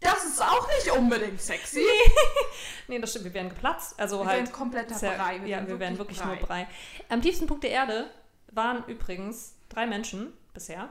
Das 0.00 0.24
ist 0.24 0.40
auch 0.40 0.68
nicht 0.68 0.90
unbedingt 0.96 1.40
sexy. 1.40 1.82
Nee, 2.90 2.98
das 3.00 3.10
stimmt. 3.10 3.26
Wir 3.26 3.34
wären 3.34 3.48
geplatzt. 3.50 3.98
Also 4.00 4.20
Wir 4.20 4.26
halt. 4.26 4.44
wären 4.44 4.52
kompletter 4.52 4.94
sehr- 4.94 5.12
Brei. 5.12 5.36
ja, 5.44 5.66
wir 5.66 5.78
wären 5.78 5.98
wirklich 5.98 6.24
nur 6.24 6.36
Brei. 6.36 6.66
Am 7.10 7.20
tiefsten 7.20 7.46
Punkt 7.46 7.62
der 7.64 7.70
Erde 7.70 8.08
waren 8.52 8.82
übrigens 8.86 9.54
drei 9.68 9.86
Menschen 9.86 10.32
bisher. 10.58 10.88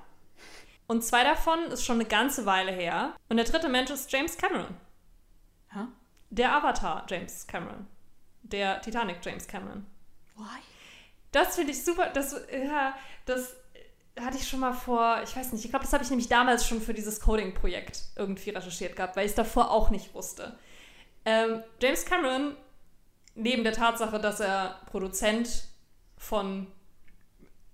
Und 0.88 1.04
zwei 1.04 1.24
davon 1.24 1.60
ist 1.66 1.84
schon 1.84 2.00
eine 2.00 2.08
ganze 2.08 2.46
Weile 2.46 2.72
her. 2.72 3.14
Und 3.30 3.38
der 3.38 3.46
dritte 3.46 3.68
Mensch 3.68 3.92
ist 3.92 4.12
James 4.12 4.38
Cameron. 4.38 4.76
Hä? 5.74 5.80
Der 6.30 6.56
Avatar 6.56 7.06
James 7.10 7.46
Cameron. 7.46 7.88
Der 8.44 8.82
Titanic 8.82 9.18
James 9.22 9.46
Cameron. 9.46 9.86
Why? 10.36 10.60
Das 11.34 11.56
finde 11.56 11.72
ich 11.72 11.84
super. 11.84 12.10
Das, 12.14 12.40
ja, 12.52 12.96
das 13.26 13.56
hatte 14.20 14.38
ich 14.38 14.48
schon 14.48 14.62
mal 14.62 14.74
vor, 14.74 15.22
ich 15.24 15.36
weiß 15.36 15.52
nicht, 15.52 15.66
ich 15.66 15.70
glaube, 15.70 15.84
das 15.84 15.94
habe 15.94 16.04
ich 16.04 16.10
nämlich 16.10 16.30
damals 16.30 16.66
schon 16.66 16.82
für 16.82 16.94
dieses 16.94 17.20
Coding-Projekt 17.20 18.04
irgendwie 18.16 18.52
recherchiert 18.52 18.96
gehabt, 18.96 19.16
weil 19.16 19.26
ich 19.26 19.32
es 19.32 19.36
davor 19.36 19.70
auch 19.72 19.90
nicht 19.90 20.14
wusste. 20.14 20.58
Ähm, 21.26 21.62
James 21.82 22.06
Cameron, 22.06 22.56
neben 23.36 23.64
der 23.66 23.74
Tatsache, 23.74 24.20
dass 24.20 24.40
er 24.40 24.80
Produzent 24.90 25.68
von 26.18 26.68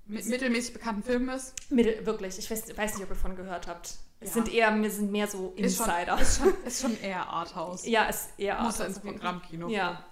mittelmäßig 0.06 0.74
bekannten 0.74 1.04
Filmen 1.04 1.30
ist. 1.30 1.54
Mittel, 1.72 2.06
wirklich, 2.06 2.38
ich 2.38 2.50
weiß, 2.50 2.78
weiß 2.78 2.96
nicht, 2.96 3.04
ob 3.04 3.10
ihr 3.10 3.16
davon 3.16 3.36
gehört 3.36 3.68
habt. 3.68 3.96
Es 4.20 4.30
Ja. 4.30 4.34
sind 4.36 4.54
eher, 4.54 4.76
wir 4.82 4.92
sind 4.92 5.12
mehr 5.12 5.28
so 5.28 5.54
Ist 5.56 5.78
schon, 5.78 5.86
Insider. 5.90 6.20
ist, 6.20 6.38
schon, 6.40 6.54
ist 6.66 6.82
schon 6.82 7.02
eher 7.02 7.28
Arthouse. 7.28 7.86
ja, 7.86 8.06
ist 8.06 8.30
eher 8.38 8.62
Muss 8.62 8.80
Art 8.80 8.90
ins 8.90 8.98
auf 8.98 9.04
jeden 9.06 9.18
Programmkino. 9.18 9.68
Ja. 9.70 10.04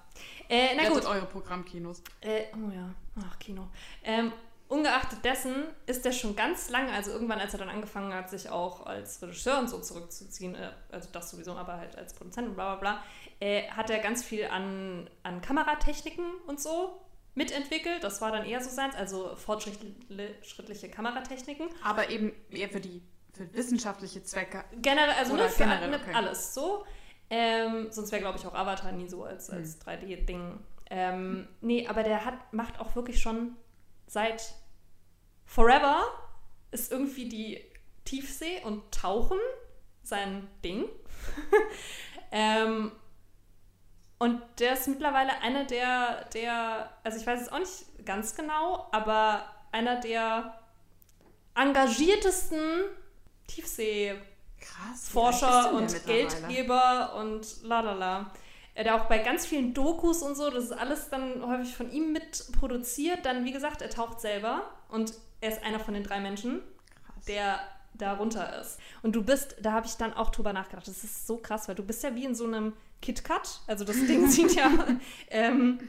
Äh, 0.49 0.75
na 0.75 0.83
Rettet 0.83 0.95
gut. 0.95 1.05
eure 1.05 1.25
Programmkinos. 1.25 2.01
Äh, 2.19 2.43
oh 2.55 2.71
ja, 2.73 2.93
ach, 3.25 3.39
Kino. 3.39 3.67
Ähm, 4.03 4.33
ungeachtet 4.67 5.23
dessen 5.23 5.53
ist 5.85 6.05
er 6.05 6.11
schon 6.11 6.35
ganz 6.35 6.69
lange, 6.69 6.91
also 6.91 7.11
irgendwann, 7.11 7.39
als 7.39 7.53
er 7.53 7.59
dann 7.59 7.69
angefangen 7.69 8.13
hat, 8.13 8.29
sich 8.29 8.49
auch 8.49 8.85
als 8.85 9.21
Regisseur 9.21 9.59
und 9.59 9.69
so 9.69 9.79
zurückzuziehen, 9.79 10.55
äh, 10.55 10.71
also 10.91 11.07
das 11.13 11.31
sowieso, 11.31 11.53
aber 11.55 11.77
halt 11.77 11.97
als 11.97 12.13
Produzent 12.13 12.49
und 12.49 12.55
bla 12.55 12.75
bla 12.75 12.79
bla, 12.79 13.03
äh, 13.39 13.69
hat 13.69 13.89
er 13.89 13.99
ganz 13.99 14.23
viel 14.23 14.45
an, 14.47 15.09
an 15.23 15.41
Kameratechniken 15.41 16.25
und 16.47 16.59
so 16.59 16.99
mitentwickelt. 17.35 18.03
Das 18.03 18.21
war 18.21 18.31
dann 18.31 18.45
eher 18.45 18.61
so 18.61 18.69
seins, 18.69 18.95
also 18.95 19.35
fortschrittliche 19.35 20.89
Kameratechniken. 20.89 21.69
Aber 21.83 22.09
eben 22.09 22.33
eher 22.49 22.69
für 22.69 22.81
die 22.81 23.01
für 23.33 23.53
wissenschaftliche 23.53 24.23
Zwecke. 24.23 24.63
Generell, 24.81 25.15
also 25.17 25.35
nur 25.35 25.47
für 25.47 25.63
generell, 25.63 25.95
okay. 25.95 26.13
alles 26.13 26.53
so. 26.53 26.85
Ähm, 27.29 27.87
sonst 27.89 28.11
wäre, 28.11 28.21
glaube 28.21 28.37
ich, 28.37 28.45
auch 28.45 28.53
Avatar 28.53 28.91
nie 28.91 29.07
so 29.07 29.23
als, 29.23 29.49
als 29.49 29.79
3D-Ding. 29.81 30.59
Ähm, 30.89 31.47
nee, 31.61 31.87
aber 31.87 32.03
der 32.03 32.25
hat, 32.25 32.51
macht 32.51 32.79
auch 32.79 32.95
wirklich 32.95 33.21
schon 33.21 33.55
seit 34.07 34.53
Forever 35.45 36.03
ist 36.71 36.91
irgendwie 36.91 37.27
die 37.27 37.61
Tiefsee 38.05 38.61
und 38.63 38.91
Tauchen 38.93 39.39
sein 40.03 40.47
Ding. 40.63 40.85
ähm, 42.31 42.91
und 44.21 44.39
der 44.59 44.73
ist 44.73 44.87
mittlerweile 44.87 45.31
einer 45.41 45.63
der, 45.63 46.25
der, 46.25 46.91
also 47.03 47.17
ich 47.17 47.25
weiß 47.25 47.41
es 47.41 47.49
auch 47.49 47.57
nicht 47.57 48.05
ganz 48.05 48.35
genau, 48.35 48.87
aber 48.91 49.43
einer 49.71 49.99
der 49.99 50.59
engagiertesten 51.55 52.83
Tiefsee- 53.47 54.13
Krass. 54.59 55.07
wie 55.07 55.11
Forscher 55.13 55.73
alt 55.73 55.91
ist 55.91 55.95
und? 55.95 56.05
Geldgeber 56.05 57.15
und 57.15 57.63
lalala. 57.63 58.29
Der 58.77 58.93
auch 58.93 59.05
bei 59.05 59.17
ganz 59.17 59.47
vielen 59.47 59.73
Dokus 59.73 60.21
und 60.21 60.35
so, 60.35 60.51
das 60.51 60.65
ist 60.65 60.71
alles 60.73 61.09
dann 61.09 61.43
häufig 61.43 61.75
von 61.75 61.91
ihm 61.91 62.11
mitproduziert. 62.11 63.25
Dann, 63.25 63.43
wie 63.43 63.51
gesagt, 63.51 63.81
er 63.81 63.89
taucht 63.89 64.21
selber 64.21 64.69
und 64.89 65.15
er 65.39 65.49
ist 65.49 65.63
einer 65.63 65.79
von 65.79 65.95
den 65.95 66.03
drei 66.03 66.19
Menschen, 66.19 66.61
Krass. 67.07 67.25
der 67.25 67.59
darunter 67.93 68.59
ist. 68.61 68.79
Und 69.03 69.15
du 69.15 69.23
bist, 69.23 69.55
da 69.61 69.73
habe 69.73 69.85
ich 69.85 69.93
dann 69.95 70.13
auch 70.13 70.29
drüber 70.29 70.53
nachgedacht, 70.53 70.87
das 70.87 71.03
ist 71.03 71.27
so 71.27 71.37
krass, 71.37 71.67
weil 71.67 71.75
du 71.75 71.83
bist 71.83 72.03
ja 72.03 72.15
wie 72.15 72.25
in 72.25 72.35
so 72.35 72.45
einem 72.45 72.73
KitKat. 73.01 73.61
Also 73.67 73.83
das 73.85 73.95
Ding 73.95 74.27
sieht 74.29 74.53
ja, 74.55 74.69
ähm, 75.29 75.79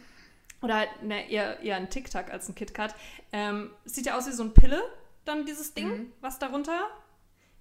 oder 0.60 0.76
halt, 0.76 1.02
ne, 1.02 1.28
eher, 1.30 1.60
eher 1.60 1.76
ein 1.76 1.90
Tic-Tac 1.90 2.30
als 2.30 2.48
ein 2.48 2.54
KitKat. 2.54 2.94
Ähm, 3.32 3.70
sieht 3.84 4.06
ja 4.06 4.16
aus 4.16 4.26
wie 4.26 4.32
so 4.32 4.42
ein 4.44 4.54
Pille, 4.54 4.80
dann 5.24 5.46
dieses 5.46 5.74
Ding, 5.74 5.88
Mhm. 5.88 6.12
was 6.20 6.38
darunter. 6.38 6.88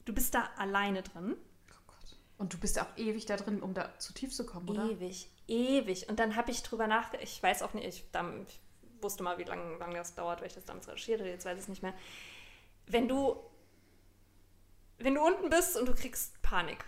Du 0.06 0.14
bist 0.14 0.34
da 0.34 0.50
alleine 0.58 1.02
drin. 1.04 1.36
Oh 1.70 1.74
Gott. 1.88 2.18
Und 2.38 2.54
du 2.54 2.58
bist 2.58 2.80
auch 2.82 2.88
ewig 2.98 3.26
da 3.26 3.38
drin, 3.38 3.62
um 3.62 3.74
da 3.74 3.98
zu 4.00 4.14
tief 4.14 4.34
zu 4.34 4.46
kommen, 4.46 4.68
oder? 4.70 4.86
Ewig, 4.90 5.30
ewig. 5.48 6.10
Und 6.10 6.20
dann 6.20 6.36
habe 6.36 6.52
ich 6.52 6.64
drüber 6.64 6.88
nachgedacht, 6.88 7.24
ich 7.24 7.42
weiß 7.42 7.62
auch 7.64 7.74
nicht, 7.74 7.86
ich, 7.88 8.04
dam- 8.12 8.46
ich 8.48 8.60
wusste 9.02 9.24
mal, 9.24 9.38
wie 9.38 9.44
lange 9.44 9.78
lang 9.78 9.94
das 9.94 10.14
dauert, 10.16 10.42
weil 10.42 10.48
ich 10.48 10.54
das 10.56 10.66
damals 10.66 10.88
recherchiert 10.88 11.20
habe, 11.22 11.30
jetzt 11.30 11.46
weiß 11.46 11.56
ich 11.58 11.64
es 11.64 11.68
nicht 11.70 11.82
mehr. 11.84 11.94
Wenn 12.88 13.08
du, 13.08 13.36
wenn 15.04 15.16
du 15.16 15.22
unten 15.22 15.50
bist 15.50 15.78
und 15.78 15.88
du 15.88 15.94
kriegst 15.94 16.42
Panik, 16.42 16.84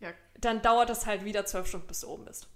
Ja. 0.00 0.12
dann 0.40 0.62
dauert 0.62 0.88
das 0.90 1.06
halt 1.06 1.24
wieder 1.24 1.44
zwölf 1.46 1.66
Stunden, 1.66 1.86
bis 1.86 2.00
du 2.00 2.08
oben 2.08 2.24
bist. 2.24 2.48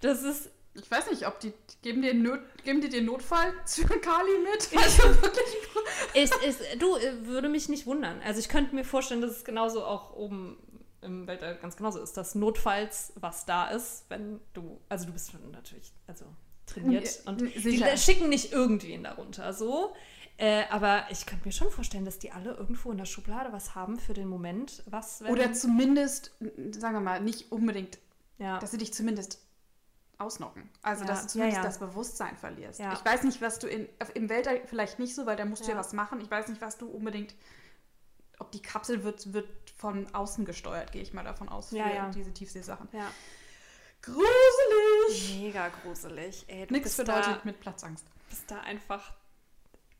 Das 0.00 0.22
ist, 0.22 0.50
Ich 0.74 0.90
weiß 0.90 1.10
nicht, 1.10 1.26
ob 1.26 1.38
die 1.40 1.52
geben 1.82 2.02
dir 2.02 2.14
Not, 2.14 2.40
geben 2.64 2.80
die 2.80 2.88
den 2.88 3.04
Notfall 3.06 3.52
zu 3.64 3.84
Kali 3.86 4.38
mit? 4.42 4.68
Also 4.82 5.02
wirklich. 5.22 5.46
ist, 6.14 6.34
du, 6.78 6.96
äh, 6.96 7.26
würde 7.26 7.48
mich 7.48 7.68
nicht 7.68 7.86
wundern. 7.86 8.20
Also 8.22 8.40
ich 8.40 8.48
könnte 8.48 8.74
mir 8.74 8.84
vorstellen, 8.84 9.20
dass 9.20 9.30
es 9.30 9.44
genauso 9.44 9.84
auch 9.84 10.12
oben 10.14 10.58
im 11.02 11.26
Weltall 11.26 11.56
ganz 11.56 11.76
genauso 11.76 12.00
ist, 12.00 12.16
dass 12.16 12.34
notfalls 12.34 13.12
was 13.16 13.44
da 13.44 13.68
ist, 13.68 14.06
wenn 14.08 14.40
du, 14.54 14.80
also 14.88 15.04
du 15.06 15.12
bist 15.12 15.30
schon 15.30 15.50
natürlich, 15.50 15.92
also 16.06 16.24
trainiert 16.66 17.20
und 17.26 17.42
die 17.42 17.58
sicher. 17.58 17.96
schicken 17.98 18.30
nicht 18.30 18.52
irgendwen 18.52 19.04
darunter, 19.04 19.52
so. 19.52 19.94
Äh, 20.36 20.64
aber 20.70 21.04
ich 21.10 21.26
könnte 21.26 21.46
mir 21.46 21.52
schon 21.52 21.70
vorstellen, 21.70 22.04
dass 22.04 22.18
die 22.18 22.32
alle 22.32 22.54
irgendwo 22.54 22.90
in 22.90 22.98
der 22.98 23.04
Schublade 23.04 23.52
was 23.52 23.74
haben 23.74 24.00
für 24.00 24.14
den 24.14 24.28
Moment, 24.28 24.82
was 24.86 25.22
Oder 25.22 25.52
zumindest, 25.52 26.32
sagen 26.72 26.94
wir 26.94 27.00
mal, 27.00 27.20
nicht 27.20 27.52
unbedingt, 27.52 27.98
ja. 28.38 28.58
dass 28.58 28.72
sie 28.72 28.78
dich 28.78 28.92
zumindest 28.92 29.40
ausnocken. 30.18 30.68
Also, 30.82 31.02
Ja, 31.02 31.08
dass 31.08 31.22
du 31.22 31.28
zumindest 31.28 31.58
ja, 31.58 31.62
das 31.62 31.78
Bewusstsein 31.78 32.36
verlierst. 32.36 32.80
Ich 32.80 33.04
weiß 33.04 33.22
nicht, 33.22 33.40
was 33.40 33.58
du 33.60 33.68
in, 33.68 33.88
im 34.14 34.28
Weltall 34.28 34.62
vielleicht 34.66 34.98
nicht 34.98 35.14
so, 35.14 35.24
weil 35.26 35.36
da 35.36 35.44
musst 35.44 35.66
du 35.66 35.70
ja 35.70 35.76
was 35.76 35.92
machen. 35.92 36.20
Ich 36.20 36.30
weiß 36.30 36.48
nicht, 36.48 36.60
was 36.60 36.78
du 36.78 36.88
unbedingt, 36.88 37.34
ob 38.38 38.50
die 38.50 38.62
Kapsel 38.62 39.04
wird, 39.04 39.32
wird 39.32 39.48
von 39.76 40.12
außen 40.14 40.44
gesteuert, 40.44 40.90
gehe 40.92 41.02
ich 41.02 41.12
mal 41.12 41.24
davon 41.24 41.48
aus, 41.48 41.68
für 41.68 41.76
Ja, 41.76 41.92
ja. 41.92 42.10
diese 42.10 42.32
Tiefseesachen. 42.32 42.88
ja. 42.92 43.10
Gruselig! 44.02 45.40
Mega 45.40 45.68
gruselig. 45.82 46.44
Ey, 46.48 46.66
Nichts 46.70 46.94
für 46.94 47.04
da, 47.04 47.40
mit 47.44 47.58
Platzangst. 47.60 48.04
bist 48.28 48.50
da 48.50 48.60
einfach 48.60 49.14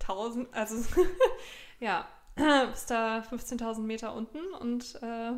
1000, 0.09 0.53
also 0.53 0.77
ja, 1.81 2.07
bist 2.71 2.91
da 2.91 3.21
15.000 3.21 3.81
Meter 3.81 4.15
unten 4.15 4.53
und 4.61 4.97
äh, 5.03 5.33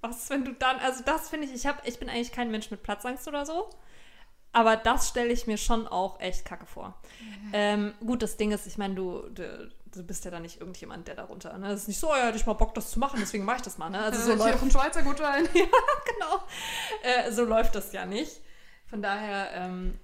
was, 0.00 0.30
wenn 0.30 0.44
du 0.44 0.52
dann, 0.52 0.78
also 0.78 1.02
das 1.04 1.28
finde 1.28 1.46
ich, 1.46 1.54
ich, 1.54 1.66
hab, 1.66 1.86
ich 1.86 1.98
bin 1.98 2.08
eigentlich 2.08 2.32
kein 2.32 2.50
Mensch 2.50 2.70
mit 2.70 2.82
Platzangst 2.82 3.26
oder 3.26 3.44
so, 3.44 3.70
aber 4.52 4.76
das 4.76 5.08
stelle 5.08 5.32
ich 5.32 5.46
mir 5.46 5.58
schon 5.58 5.86
auch 5.86 6.20
echt 6.20 6.44
kacke 6.44 6.66
vor. 6.66 6.94
Ähm, 7.52 7.94
gut, 8.00 8.22
das 8.22 8.36
Ding 8.36 8.52
ist, 8.52 8.66
ich 8.66 8.78
meine, 8.78 8.94
du, 8.94 9.28
du, 9.30 9.70
du 9.92 10.02
bist 10.02 10.24
ja 10.24 10.30
da 10.30 10.40
nicht 10.40 10.60
irgendjemand, 10.60 11.08
der 11.08 11.16
darunter, 11.16 11.56
ne? 11.58 11.72
Es 11.72 11.82
ist 11.82 11.88
nicht 11.88 12.00
so, 12.00 12.08
ja, 12.08 12.26
hätte 12.26 12.38
ich 12.38 12.46
mal 12.46 12.54
Bock, 12.54 12.74
das 12.74 12.90
zu 12.90 12.98
machen, 12.98 13.18
deswegen 13.20 13.44
mache 13.44 13.56
ich 13.56 13.62
das 13.62 13.78
mal, 13.78 13.90
ne? 13.90 14.00
Also 14.00 14.20
so 14.20 14.34
läuft 14.34 14.54
noch 14.54 14.62
ein 14.62 14.70
Schweizer 14.70 15.02
Gutschein. 15.02 15.48
genau. 15.52 16.42
Äh, 17.02 17.30
so 17.30 17.44
läuft 17.44 17.74
das 17.74 17.92
ja 17.92 18.06
nicht. 18.06 18.40
Von 18.86 19.02
daher, 19.02 19.50
ähm, 19.52 19.98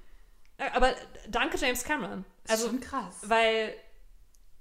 äh, 0.59 0.71
aber 0.75 0.93
danke 1.29 1.57
James 1.57 1.85
Cameron. 1.85 2.25
Also 2.49 2.69
schon 2.69 2.81
krass. 2.81 3.17
weil 3.27 3.75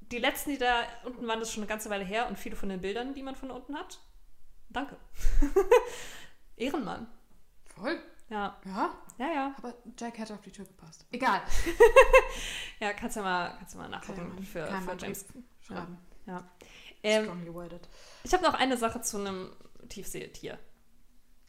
die 0.01 0.19
letzten, 0.19 0.51
die 0.51 0.57
da 0.57 0.83
unten 1.05 1.27
waren, 1.27 1.39
das 1.39 1.49
ist 1.49 1.53
schon 1.55 1.63
eine 1.63 1.69
ganze 1.69 1.89
Weile 1.89 2.03
her 2.05 2.27
und 2.27 2.37
viele 2.37 2.55
von 2.55 2.69
den 2.69 2.81
Bildern, 2.81 3.13
die 3.13 3.23
man 3.23 3.35
von 3.35 3.51
unten 3.51 3.75
hat, 3.75 3.99
danke. 4.69 4.97
Ehrenmann. 6.55 7.07
Voll. 7.75 7.99
Ja, 8.29 8.57
Ja, 8.65 8.95
ja, 9.17 9.33
ja. 9.33 9.55
aber 9.57 9.73
Jack 9.99 10.17
hätte 10.17 10.33
auf 10.33 10.41
die 10.41 10.51
Tür 10.51 10.65
gepasst. 10.65 11.05
Egal. 11.11 11.41
Ja, 12.79 12.91
kannst 12.91 13.15
du 13.15 13.21
mal, 13.21 13.55
kannst 13.59 13.75
du 13.75 13.77
mal 13.77 13.87
nachgucken 13.87 14.33
Kann- 14.35 14.43
für, 14.43 14.65
kann 14.65 14.83
für 14.83 14.97
James. 14.97 15.25
Schreiben. 15.61 15.97
Ja. 16.25 16.43
Ähm, 17.01 17.25
Strongly 17.25 17.53
worded. 17.53 17.87
ich 18.23 18.33
habe 18.33 18.43
noch 18.43 18.55
eine 18.55 18.75
Sache 18.75 18.99
zu 19.01 19.17
einem 19.19 19.55
Tiefseetier. 19.87 20.59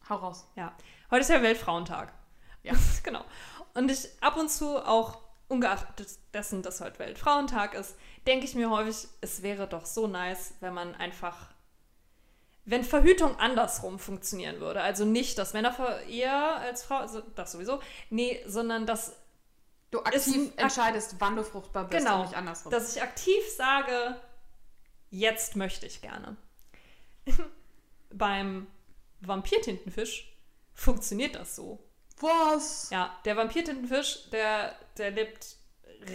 Hau 0.09 0.17
raus. 0.17 0.47
Ja, 0.55 0.77
heute 1.11 1.23
ist 1.23 1.31
ja 1.31 1.43
Weltfrauentag. 1.43 2.13
Ja. 2.63 2.75
genau. 3.03 3.25
Und 3.75 3.91
ich 3.91 4.07
ab 4.23 4.37
und 4.37 4.49
zu 4.51 4.77
auch, 4.87 5.19
ungeachtet 5.49 6.09
dessen, 6.33 6.63
dass 6.63 6.81
heute 6.81 6.99
Weltfrauentag 6.99 7.75
ist, 7.75 7.97
denke 8.27 8.47
ich 8.47 8.55
mir 8.55 8.71
häufig, 8.71 9.09
es 9.21 9.43
wäre 9.43 9.67
doch 9.69 9.87
so 9.87 10.07
nice, 10.07 10.55
wenn 10.61 10.75
man 10.75 10.95
einfach, 10.95 11.51
wenn 12.65 12.83
Verhütung 12.85 13.37
andersrum 13.39 13.99
funktionieren 13.99 14.61
würde. 14.61 14.81
Also 14.81 15.05
nicht, 15.05 15.37
dass 15.39 15.53
Männer 15.53 16.01
eher 16.09 16.57
als 16.57 16.83
Frau, 16.85 16.97
also 16.97 17.21
das 17.35 17.53
sowieso, 17.53 17.81
nee, 18.11 18.43
sondern 18.47 18.87
dass, 18.87 19.17
Du 19.91 20.01
aktiv 20.03 20.51
entscheidest, 20.57 21.17
wann 21.21 21.37
du 21.37 21.45
fruchtbar 21.45 21.85
bist 21.85 22.05
Genau. 22.05 22.17
und 22.23 22.27
nicht 22.27 22.37
andersrum. 22.37 22.73
dass 22.73 22.97
ich 22.97 23.01
aktiv 23.03 23.49
sage, 23.57 24.21
jetzt 25.11 25.55
möchte 25.55 25.87
ich 25.87 26.01
gerne. 26.03 26.37
Beim 28.11 28.67
Vampirtintenfisch 29.21 30.35
funktioniert 30.73 31.37
das 31.37 31.55
so. 31.55 31.79
Was? 32.25 32.89
Ja, 32.91 33.17
der 33.25 33.37
Vampirtintenfisch, 33.37 34.31
der, 34.31 34.75
der 34.97 35.11
lebt 35.11 35.57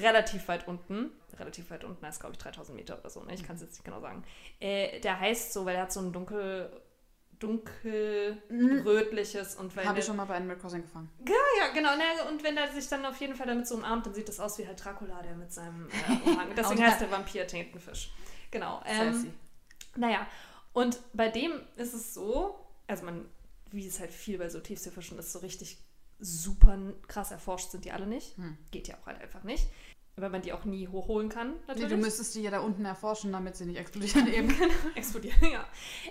relativ 0.01 0.47
weit 0.47 0.65
unten. 0.67 1.11
Relativ 1.37 1.69
weit 1.71 1.83
unten, 1.83 2.01
das 2.01 2.15
ist 2.15 2.19
glaube 2.19 2.33
ich 2.33 2.39
3000 2.39 2.75
Meter 2.75 2.97
oder 2.99 3.09
so, 3.09 3.23
ne? 3.23 3.33
ich 3.33 3.43
kann 3.43 3.55
es 3.55 3.61
jetzt 3.61 3.73
nicht 3.73 3.85
genau 3.85 4.01
sagen. 4.01 4.23
Äh, 4.59 4.99
der 4.99 5.19
heißt 5.19 5.53
so, 5.53 5.65
weil 5.65 5.75
er 5.75 5.83
hat 5.83 5.93
so 5.93 6.01
ein 6.01 6.11
dunkel, 6.11 6.69
dunkel-rötliches 7.39 9.55
und 9.55 9.73
weil 9.75 9.85
Habe 9.85 9.99
ich 9.99 10.05
schon 10.05 10.17
mal 10.17 10.25
bei 10.25 10.35
Animal 10.35 10.57
Crossing 10.57 10.81
gefangen. 10.81 11.09
ja, 11.25 11.69
genau. 11.73 11.95
Ne, 11.95 12.03
und 12.29 12.43
wenn 12.43 12.57
er 12.57 12.69
sich 12.71 12.89
dann 12.89 13.05
auf 13.05 13.17
jeden 13.21 13.35
Fall 13.35 13.47
damit 13.47 13.67
so 13.67 13.75
umarmt, 13.75 14.05
dann 14.05 14.13
sieht 14.13 14.27
das 14.27 14.41
aus 14.41 14.57
wie 14.57 14.67
halt 14.67 14.83
Dracula, 14.83 15.21
der 15.21 15.35
mit 15.35 15.53
seinem 15.53 15.87
äh, 15.87 16.11
Umhang. 16.29 16.49
Deswegen 16.57 16.83
heißt 16.83 16.99
der 17.01 17.11
Vampir-Tintenfisch. 17.11 18.11
Genau. 18.51 18.81
Ähm, 18.85 19.33
naja, 19.95 20.27
und 20.73 20.99
bei 21.13 21.29
dem 21.29 21.53
ist 21.77 21.93
es 21.93 22.13
so, 22.13 22.59
also 22.87 23.05
man, 23.05 23.25
wie 23.71 23.87
es 23.87 24.01
halt 24.01 24.11
viel 24.11 24.37
bei 24.37 24.49
so 24.49 24.59
Tiefseefischen 24.59 25.17
ist, 25.19 25.31
so 25.31 25.39
richtig 25.39 25.77
super 26.19 26.77
krass 27.07 27.31
erforscht 27.31 27.71
sind 27.71 27.85
die 27.85 27.91
alle 27.91 28.07
nicht. 28.07 28.37
Hm. 28.37 28.57
Geht 28.71 28.87
ja 28.87 28.95
auch 29.01 29.05
halt 29.07 29.21
einfach 29.21 29.43
nicht. 29.43 29.67
Weil 30.15 30.29
man 30.29 30.41
die 30.41 30.51
auch 30.51 30.65
nie 30.65 30.87
hochholen 30.89 31.29
kann, 31.29 31.51
Nee, 31.51 31.57
natürlich. 31.67 31.89
du 31.91 31.97
müsstest 31.97 32.35
die 32.35 32.41
ja 32.41 32.51
da 32.51 32.59
unten 32.59 32.83
erforschen, 32.83 33.31
damit 33.31 33.55
sie 33.55 33.65
nicht 33.65 33.77
explodieren 33.79 34.27
eben. 34.33 34.53
explodieren, 34.95 35.37
ja. 35.51 35.65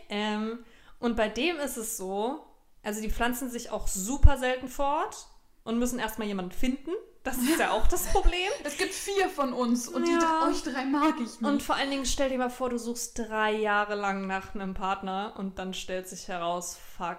Ähm, 0.09 0.61
und 0.99 1.15
bei 1.17 1.29
dem 1.29 1.57
ist 1.59 1.77
es 1.77 1.99
so, 1.99 2.43
also 2.83 3.03
die 3.03 3.11
pflanzen 3.11 3.51
sich 3.51 3.71
auch 3.71 3.87
super 3.87 4.39
selten 4.39 4.69
fort 4.69 5.27
und 5.63 5.79
müssen 5.79 5.99
erstmal 5.99 6.27
jemanden 6.27 6.53
finden. 6.53 6.91
Das 7.23 7.37
ist 7.37 7.59
ja 7.61 7.73
auch 7.73 7.87
das 7.87 8.07
Problem. 8.07 8.49
Es 8.65 8.79
gibt 8.79 8.95
vier 8.95 9.29
von 9.29 9.53
uns 9.53 9.89
und 9.89 10.09
Ja. 10.09 10.19
die, 10.47 10.51
euch 10.55 10.63
drei 10.63 10.87
mag 10.87 11.15
ich 11.17 11.41
nicht. 11.41 11.43
Und 11.43 11.63
vor 11.63 11.75
allen 11.75 11.91
Dingen 11.91 12.07
stell 12.07 12.31
dir 12.31 12.39
mal 12.39 12.49
vor, 12.49 12.71
du 12.71 12.79
suchst 12.79 13.19
drei 13.19 13.53
Jahre 13.53 13.95
lang 13.95 14.27
nach 14.27 14.55
einem 14.55 14.73
Partner 14.73 15.35
und 15.37 15.59
dann 15.59 15.75
stellt 15.75 16.09
sich 16.09 16.29
heraus, 16.29 16.79
fuck, 16.97 17.19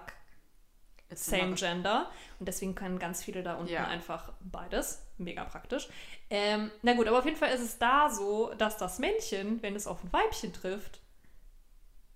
same 1.16 1.54
gender. 1.54 2.10
Und 2.38 2.46
deswegen 2.46 2.74
können 2.74 2.98
ganz 2.98 3.22
viele 3.22 3.42
da 3.42 3.54
unten 3.54 3.72
Ja. 3.72 3.86
einfach 3.86 4.32
beides. 4.40 5.02
Mega 5.18 5.44
praktisch. 5.44 5.88
Ähm, 6.30 6.70
na 6.82 6.94
gut, 6.94 7.06
aber 7.08 7.18
auf 7.18 7.24
jeden 7.24 7.36
Fall 7.36 7.50
ist 7.52 7.60
es 7.62 7.78
da 7.78 8.08
so, 8.10 8.52
dass 8.54 8.76
das 8.76 8.98
Männchen, 8.98 9.62
wenn 9.62 9.76
es 9.76 9.86
auf 9.86 10.02
ein 10.02 10.12
Weibchen 10.12 10.52
trifft, 10.52 11.00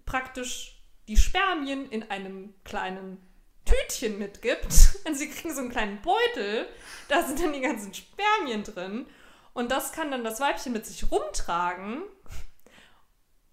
praktisch 0.06 0.82
die 1.08 1.16
Spermien 1.16 1.88
in 1.90 2.10
einem 2.10 2.54
kleinen 2.64 3.18
Tütchen 3.64 4.18
mitgibt. 4.18 4.72
Und 5.06 5.14
sie 5.14 5.28
kriegen 5.30 5.54
so 5.54 5.60
einen 5.60 5.70
kleinen 5.70 6.00
Beutel. 6.02 6.66
Da 7.08 7.22
sind 7.22 7.40
dann 7.40 7.52
die 7.52 7.60
ganzen 7.60 7.92
Spermien 7.92 8.62
drin. 8.64 9.06
Und 9.52 9.70
das 9.70 9.92
kann 9.92 10.10
dann 10.10 10.24
das 10.24 10.40
Weibchen 10.40 10.72
mit 10.72 10.86
sich 10.86 11.10
rumtragen. 11.10 12.02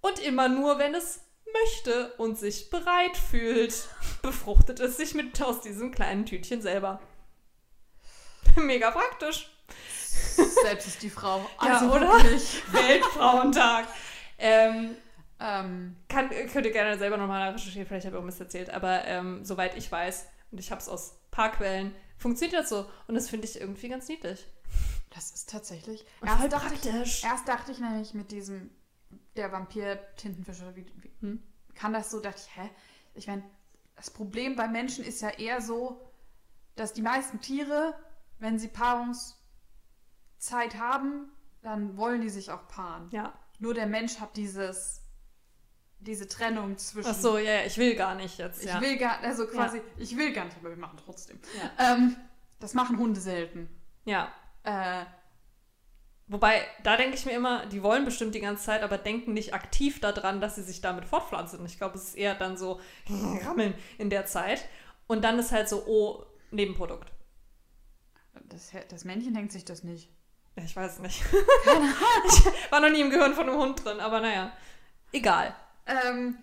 Und 0.01 0.19
immer 0.19 0.49
nur, 0.49 0.79
wenn 0.79 0.95
es 0.95 1.21
möchte 1.53 2.13
und 2.17 2.37
sich 2.37 2.69
bereit 2.69 3.17
fühlt, 3.17 3.73
befruchtet 4.21 4.79
es 4.79 4.97
sich 4.97 5.13
mit 5.13 5.41
aus 5.41 5.61
diesem 5.61 5.91
kleinen 5.91 6.25
Tütchen 6.25 6.61
selber. 6.61 6.99
Mega 8.55 8.91
praktisch. 8.91 9.49
Selbst 10.63 10.87
ist 10.87 11.01
die 11.03 11.09
Frau. 11.09 11.45
Also 11.57 11.85
Also 11.85 11.95
oder? 11.95 12.13
Weltfrauentag. 12.71 13.87
Ähm, 14.37 14.95
Ähm, 15.43 15.95
kann, 16.07 16.29
könnt 16.29 16.67
ihr 16.67 16.71
gerne 16.71 16.99
selber 16.99 17.17
nochmal 17.17 17.49
recherchieren, 17.49 17.87
vielleicht 17.87 18.05
habe 18.05 18.15
ich 18.15 18.21
auch 18.21 18.25
Mist 18.25 18.39
erzählt, 18.39 18.69
aber 18.69 19.05
ähm, 19.05 19.43
soweit 19.43 19.75
ich 19.75 19.91
weiß, 19.91 20.27
und 20.51 20.59
ich 20.59 20.69
habe 20.69 20.79
es 20.79 20.87
aus 20.87 21.15
paar 21.31 21.51
Quellen, 21.51 21.95
funktioniert 22.19 22.61
das 22.61 22.69
so. 22.69 22.85
Und 23.07 23.15
das 23.15 23.27
finde 23.27 23.47
ich 23.47 23.59
irgendwie 23.59 23.89
ganz 23.89 24.07
niedlich. 24.07 24.45
das 25.09 25.31
ist 25.31 25.49
tatsächlich. 25.49 26.05
Und 26.19 26.27
Erst 26.27 26.53
dachte, 26.53 26.75
ich, 27.03 27.23
erst 27.23 27.47
dachte 27.47 27.71
ich 27.71 27.79
nämlich 27.79 28.13
mit 28.13 28.29
diesem, 28.31 28.69
der 29.35 29.51
Vampir-Tintenfisch 29.51 30.61
oder 30.61 30.75
wie, 30.75 30.85
wie 31.01 31.11
Hm. 31.21 31.43
kann 31.75 31.93
das 31.93 32.11
so, 32.11 32.19
dachte 32.19 32.41
ich, 32.45 32.55
hä? 32.57 32.69
Ich 33.13 33.27
meine, 33.27 33.43
das 33.95 34.09
Problem 34.09 34.55
bei 34.55 34.67
Menschen 34.67 35.03
ist 35.05 35.21
ja 35.21 35.29
eher 35.29 35.61
so, 35.61 36.01
dass 36.75 36.93
die 36.93 37.01
meisten 37.01 37.41
Tiere, 37.41 37.93
wenn 38.39 38.57
sie 38.57 38.67
Paarungszeit 38.69 39.35
haben, 40.79 41.31
dann 41.61 41.97
wollen 41.97 42.21
die 42.21 42.29
sich 42.29 42.51
auch 42.51 42.67
paaren. 42.67 43.09
Ja. 43.11 43.33
Nur 43.59 43.73
der 43.73 43.85
Mensch 43.85 44.19
hat 44.19 44.35
dieses, 44.37 45.01
diese 45.99 46.27
Trennung 46.27 46.77
zwischen. 46.77 47.11
Ach 47.11 47.15
so, 47.15 47.37
ja, 47.37 47.53
ja, 47.59 47.65
ich 47.65 47.77
will 47.77 47.95
gar 47.95 48.15
nicht 48.15 48.39
jetzt. 48.39 48.63
Ich 48.63 48.69
ja. 48.69 48.81
will 48.81 48.97
gar, 48.97 49.19
also 49.19 49.45
quasi, 49.45 49.81
ich 49.97 50.17
will 50.17 50.33
gar 50.33 50.45
nicht, 50.45 50.57
aber 50.57 50.69
wir 50.69 50.77
machen 50.77 50.97
trotzdem. 51.03 51.39
Ja. 51.77 51.93
Ähm, 51.93 52.15
das 52.59 52.73
machen 52.73 52.97
Hunde 52.97 53.19
selten. 53.19 53.69
ja. 54.05 54.31
Äh, 54.63 55.05
Wobei, 56.31 56.65
da 56.81 56.95
denke 56.95 57.17
ich 57.17 57.25
mir 57.25 57.33
immer, 57.33 57.65
die 57.65 57.83
wollen 57.83 58.05
bestimmt 58.05 58.33
die 58.33 58.39
ganze 58.39 58.63
Zeit, 58.63 58.83
aber 58.83 58.97
denken 58.97 59.33
nicht 59.33 59.53
aktiv 59.53 59.99
daran, 59.99 60.39
dass 60.39 60.55
sie 60.55 60.63
sich 60.63 60.79
damit 60.79 61.03
fortpflanzen. 61.03 61.65
Ich 61.65 61.77
glaube, 61.77 61.97
es 61.97 62.05
ist 62.05 62.15
eher 62.15 62.35
dann 62.35 62.55
so 62.55 62.79
rammeln 63.45 63.73
in 63.97 64.09
der 64.09 64.25
Zeit. 64.25 64.65
Und 65.07 65.25
dann 65.25 65.37
ist 65.39 65.51
halt 65.51 65.67
so, 65.67 65.83
oh, 65.85 66.25
Nebenprodukt. 66.51 67.11
das, 68.45 68.71
das 68.87 69.03
Männchen 69.03 69.33
denkt 69.33 69.51
sich 69.51 69.65
das 69.65 69.83
nicht. 69.83 70.09
Ich 70.55 70.73
weiß 70.73 70.93
es 70.93 70.99
nicht. 70.99 71.21
ich 71.31 72.71
war 72.71 72.79
noch 72.79 72.89
nie 72.89 73.01
im 73.01 73.09
Gehirn 73.09 73.33
von 73.33 73.49
einem 73.49 73.59
Hund 73.59 73.83
drin, 73.83 73.99
aber 73.99 74.21
naja. 74.21 74.53
Egal. 75.11 75.53
Ähm, 75.85 76.37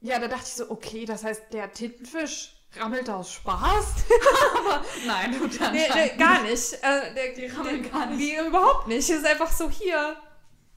ja, 0.00 0.20
da 0.20 0.28
dachte 0.28 0.44
ich 0.46 0.54
so, 0.54 0.70
okay, 0.70 1.04
das 1.04 1.24
heißt, 1.24 1.52
der 1.52 1.72
Tintenfisch 1.72 2.54
rammelt 2.78 3.08
aus 3.10 3.32
Spaß. 3.32 3.94
aber 4.58 4.84
nein, 5.06 5.32
tut 5.38 5.60
Nee, 5.60 5.68
nee, 5.72 5.84
anscheinend 5.86 6.18
gar 6.18 6.42
nicht. 6.42 6.72
Äh, 6.82 7.14
der, 7.14 7.32
Die 7.34 7.46
rammeln 7.46 7.82
der- 7.82 7.90
gar 7.90 8.06
nicht. 8.06 8.20
Die 8.20 8.46
überhaupt 8.46 8.88
nicht. 8.88 9.08
Es 9.08 9.18
ist 9.18 9.26
einfach 9.26 9.50
so, 9.50 9.70
hier, 9.70 10.16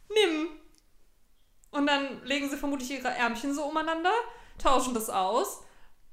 nimm. 0.09 0.47
Und 1.71 1.87
dann 1.87 2.23
legen 2.23 2.49
sie 2.49 2.57
vermutlich 2.57 2.91
ihre 2.91 3.09
Ärmchen 3.09 3.53
so 3.53 3.63
umeinander, 3.65 4.13
tauschen 4.57 4.93
das 4.93 5.09
aus 5.09 5.61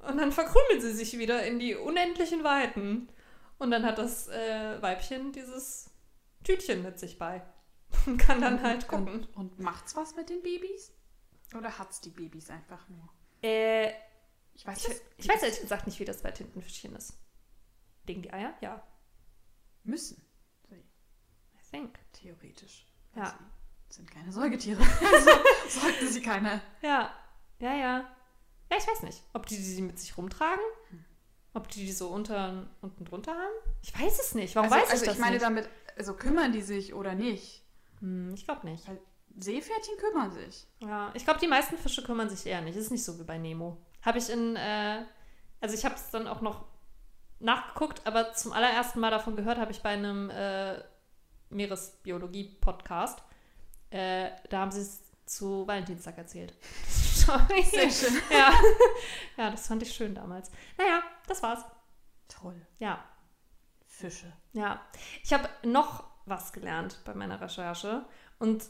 und 0.00 0.18
dann 0.18 0.32
verkrümeln 0.32 0.80
sie 0.80 0.92
sich 0.92 1.16
wieder 1.18 1.44
in 1.44 1.58
die 1.60 1.76
unendlichen 1.76 2.42
Weiten. 2.42 3.08
Und 3.58 3.70
dann 3.70 3.86
hat 3.86 3.98
das 3.98 4.26
äh, 4.28 4.82
Weibchen 4.82 5.30
dieses 5.32 5.90
Tütchen 6.42 6.82
mit 6.82 6.98
sich 6.98 7.16
bei. 7.18 7.42
Und 8.06 8.16
kann 8.16 8.40
dann 8.40 8.60
halt 8.62 8.88
gucken. 8.88 9.08
Und, 9.08 9.36
und 9.36 9.60
macht's 9.60 9.94
was 9.94 10.16
mit 10.16 10.30
den 10.30 10.42
Babys? 10.42 10.92
Oder 11.56 11.78
hat's 11.78 12.00
die 12.00 12.10
Babys 12.10 12.50
einfach 12.50 12.88
nur? 12.88 13.08
Äh, 13.42 13.92
Ich 14.54 14.66
weiß 14.66 14.88
ich, 14.88 15.00
ich 15.16 15.28
weiß 15.28 15.42
ehrlich 15.42 15.60
gesagt 15.60 15.86
nicht, 15.86 15.98
wie 15.98 16.04
das 16.04 16.22
bei 16.22 16.30
Tintenfischchen 16.30 16.94
ist. 16.94 17.18
Legen 18.06 18.22
die 18.22 18.32
Eier? 18.32 18.54
Ja, 18.60 18.82
Müssen. 19.84 20.22
Sie, 20.68 20.76
I 20.76 21.70
think. 21.70 21.98
theoretisch. 22.12 22.86
Ja. 23.16 23.38
Sie 23.88 23.96
sind 23.96 24.10
keine 24.10 24.32
Säugetiere. 24.32 24.80
also 25.12 25.30
sollten 25.68 26.08
sie 26.08 26.22
keine. 26.22 26.62
Ja, 26.82 27.12
ja, 27.58 27.74
ja. 27.74 28.16
Ja, 28.70 28.78
ich 28.78 28.86
weiß 28.86 29.02
nicht, 29.02 29.22
ob 29.34 29.46
die 29.46 29.56
die 29.56 29.82
mit 29.82 29.98
sich 29.98 30.16
rumtragen, 30.16 30.64
ob 31.52 31.68
die 31.68 31.84
die 31.84 31.92
so 31.92 32.08
unter, 32.08 32.70
unten 32.80 33.04
drunter 33.04 33.32
haben. 33.32 33.54
Ich 33.82 33.98
weiß 33.98 34.18
es 34.20 34.34
nicht. 34.34 34.56
Warum 34.56 34.72
also, 34.72 34.82
weiß 34.82 34.88
ich 34.88 34.92
also 34.92 35.06
das 35.06 35.14
ich 35.14 35.20
meine 35.20 35.34
nicht? 35.34 35.44
damit, 35.44 35.68
also 35.98 36.14
kümmern 36.14 36.52
die 36.52 36.62
sich 36.62 36.94
oder 36.94 37.14
nicht? 37.14 37.66
Hm, 38.00 38.32
ich 38.34 38.44
glaube 38.44 38.66
nicht. 38.66 38.88
Weil 38.88 38.98
Seepferdchen 39.38 39.96
kümmern 39.98 40.30
sich. 40.32 40.66
Ja, 40.80 41.10
ich 41.14 41.24
glaube, 41.24 41.40
die 41.40 41.48
meisten 41.48 41.78
Fische 41.78 42.02
kümmern 42.02 42.28
sich 42.28 42.46
eher 42.46 42.60
nicht. 42.60 42.76
Ist 42.76 42.90
nicht 42.90 43.04
so 43.04 43.18
wie 43.18 43.24
bei 43.24 43.38
Nemo. 43.38 43.78
Habe 44.02 44.18
ich 44.18 44.28
in, 44.30 44.56
äh, 44.56 45.04
also 45.60 45.74
ich 45.74 45.84
habe 45.84 45.94
es 45.94 46.10
dann 46.10 46.26
auch 46.26 46.40
noch 46.40 46.64
nachgeguckt, 47.38 48.06
aber 48.06 48.32
zum 48.34 48.52
allerersten 48.52 49.00
Mal 49.00 49.10
davon 49.10 49.36
gehört 49.36 49.58
habe 49.58 49.72
ich 49.72 49.82
bei 49.82 49.90
einem 49.90 50.30
äh, 50.30 50.82
Meeresbiologie-Podcast. 51.50 53.22
Äh, 53.90 54.30
da 54.48 54.60
haben 54.60 54.70
sie 54.70 54.80
es 54.80 55.02
zu 55.26 55.66
Valentinstag 55.66 56.18
erzählt. 56.18 56.54
Sorry. 56.88 57.62
Sehr 57.62 57.90
schön. 57.90 58.20
Ja. 58.30 58.52
ja, 59.36 59.50
das 59.50 59.66
fand 59.66 59.82
ich 59.82 59.92
schön 59.92 60.14
damals. 60.14 60.50
Naja, 60.78 61.02
das 61.26 61.42
war's. 61.42 61.64
Toll. 62.28 62.66
Ja, 62.78 63.04
Fische. 63.86 64.32
ja. 64.52 64.80
Ich 65.22 65.32
habe 65.32 65.48
noch 65.62 66.04
was 66.24 66.52
gelernt 66.52 67.00
bei 67.04 67.14
meiner 67.14 67.40
Recherche 67.40 68.04
und 68.38 68.64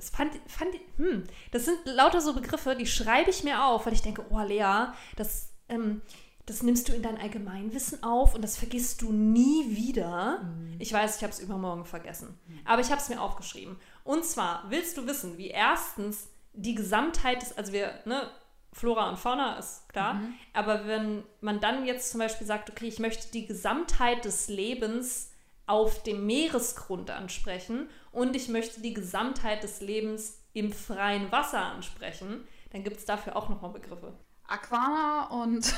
es 0.00 0.10
fand, 0.10 0.32
fand 0.46 0.74
hm, 0.96 1.24
das 1.52 1.66
sind 1.66 1.78
lauter 1.84 2.20
so 2.20 2.32
Begriffe, 2.34 2.74
die 2.74 2.86
schreibe 2.86 3.30
ich 3.30 3.44
mir 3.44 3.64
auf, 3.64 3.86
weil 3.86 3.92
ich 3.92 4.02
denke, 4.02 4.24
oh 4.30 4.40
Lea, 4.40 4.86
das, 5.16 5.50
ähm, 5.68 6.00
das 6.46 6.62
nimmst 6.62 6.88
du 6.88 6.94
in 6.94 7.02
dein 7.02 7.18
Allgemeinwissen 7.18 8.02
auf 8.02 8.34
und 8.34 8.42
das 8.42 8.56
vergisst 8.56 9.02
du 9.02 9.12
nie 9.12 9.76
wieder. 9.76 10.50
Ich 10.78 10.92
weiß, 10.92 11.16
ich 11.16 11.22
habe 11.22 11.32
es 11.32 11.38
übermorgen 11.38 11.84
vergessen, 11.84 12.38
aber 12.64 12.80
ich 12.80 12.90
habe 12.90 13.00
es 13.00 13.10
mir 13.10 13.20
aufgeschrieben. 13.20 13.76
Und 14.02 14.24
zwar 14.24 14.64
willst 14.70 14.96
du 14.96 15.06
wissen, 15.06 15.36
wie 15.36 15.48
erstens 15.48 16.28
die 16.54 16.74
Gesamtheit 16.74 17.42
des, 17.42 17.56
also 17.56 17.72
wir, 17.72 17.92
ne, 18.06 18.30
Flora 18.72 19.08
und 19.10 19.18
Fauna 19.18 19.58
ist 19.58 19.88
klar, 19.88 20.20
aber 20.52 20.86
wenn 20.86 21.24
man 21.40 21.60
dann 21.60 21.84
jetzt 21.84 22.10
zum 22.10 22.20
Beispiel 22.20 22.46
sagt, 22.46 22.70
okay, 22.70 22.86
ich 22.86 23.00
möchte 23.00 23.30
die 23.32 23.46
Gesamtheit 23.46 24.24
des 24.24 24.48
Lebens 24.48 25.29
auf 25.70 26.02
dem 26.02 26.26
Meeresgrund 26.26 27.10
ansprechen 27.10 27.88
und 28.10 28.34
ich 28.34 28.48
möchte 28.48 28.80
die 28.80 28.92
Gesamtheit 28.92 29.62
des 29.62 29.80
Lebens 29.80 30.42
im 30.52 30.72
freien 30.72 31.30
Wasser 31.30 31.60
ansprechen, 31.60 32.42
dann 32.72 32.82
gibt 32.82 32.96
es 32.96 33.04
dafür 33.04 33.36
auch 33.36 33.48
nochmal 33.48 33.70
Begriffe. 33.70 34.12
Aquana 34.48 35.28
und 35.30 35.72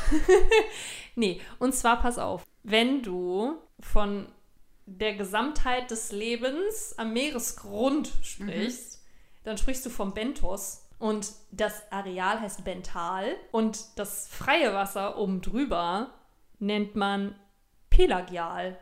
Nee, 1.14 1.43
und 1.59 1.74
zwar 1.74 2.01
pass 2.01 2.18
auf, 2.18 2.43
wenn 2.62 3.03
du 3.03 3.59
von 3.80 4.26
der 4.86 5.14
Gesamtheit 5.14 5.90
des 5.90 6.11
Lebens 6.11 6.95
am 6.97 7.12
Meeresgrund 7.12 8.12
sprichst, 8.22 9.05
dann 9.45 9.59
sprichst 9.59 9.84
du 9.84 9.90
vom 9.90 10.14
Bentos. 10.14 10.88
Und 10.99 11.32
das 11.51 11.82
Areal 11.90 12.40
heißt 12.40 12.64
Bental 12.64 13.34
und 13.51 13.99
das 13.99 14.28
freie 14.28 14.72
Wasser 14.72 15.18
oben 15.18 15.40
drüber 15.43 16.14
nennt 16.61 16.95
man 16.95 17.34
Pelagial. 17.90 18.78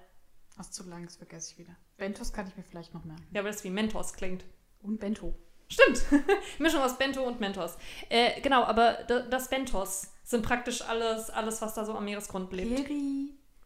Was 0.61 0.73
zu 0.73 0.87
lang 0.87 1.07
ist, 1.07 1.17
vergesse 1.17 1.53
ich 1.53 1.59
wieder. 1.59 1.75
Bentos 1.97 2.35
kann 2.35 2.47
ich 2.47 2.55
mir 2.55 2.63
vielleicht 2.63 2.93
noch 2.93 3.03
merken. 3.03 3.27
Ja, 3.33 3.43
weil 3.43 3.51
das 3.51 3.65
wie 3.65 3.71
Mentos 3.71 4.13
klingt. 4.13 4.45
Und 4.83 5.01
Bento. 5.01 5.35
Stimmt. 5.71 6.05
Mischung 6.59 6.83
aus 6.83 6.99
Bento 6.99 7.23
und 7.23 7.41
Mentos. 7.41 7.79
Äh, 8.11 8.43
genau, 8.43 8.65
aber 8.65 8.93
das 9.05 9.49
Bentos 9.49 10.13
sind 10.23 10.45
praktisch 10.45 10.83
alles, 10.83 11.31
alles, 11.31 11.63
was 11.63 11.73
da 11.73 11.87
so 11.87 11.95
am 11.95 12.05
Meeresgrund 12.05 12.53
lebt. 12.53 12.89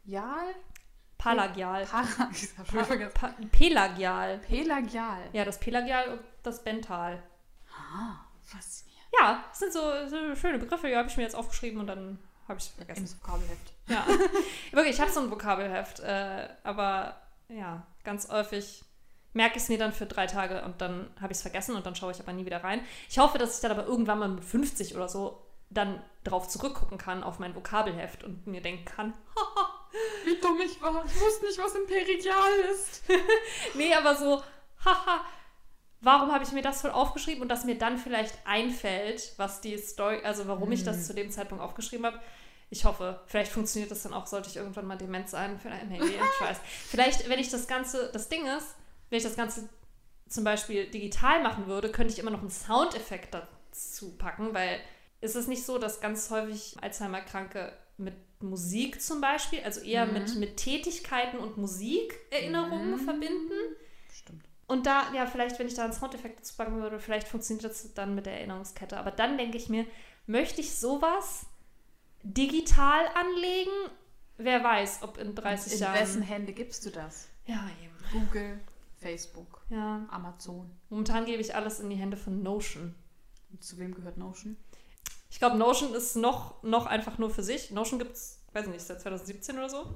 Perial? 0.05 0.55
Pelagial. 1.18 1.84
Para 1.84 2.07
Pa 2.86 3.09
pa 3.09 3.34
Pelagial. 3.51 4.38
Pelagial. 4.38 5.30
Ja, 5.32 5.45
das 5.45 5.59
Pelagial 5.59 6.12
und 6.12 6.20
das 6.45 6.62
Bental. 6.62 7.20
Ah, 7.76 8.24
faszinierend. 8.45 9.03
Ja, 9.18 9.45
das 9.49 9.59
sind 9.59 9.72
so, 9.72 9.80
so 10.07 10.36
schöne 10.36 10.61
Begriffe, 10.61 10.86
die 10.86 10.95
habe 10.95 11.09
ich 11.09 11.16
mir 11.16 11.24
jetzt 11.24 11.34
aufgeschrieben 11.34 11.80
und 11.80 11.88
dann 11.88 12.20
habe 12.49 12.59
ich 12.59 12.66
es 12.66 12.72
vergessen. 12.72 13.07
Im 13.07 13.22
Vokabelheft. 13.22 13.72
Ja, 13.88 14.07
wirklich, 14.72 14.95
ich 14.95 15.01
habe 15.01 15.11
so 15.11 15.20
ein 15.20 15.30
Vokabelheft, 15.30 16.01
äh, 16.01 16.49
aber 16.62 17.16
ja, 17.49 17.86
ganz 18.03 18.28
häufig 18.28 18.84
merke 19.32 19.57
ich 19.57 19.64
es 19.64 19.68
mir 19.68 19.78
dann 19.78 19.92
für 19.92 20.07
drei 20.07 20.26
Tage 20.26 20.62
und 20.62 20.80
dann 20.80 21.11
habe 21.20 21.32
ich 21.32 21.38
es 21.38 21.42
vergessen 21.42 21.74
und 21.74 21.84
dann 21.86 21.97
schaue 21.97 22.12
ich 22.12 22.20
aber 22.20 22.32
nie 22.32 22.47
wieder 22.47 22.62
rein. 22.62 22.80
Ich 23.09 23.18
hoffe, 23.18 23.38
dass 23.38 23.57
ich 23.57 23.61
dann 23.61 23.72
aber 23.72 23.86
irgendwann 23.86 24.18
mal 24.18 24.28
mit 24.28 24.45
50 24.45 24.95
oder 24.95 25.09
so 25.09 25.40
dann 25.70 26.03
drauf 26.22 26.49
zurückgucken 26.49 26.99
kann 26.99 27.24
auf 27.24 27.38
mein 27.38 27.55
Vokabelheft 27.55 28.22
und 28.22 28.47
mir 28.47 28.61
denken 28.61 28.84
kann, 28.84 29.14
Wie 30.24 30.40
dumm 30.40 30.61
ich 30.61 30.80
war. 30.82 31.05
Ich 31.05 31.20
wusste 31.20 31.47
nicht, 31.47 31.59
was 31.59 31.74
Imperial 31.74 32.53
ist. 32.72 33.05
nee, 33.74 33.95
aber 33.95 34.16
so, 34.16 34.42
haha, 34.84 35.24
warum 36.05 36.32
habe 36.32 36.44
ich 36.44 36.52
mir 36.52 36.62
das 36.62 36.80
voll 36.80 36.90
aufgeschrieben 36.90 37.42
und 37.42 37.48
dass 37.48 37.64
mir 37.64 37.76
dann 37.78 37.98
vielleicht 37.98 38.34
einfällt, 38.46 39.32
was 39.36 39.61
die 39.61 39.76
Story, 39.78 40.20
also 40.24 40.46
warum 40.46 40.70
ich 40.72 40.84
das 40.84 41.07
zu 41.07 41.14
dem 41.14 41.30
Zeitpunkt 41.30 41.62
aufgeschrieben 41.62 42.07
habe. 42.07 42.20
Ich 42.70 42.84
hoffe, 42.84 43.20
vielleicht 43.26 43.52
funktioniert 43.52 43.90
das 43.90 44.02
dann 44.02 44.14
auch, 44.14 44.26
sollte 44.26 44.48
ich 44.48 44.57
irgendwann 44.57 44.86
mal 44.86 44.96
dement 44.96 45.28
sein 45.28 45.59
für 45.61 45.68
ein 45.70 45.90
Handy. 45.90 46.09
Ich 46.14 46.40
weiß. 46.40 46.59
Vielleicht, 46.88 47.28
wenn 47.28 47.38
ich 47.38 47.50
das 47.50 47.66
Ganze, 47.68 48.11
das 48.12 48.28
Ding 48.28 48.46
ist, 48.46 48.74
wenn 49.11 49.18
ich 49.18 49.22
das 49.24 49.36
Ganze 49.36 49.68
zum 50.28 50.44
Beispiel 50.44 50.86
digital 50.90 51.42
machen 51.42 51.66
würde, 51.66 51.90
könnte 51.92 52.12
ich 52.12 52.18
immer 52.18 52.30
noch 52.30 52.40
einen 52.40 52.50
Soundeffekt 52.50 53.34
dazu 53.34 54.16
packen, 54.16 54.55
weil 54.55 54.80
ist 55.20 55.36
es 55.36 55.46
nicht 55.46 55.64
so, 55.64 55.78
dass 55.78 56.00
ganz 56.00 56.30
häufig 56.30 56.76
Alzheimer-Kranke 56.80 57.72
mit 57.96 58.14
Musik 58.40 59.00
zum 59.00 59.20
Beispiel, 59.20 59.61
also 59.62 59.80
eher 59.80 60.07
Mhm. 60.07 60.12
mit, 60.14 60.34
mit 60.36 60.57
Tätigkeiten 60.57 61.38
und 61.38 61.57
Musik 61.59 62.18
Erinnerungen 62.30 62.92
Mhm. 62.92 62.98
verbinden? 62.98 63.52
Stimmt. 64.12 64.44
Und 64.67 64.87
da, 64.87 65.12
ja, 65.12 65.27
vielleicht, 65.27 65.59
wenn 65.59 65.67
ich 65.67 65.75
da 65.75 65.85
einen 65.85 65.93
Soundeffekt 65.93 66.41
dazu 66.41 66.55
packen 66.57 66.81
würde, 66.81 66.99
vielleicht 66.99 67.29
funktioniert 67.29 67.65
das 67.65 67.93
dann 67.95 68.15
mit 68.15 68.27
der 68.27 68.35
Erinnerungskette. 68.39 68.97
Aber 68.97 69.11
dann 69.11 69.37
denke 69.37 69.57
ich 69.59 69.69
mir, 69.69 69.87
möchte 70.27 70.61
ich 70.61 70.75
sowas 70.77 71.47
digital 72.23 73.05
anlegen? 73.15 73.71
Wer 74.37 74.65
weiß, 74.65 75.03
ob 75.03 75.19
in 75.19 75.35
30 75.35 75.75
In 75.75 75.79
Jahren. 75.81 75.95
wessen 76.01 76.23
Hände 76.23 76.53
gibst 76.53 76.85
du 76.87 76.91
das? 76.91 77.29
Ja, 77.47 77.69
eben. 77.83 77.95
Google, 78.12 78.61
Facebook, 78.97 79.62
Ja. 79.69 80.07
Amazon. 80.11 80.71
Momentan 80.89 81.25
gebe 81.27 81.41
ich 81.41 81.55
alles 81.55 81.81
in 81.81 81.91
die 81.91 81.97
Hände 81.97 82.17
von 82.17 82.43
Notion. 82.43 82.95
Und 83.53 83.62
zu 83.62 83.79
wem 83.79 83.95
gehört 83.95 84.17
Notion? 84.17 84.57
Ich 85.31 85.39
glaube, 85.39 85.57
Notion 85.57 85.95
ist 85.95 86.17
noch, 86.17 86.62
noch 86.62 86.87
einfach 86.87 87.19
nur 87.19 87.31
für 87.31 87.43
sich. 87.43 87.71
Notion 87.71 87.99
gibt 87.99 88.12
es, 88.12 88.41
weiß 88.55 88.67
nicht, 88.69 88.81
seit 88.81 89.01
2017 89.03 89.57
oder 89.59 89.69
so. 89.69 89.95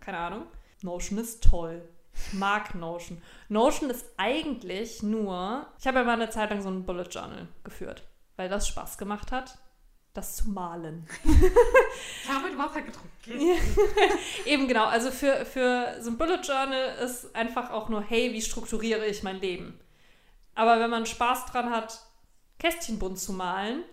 Keine 0.00 0.18
Ahnung. 0.18 0.46
Notion 0.82 1.18
ist 1.18 1.42
toll. 1.42 1.88
Ich 2.26 2.34
mag 2.34 2.74
Notion. 2.74 3.22
Notion 3.48 3.90
ist 3.90 4.06
eigentlich 4.16 5.02
nur. 5.02 5.66
Ich 5.78 5.86
habe 5.86 5.98
ja 5.98 6.04
mal 6.04 6.12
eine 6.12 6.30
Zeit 6.30 6.50
lang 6.50 6.60
so 6.62 6.68
ein 6.68 6.84
Bullet 6.84 7.08
Journal 7.10 7.48
geführt, 7.64 8.02
weil 8.36 8.48
das 8.48 8.68
Spaß 8.68 8.98
gemacht 8.98 9.32
hat, 9.32 9.58
das 10.14 10.36
zu 10.36 10.50
malen. 10.50 11.06
Ich 12.22 12.28
habe 12.28 12.48
mit 12.48 12.58
Wasser 12.58 12.82
getrunken. 12.82 13.08
Eben 14.44 14.68
genau. 14.68 14.86
Also 14.86 15.10
für, 15.10 15.46
für 15.46 15.96
so 16.00 16.10
ein 16.10 16.18
Bullet 16.18 16.40
Journal 16.42 16.96
ist 17.02 17.34
einfach 17.34 17.70
auch 17.70 17.88
nur, 17.88 18.02
hey, 18.02 18.32
wie 18.32 18.42
strukturiere 18.42 19.06
ich 19.06 19.22
mein 19.22 19.40
Leben? 19.40 19.78
Aber 20.54 20.80
wenn 20.80 20.90
man 20.90 21.06
Spaß 21.06 21.46
dran 21.46 21.70
hat, 21.70 22.00
Kästchen 22.58 22.98
bunt 22.98 23.18
zu 23.18 23.32
malen, 23.32 23.84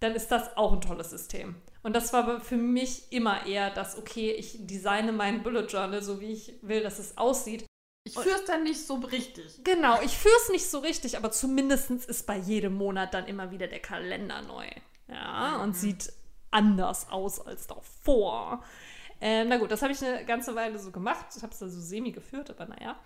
dann 0.00 0.14
ist 0.14 0.28
das 0.28 0.56
auch 0.56 0.72
ein 0.72 0.80
tolles 0.80 1.10
System. 1.10 1.56
Und 1.82 1.94
das 1.94 2.12
war 2.14 2.40
für 2.40 2.56
mich 2.56 3.12
immer 3.12 3.46
eher 3.46 3.70
das, 3.70 3.98
okay, 3.98 4.32
ich 4.32 4.66
designe 4.66 5.12
meinen 5.12 5.42
Bullet 5.42 5.66
Journal 5.66 6.02
so, 6.02 6.20
wie 6.20 6.32
ich 6.32 6.54
will, 6.62 6.82
dass 6.82 6.98
es 6.98 7.18
aussieht. 7.18 7.66
Ich 8.04 8.12
führe 8.12 8.36
es 8.36 8.44
dann 8.44 8.64
nicht 8.64 8.86
so 8.86 8.96
richtig. 8.96 9.64
Genau, 9.64 10.00
ich 10.02 10.16
führe 10.16 10.34
es 10.42 10.50
nicht 10.50 10.68
so 10.68 10.78
richtig, 10.80 11.16
aber 11.16 11.30
zumindest 11.30 11.90
ist 11.90 12.26
bei 12.26 12.36
jedem 12.36 12.74
Monat 12.74 13.14
dann 13.14 13.26
immer 13.26 13.50
wieder 13.50 13.66
der 13.66 13.80
Kalender 13.80 14.42
neu. 14.42 14.68
Ja, 15.08 15.62
und 15.62 15.74
sieht 15.74 16.12
anders 16.50 17.08
aus 17.10 17.40
als 17.40 17.66
davor. 17.66 18.62
Ähm, 19.20 19.48
na 19.48 19.56
gut, 19.56 19.70
das 19.70 19.80
habe 19.80 19.92
ich 19.92 20.04
eine 20.04 20.24
ganze 20.26 20.54
Weile 20.54 20.78
so 20.78 20.90
gemacht. 20.90 21.26
Ich 21.34 21.42
habe 21.42 21.52
es 21.52 21.58
da 21.58 21.68
so 21.68 21.80
semi 21.80 22.12
geführt, 22.12 22.50
aber 22.50 22.66
naja. 22.66 22.98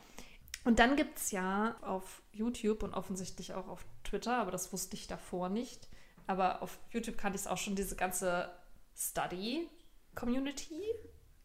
Und 0.64 0.80
dann 0.80 0.96
gibt 0.96 1.18
es 1.18 1.30
ja 1.30 1.76
auf 1.80 2.20
YouTube 2.32 2.82
und 2.82 2.92
offensichtlich 2.92 3.54
auch 3.54 3.68
auf 3.68 3.84
Twitter, 4.02 4.36
aber 4.36 4.50
das 4.50 4.72
wusste 4.72 4.96
ich 4.96 5.06
davor 5.06 5.48
nicht. 5.48 5.88
Aber 6.26 6.60
auf 6.60 6.78
YouTube 6.90 7.16
kannte 7.16 7.36
ich 7.36 7.42
es 7.42 7.46
auch 7.46 7.56
schon, 7.56 7.76
diese 7.76 7.94
ganze 7.94 8.50
Study-Community. 8.96 10.82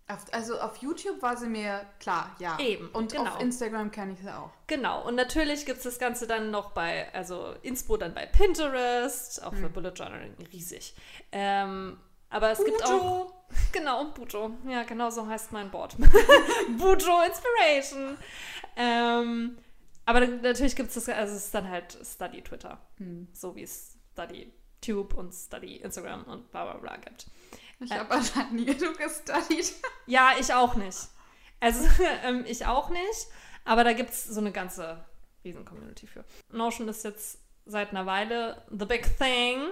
Auf, 0.08 0.26
also 0.34 0.60
auf 0.60 0.78
YouTube 0.78 1.22
war 1.22 1.38
sie 1.38 1.47
mir 1.47 1.86
klar, 1.99 2.36
ja. 2.39 2.60
Eben, 2.60 2.89
Und 2.89 3.14
genau. 3.14 3.24
auf 3.30 3.39
Instagram 3.39 3.89
kenne 3.89 4.14
ich 4.14 4.20
sie 4.20 4.36
auch. 4.36 4.51
Genau, 4.68 5.06
und 5.08 5.16
natürlich 5.16 5.66
gibt 5.66 5.78
es 5.78 5.84
das 5.86 5.97
Ganze 5.97 6.28
dann 6.28 6.51
noch 6.51 6.72
bei, 6.72 7.14
also 7.14 7.54
Inspo 7.62 7.95
dann 7.95 8.14
bei 8.14 8.26
Pinterest, 8.26 9.41
auch 9.43 9.54
Hm. 9.54 9.60
für 9.60 9.70
Bullet 9.70 9.93
Journaling 9.95 10.36
riesig. 10.51 10.93
Ähm, 11.32 11.97
aber 12.30 12.51
es 12.51 12.64
gibt 12.64 12.84
auch. 12.86 13.34
Genau, 13.72 14.06
Bujo. 14.06 14.49
Ja, 14.68 14.82
genau 14.82 15.12
so 15.12 15.28
heißt 15.28 15.51
mein 15.51 15.70
Board. 15.70 15.95
Bujo 16.78 17.22
Inspiration. 17.22 18.18
Ähm, 18.76 19.60
aber 20.06 20.22
natürlich 20.26 20.76
gibt 20.76 20.89
es 20.89 20.95
das, 20.95 21.10
also 21.10 21.36
es 21.36 21.45
ist 21.45 21.54
dann 21.54 21.70
halt 21.70 21.95
Study 22.04 22.41
Twitter. 22.41 22.80
Hm. 22.97 23.28
So 23.32 23.56
wie 23.56 23.62
es 23.62 23.95
Study 24.14 24.51
Tube 24.82 25.14
und 25.14 25.34
Study 25.34 25.78
Instagram 25.78 26.24
und 26.24 26.49
bla 26.51 26.66
bla 26.66 26.78
bla 26.80 26.97
gibt. 26.97 27.28
Ich 27.84 27.92
Äh. 27.92 28.00
habe 28.00 28.12
anscheinend 28.12 28.54
nie 28.54 28.66
genug 28.66 28.98
gestudied. 28.98 29.74
Ja, 30.06 30.32
ich 30.40 30.54
auch 30.54 30.76
nicht. 30.76 30.98
Also, 31.60 31.88
ähm, 32.24 32.46
ich 32.48 32.66
auch 32.66 32.90
nicht. 32.90 33.28
Aber 33.66 33.84
da 33.84 33.94
gibt 33.94 34.10
es 34.12 34.26
so 34.26 34.40
eine 34.42 34.52
ganze 34.52 35.04
Riesen-Community 35.44 36.08
für. 36.08 36.26
Notion 36.52 36.88
ist 36.90 37.04
jetzt 37.04 37.40
seit 37.66 37.92
einer 37.92 38.06
Weile 38.06 38.62
the 38.70 38.86
big 38.86 39.18
thing 39.18 39.70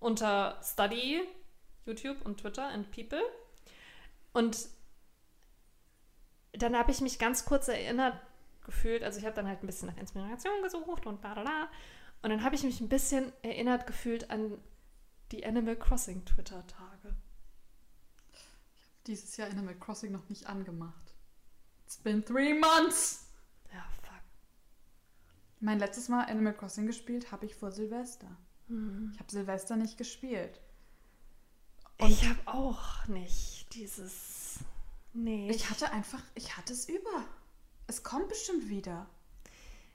unter 0.00 0.60
Study, 0.62 1.22
YouTube 1.84 2.16
und 2.24 2.40
Twitter 2.40 2.66
and 2.68 2.90
People. 2.90 3.22
Und 4.32 4.68
dann 6.52 6.76
habe 6.76 6.90
ich 6.90 7.00
mich 7.00 7.18
ganz 7.18 7.44
kurz 7.44 7.68
erinnert 7.68 8.14
gefühlt, 8.64 9.04
also 9.04 9.18
ich 9.20 9.24
habe 9.24 9.36
dann 9.36 9.46
halt 9.46 9.62
ein 9.62 9.66
bisschen 9.66 9.88
nach 9.88 9.96
Inspiration 9.96 10.62
gesucht 10.62 11.06
und 11.06 11.22
da 11.22 11.34
da 11.34 11.44
da. 11.44 11.68
Und 12.22 12.30
dann 12.30 12.42
habe 12.42 12.54
ich 12.56 12.64
mich 12.64 12.80
ein 12.80 12.88
bisschen 12.88 13.32
erinnert 13.42 13.86
gefühlt 13.86 14.30
an 14.30 14.58
die 15.32 15.44
Animal 15.44 15.76
Crossing 15.76 16.24
Twitter-Tage. 16.24 17.14
Dieses 19.06 19.36
Jahr 19.36 19.50
Animal 19.50 19.76
Crossing 19.76 20.12
noch 20.12 20.28
nicht 20.28 20.46
angemacht. 20.46 21.14
It's 21.84 21.96
been 21.96 22.24
three 22.24 22.54
months. 22.54 23.26
Ja, 23.72 23.84
fuck. 24.02 24.20
Mein 25.60 25.78
letztes 25.78 26.08
Mal 26.08 26.24
Animal 26.24 26.54
Crossing 26.54 26.86
gespielt 26.86 27.30
habe 27.30 27.46
ich 27.46 27.54
vor 27.54 27.70
Silvester. 27.70 28.36
Hm. 28.68 29.10
Ich 29.12 29.20
habe 29.20 29.30
Silvester 29.30 29.76
nicht 29.76 29.96
gespielt. 29.96 30.60
Ich 31.98 32.28
habe 32.28 32.40
auch 32.46 33.06
nicht 33.06 33.72
dieses. 33.74 34.58
Nee. 35.12 35.48
Ich 35.50 35.70
hatte 35.70 35.90
einfach, 35.92 36.22
ich 36.34 36.56
hatte 36.56 36.72
es 36.72 36.88
über. 36.88 37.24
Es 37.86 38.02
kommt 38.02 38.28
bestimmt 38.28 38.68
wieder. 38.68 39.06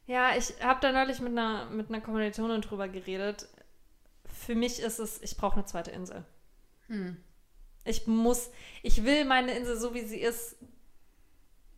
ja, 0.08 0.36
ich 0.36 0.64
habe 0.64 0.80
da 0.80 0.92
neulich 0.92 1.20
mit 1.20 1.32
einer, 1.34 1.70
mit 1.70 1.90
einer 1.90 2.02
Kommilitonin 2.02 2.62
drüber 2.62 2.88
geredet. 2.88 3.48
Für 4.52 4.58
mich 4.58 4.82
ist 4.82 4.99
es, 4.99 5.22
ich 5.22 5.38
brauche 5.38 5.54
eine 5.54 5.64
zweite 5.64 5.91
Insel. 5.91 6.26
Hm. 6.88 7.16
Ich 7.86 8.06
muss, 8.06 8.52
ich 8.84 9.06
will 9.06 9.24
meine 9.24 9.54
Insel 9.54 9.78
so, 9.78 9.93
wie 9.93 10.04
sie 10.04 10.20
ist, 10.20 10.58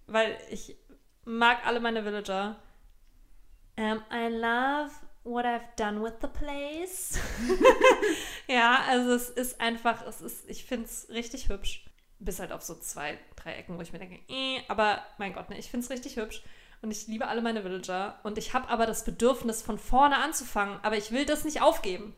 weil 0.08 0.36
ich 0.50 0.76
mag 1.24 1.68
alle 1.68 1.80
meine 1.80 2.04
Villager. 2.04 2.56
Um, 3.78 4.02
I 4.12 4.28
love 4.28 4.90
what 5.24 5.46
I've 5.46 5.68
done 5.76 6.04
with 6.04 6.14
the 6.22 6.28
place. 6.28 7.20
ja, 8.48 8.80
also 8.88 9.12
es 9.12 9.30
ist 9.30 9.62
einfach, 9.62 10.04
es 10.08 10.22
ist, 10.22 10.50
ich 10.50 10.66
finde 10.66 10.86
es 10.86 11.10
richtig 11.10 11.50
hübsch. 11.50 11.86
Bis 12.18 12.40
halt 12.40 12.52
auf 12.52 12.64
so 12.64 12.74
zwei, 12.74 13.20
drei 13.36 13.54
Ecken, 13.54 13.78
wo 13.78 13.84
ich 13.84 13.94
mir 13.94 14.00
denke, 14.00 14.20
eh, 14.30 14.62
aber 14.68 15.06
mein 15.20 15.34
Gott, 15.34 15.52
ne, 15.52 15.60
ich 15.60 15.70
finde 15.70 15.84
es 15.84 15.92
richtig 15.92 16.16
hübsch. 16.16 16.42
Und 16.82 16.90
ich 16.90 17.06
liebe 17.06 17.28
alle 17.28 17.44
meine 17.44 17.64
Villager. 17.64 18.20
Und 18.24 18.40
ich 18.40 18.56
habe 18.56 18.68
aber 18.70 18.88
das 18.88 19.06
Bedürfnis, 19.06 19.62
von 19.62 19.78
vorne 19.78 20.18
anzufangen. 20.18 20.80
Aber 20.82 20.98
ich 20.98 21.12
will 21.12 21.28
das 21.28 21.44
nicht 21.44 21.62
aufgeben. 21.62 22.16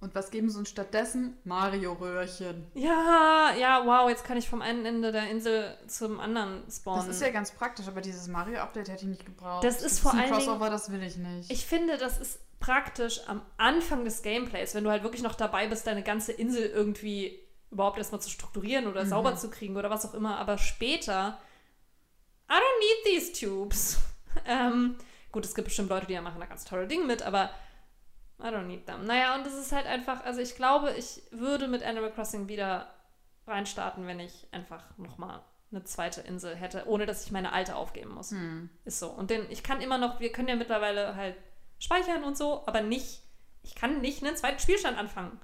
Und 0.00 0.14
was 0.14 0.30
geben 0.30 0.48
sie 0.48 0.58
uns 0.58 0.70
stattdessen? 0.70 1.36
Mario-Röhrchen. 1.44 2.66
Ja, 2.74 3.52
ja, 3.58 3.84
wow, 3.84 4.08
jetzt 4.08 4.24
kann 4.24 4.36
ich 4.38 4.48
vom 4.48 4.62
einen 4.62 4.84
Ende 4.86 5.12
der 5.12 5.28
Insel 5.30 5.76
zum 5.88 6.20
anderen 6.20 6.62
spawnen. 6.70 7.06
Das 7.06 7.14
ist 7.16 7.22
ja 7.22 7.30
ganz 7.30 7.50
praktisch, 7.50 7.86
aber 7.86 8.00
dieses 8.00 8.26
Mario-Update 8.28 8.88
hätte 8.88 9.02
ich 9.04 9.10
nicht 9.10 9.26
gebraucht. 9.26 9.62
Das 9.64 9.76
ist 9.76 9.82
Gibt's 9.82 9.98
vor 10.00 10.12
Dingen- 10.12 10.30
Crossover, 10.32 10.70
das 10.70 10.90
will 10.90 11.02
ich 11.02 11.16
nicht. 11.16 11.50
ich 11.50 11.66
finde, 11.66 11.98
das 11.98 12.18
ist 12.18 12.38
praktisch 12.60 13.20
am 13.26 13.42
Anfang 13.58 14.04
des 14.04 14.22
Gameplays, 14.22 14.74
wenn 14.74 14.84
du 14.84 14.90
halt 14.90 15.02
wirklich 15.02 15.22
noch 15.22 15.34
dabei 15.34 15.66
bist, 15.66 15.86
deine 15.86 16.02
ganze 16.02 16.32
Insel 16.32 16.66
irgendwie 16.66 17.38
überhaupt 17.70 17.98
erstmal 17.98 18.20
zu 18.20 18.30
strukturieren 18.30 18.86
oder 18.86 19.04
Mhm. 19.04 19.08
sauber 19.08 19.36
zu 19.36 19.48
kriegen 19.50 19.76
oder 19.76 19.90
was 19.90 20.04
auch 20.06 20.14
immer. 20.14 20.38
Aber 20.38 20.58
später, 20.58 21.38
I 22.50 22.54
don't 22.54 22.80
need 22.80 23.04
these 23.20 23.32
tubes. 23.46 23.98
ähm, 24.46 24.96
gut, 25.30 25.44
es 25.44 25.54
gibt 25.54 25.66
bestimmt 25.66 25.88
Leute, 25.90 26.06
die 26.06 26.14
da 26.14 26.20
machen 26.22 26.40
da 26.40 26.46
ganz 26.46 26.64
tolle 26.64 26.86
Dinge 26.88 27.04
mit, 27.04 27.22
aber 27.22 27.50
I 28.40 28.48
don't 28.48 28.66
need 28.66 28.86
them. 28.86 29.06
Naja, 29.06 29.34
und 29.34 29.46
es 29.46 29.54
ist 29.54 29.72
halt 29.72 29.86
einfach, 29.86 30.24
also 30.24 30.40
ich 30.40 30.56
glaube, 30.56 30.92
ich 30.92 31.22
würde 31.30 31.68
mit 31.68 31.82
Animal 31.82 32.12
Crossing 32.12 32.48
wieder 32.48 32.92
reinstarten, 33.46 34.06
wenn 34.06 34.20
ich 34.20 34.48
einfach 34.52 34.96
nochmal 34.96 35.42
eine 35.72 35.84
zweite 35.84 36.20
Insel 36.22 36.56
hätte, 36.56 36.86
ohne 36.86 37.06
dass 37.06 37.24
ich 37.24 37.32
meine 37.32 37.52
alte 37.52 37.76
aufgeben 37.76 38.14
muss. 38.14 38.30
Hm. 38.30 38.70
Ist 38.84 38.98
so. 38.98 39.08
Und 39.10 39.30
denn 39.30 39.46
ich 39.50 39.62
kann 39.62 39.80
immer 39.80 39.98
noch, 39.98 40.20
wir 40.20 40.32
können 40.32 40.48
ja 40.48 40.56
mittlerweile 40.56 41.14
halt 41.16 41.36
speichern 41.78 42.24
und 42.24 42.36
so, 42.36 42.66
aber 42.66 42.80
nicht, 42.80 43.22
ich 43.62 43.74
kann 43.74 44.00
nicht 44.00 44.24
einen 44.24 44.36
zweiten 44.36 44.58
Spielstand 44.58 44.98
anfangen. 44.98 45.40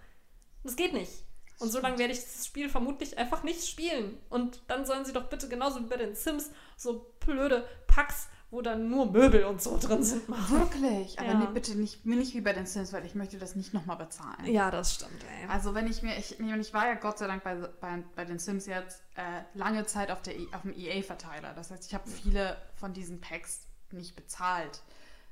Das 0.65 0.77
geht 0.77 0.93
nicht. 0.93 1.13
Und 1.59 1.71
so 1.71 1.81
lange 1.81 1.99
werde 1.99 2.13
ich 2.13 2.21
das 2.21 2.47
Spiel 2.47 2.69
vermutlich 2.69 3.17
einfach 3.17 3.43
nicht 3.43 3.67
spielen. 3.67 4.19
Und 4.29 4.61
dann 4.69 4.85
sollen 4.85 5.05
sie 5.05 5.13
doch 5.13 5.29
bitte 5.29 5.49
genauso 5.49 5.81
wie 5.81 5.89
bei 5.89 5.97
den 5.97 6.15
Sims 6.15 6.51
so 6.77 7.15
blöde 7.21 7.67
Packs, 7.87 8.29
wo 8.51 8.63
dann 8.63 8.89
nur 8.89 9.11
Möbel 9.11 9.45
und 9.45 9.61
so 9.61 9.77
drin 9.79 10.03
sind, 10.05 10.29
machen. 10.29 10.59
Wirklich, 10.61 11.19
aber 11.19 11.29
Ja. 11.29 11.35
nee, 11.35 11.47
bitte 11.53 11.75
nicht, 11.75 12.07
mir 12.07 12.17
nicht 12.17 12.33
wie 12.35 12.41
bei 12.41 12.53
den 12.53 12.65
Sims, 12.67 12.93
weil 12.93 13.05
ich 13.05 13.15
möchte 13.15 13.39
das 13.39 13.57
nicht 13.57 13.75
nochmal 13.75 13.97
bezahlen. 13.97 14.47
Ja, 14.47 14.71
das 14.71 14.95
stimmt, 14.95 15.23
ey. 15.43 15.49
Also 15.49 15.75
wenn 15.75 15.87
ich 15.89 16.03
mir, 16.03 16.17
ich, 16.17 16.39
ich 16.39 16.75
war 16.75 16.87
ja 16.87 16.95
Gott 16.95 17.19
sei 17.19 17.27
Dank 17.27 17.43
bei, 17.43 17.55
bei, 17.57 18.03
bei 18.15 18.25
den 18.25 18.39
Sims 18.39 18.67
jetzt 18.67 19.03
äh, 19.17 19.43
lange 19.55 19.85
Zeit 19.87 20.11
auf, 20.11 20.23
der, 20.23 20.39
E- 20.39 20.47
auf 20.53 20.63
dem 20.63 20.73
EA-Verteiler. 20.77 21.55
Das 21.55 21.71
heißt, 21.71 21.87
ich 21.87 21.95
habe 21.95 22.09
viele 22.09 22.57
von 22.77 22.93
diesen 22.93 23.21
Packs 23.21 23.67
nicht 23.91 24.15
bezahlt, 24.15 24.81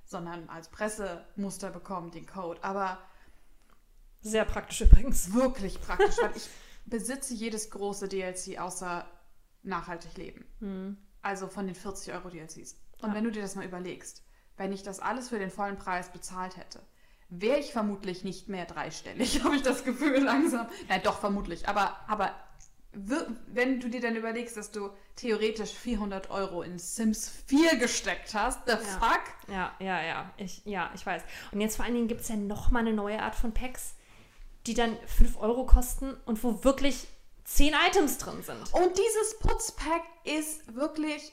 sondern 0.04 0.48
als 0.48 0.68
Pressemuster 0.68 1.70
bekommen, 1.70 2.10
den 2.10 2.26
Code. 2.26 2.62
Aber 2.64 2.98
Sehr 4.22 4.44
praktisch 4.44 4.80
übrigens. 4.80 5.32
wirklich 5.34 5.80
praktisch, 5.80 6.16
weil 6.20 6.36
ich 6.36 6.48
besitze 6.84 7.32
jedes 7.34 7.70
große 7.70 8.08
DLC 8.08 8.58
außer 8.58 9.06
nachhaltig 9.62 10.16
leben. 10.16 10.44
Hm. 10.60 10.96
Also 11.22 11.46
von 11.48 11.66
den 11.66 11.74
40 11.74 12.12
Euro 12.12 12.28
DLCs. 12.28 12.76
Und 13.04 13.10
Ja. 13.10 13.16
wenn 13.16 13.24
du 13.24 13.30
dir 13.30 13.42
das 13.42 13.54
mal 13.54 13.64
überlegst, 13.64 14.22
wenn 14.56 14.72
ich 14.72 14.82
das 14.82 15.00
alles 15.00 15.28
für 15.28 15.38
den 15.38 15.50
vollen 15.50 15.76
Preis 15.78 16.10
bezahlt 16.10 16.56
hätte, 16.56 16.80
wäre 17.28 17.58
ich 17.58 17.72
vermutlich 17.72 18.24
nicht 18.24 18.48
mehr 18.48 18.64
dreistellig, 18.66 19.40
habe 19.44 19.56
ich 19.56 19.62
das 19.62 19.84
Gefühl 19.84 20.22
langsam. 20.22 20.66
Nein, 20.88 21.00
doch, 21.04 21.18
vermutlich. 21.20 21.68
Aber, 21.68 21.98
aber 22.08 22.32
wenn 22.92 23.80
du 23.80 23.88
dir 23.88 24.00
dann 24.00 24.14
überlegst, 24.14 24.56
dass 24.56 24.70
du 24.70 24.90
theoretisch 25.16 25.72
400 25.72 26.30
Euro 26.30 26.62
in 26.62 26.78
Sims 26.78 27.28
4 27.46 27.76
gesteckt 27.76 28.34
hast, 28.34 28.60
the 28.66 28.72
ja. 28.72 28.78
fuck? 28.78 29.22
Ja, 29.48 29.74
ja, 29.80 30.02
ja. 30.02 30.30
Ich, 30.36 30.64
ja, 30.64 30.90
ich 30.94 31.04
weiß. 31.04 31.22
Und 31.50 31.60
jetzt 31.60 31.76
vor 31.76 31.84
allen 31.84 31.94
Dingen 31.94 32.06
gibt 32.08 32.20
es 32.20 32.28
ja 32.28 32.36
nochmal 32.36 32.82
eine 32.82 32.92
neue 32.92 33.20
Art 33.20 33.34
von 33.34 33.52
Packs, 33.52 33.94
die 34.66 34.74
dann 34.74 34.96
5 35.06 35.38
Euro 35.40 35.66
kosten 35.66 36.14
und 36.24 36.42
wo 36.44 36.62
wirklich 36.62 37.08
10 37.44 37.74
Items 37.88 38.18
drin 38.18 38.42
sind. 38.42 38.72
Und 38.72 38.96
dieses 38.96 39.38
Putzpack 39.40 40.02
ist 40.22 40.74
wirklich 40.74 41.32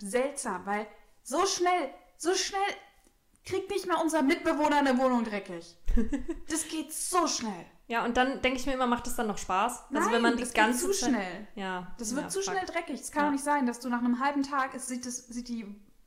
seltsam, 0.00 0.64
weil 0.64 0.86
so 1.24 1.44
schnell, 1.46 1.90
so 2.16 2.34
schnell 2.34 2.60
kriegt 3.44 3.70
nicht 3.70 3.86
mal 3.86 4.00
unser 4.00 4.22
Mitbewohner 4.22 4.78
eine 4.78 4.96
Wohnung 4.98 5.24
dreckig. 5.24 5.76
Das 6.48 6.68
geht 6.68 6.92
so 6.92 7.26
schnell. 7.26 7.66
Ja, 7.86 8.04
und 8.04 8.16
dann 8.16 8.40
denke 8.42 8.58
ich 8.58 8.66
mir 8.66 8.72
immer, 8.74 8.86
macht 8.86 9.06
das 9.06 9.14
dann 9.16 9.26
noch 9.26 9.38
Spaß? 9.38 9.84
Nein, 9.90 10.02
also 10.02 10.14
wenn 10.14 10.22
man 10.22 10.36
das 10.38 10.50
die 10.50 10.56
ganze 10.56 10.86
zu 10.86 10.92
Zeit, 10.92 11.10
schnell. 11.10 11.48
Ja. 11.54 11.94
Das 11.98 12.14
wird 12.14 12.24
ja, 12.24 12.28
zu 12.30 12.40
fuck. 12.40 12.52
schnell 12.54 12.66
dreckig. 12.66 13.00
Es 13.00 13.12
kann 13.12 13.22
Ja. 13.24 13.26
doch 13.28 13.32
nicht 13.32 13.44
sein, 13.44 13.66
dass 13.66 13.80
du 13.80 13.88
nach 13.88 13.98
einem 13.98 14.20
halben 14.20 14.42
Tag, 14.42 14.74
es 14.74 14.86
sieht, 14.86 15.04
das, 15.06 15.16
sieht 15.28 15.48
die 15.48 15.66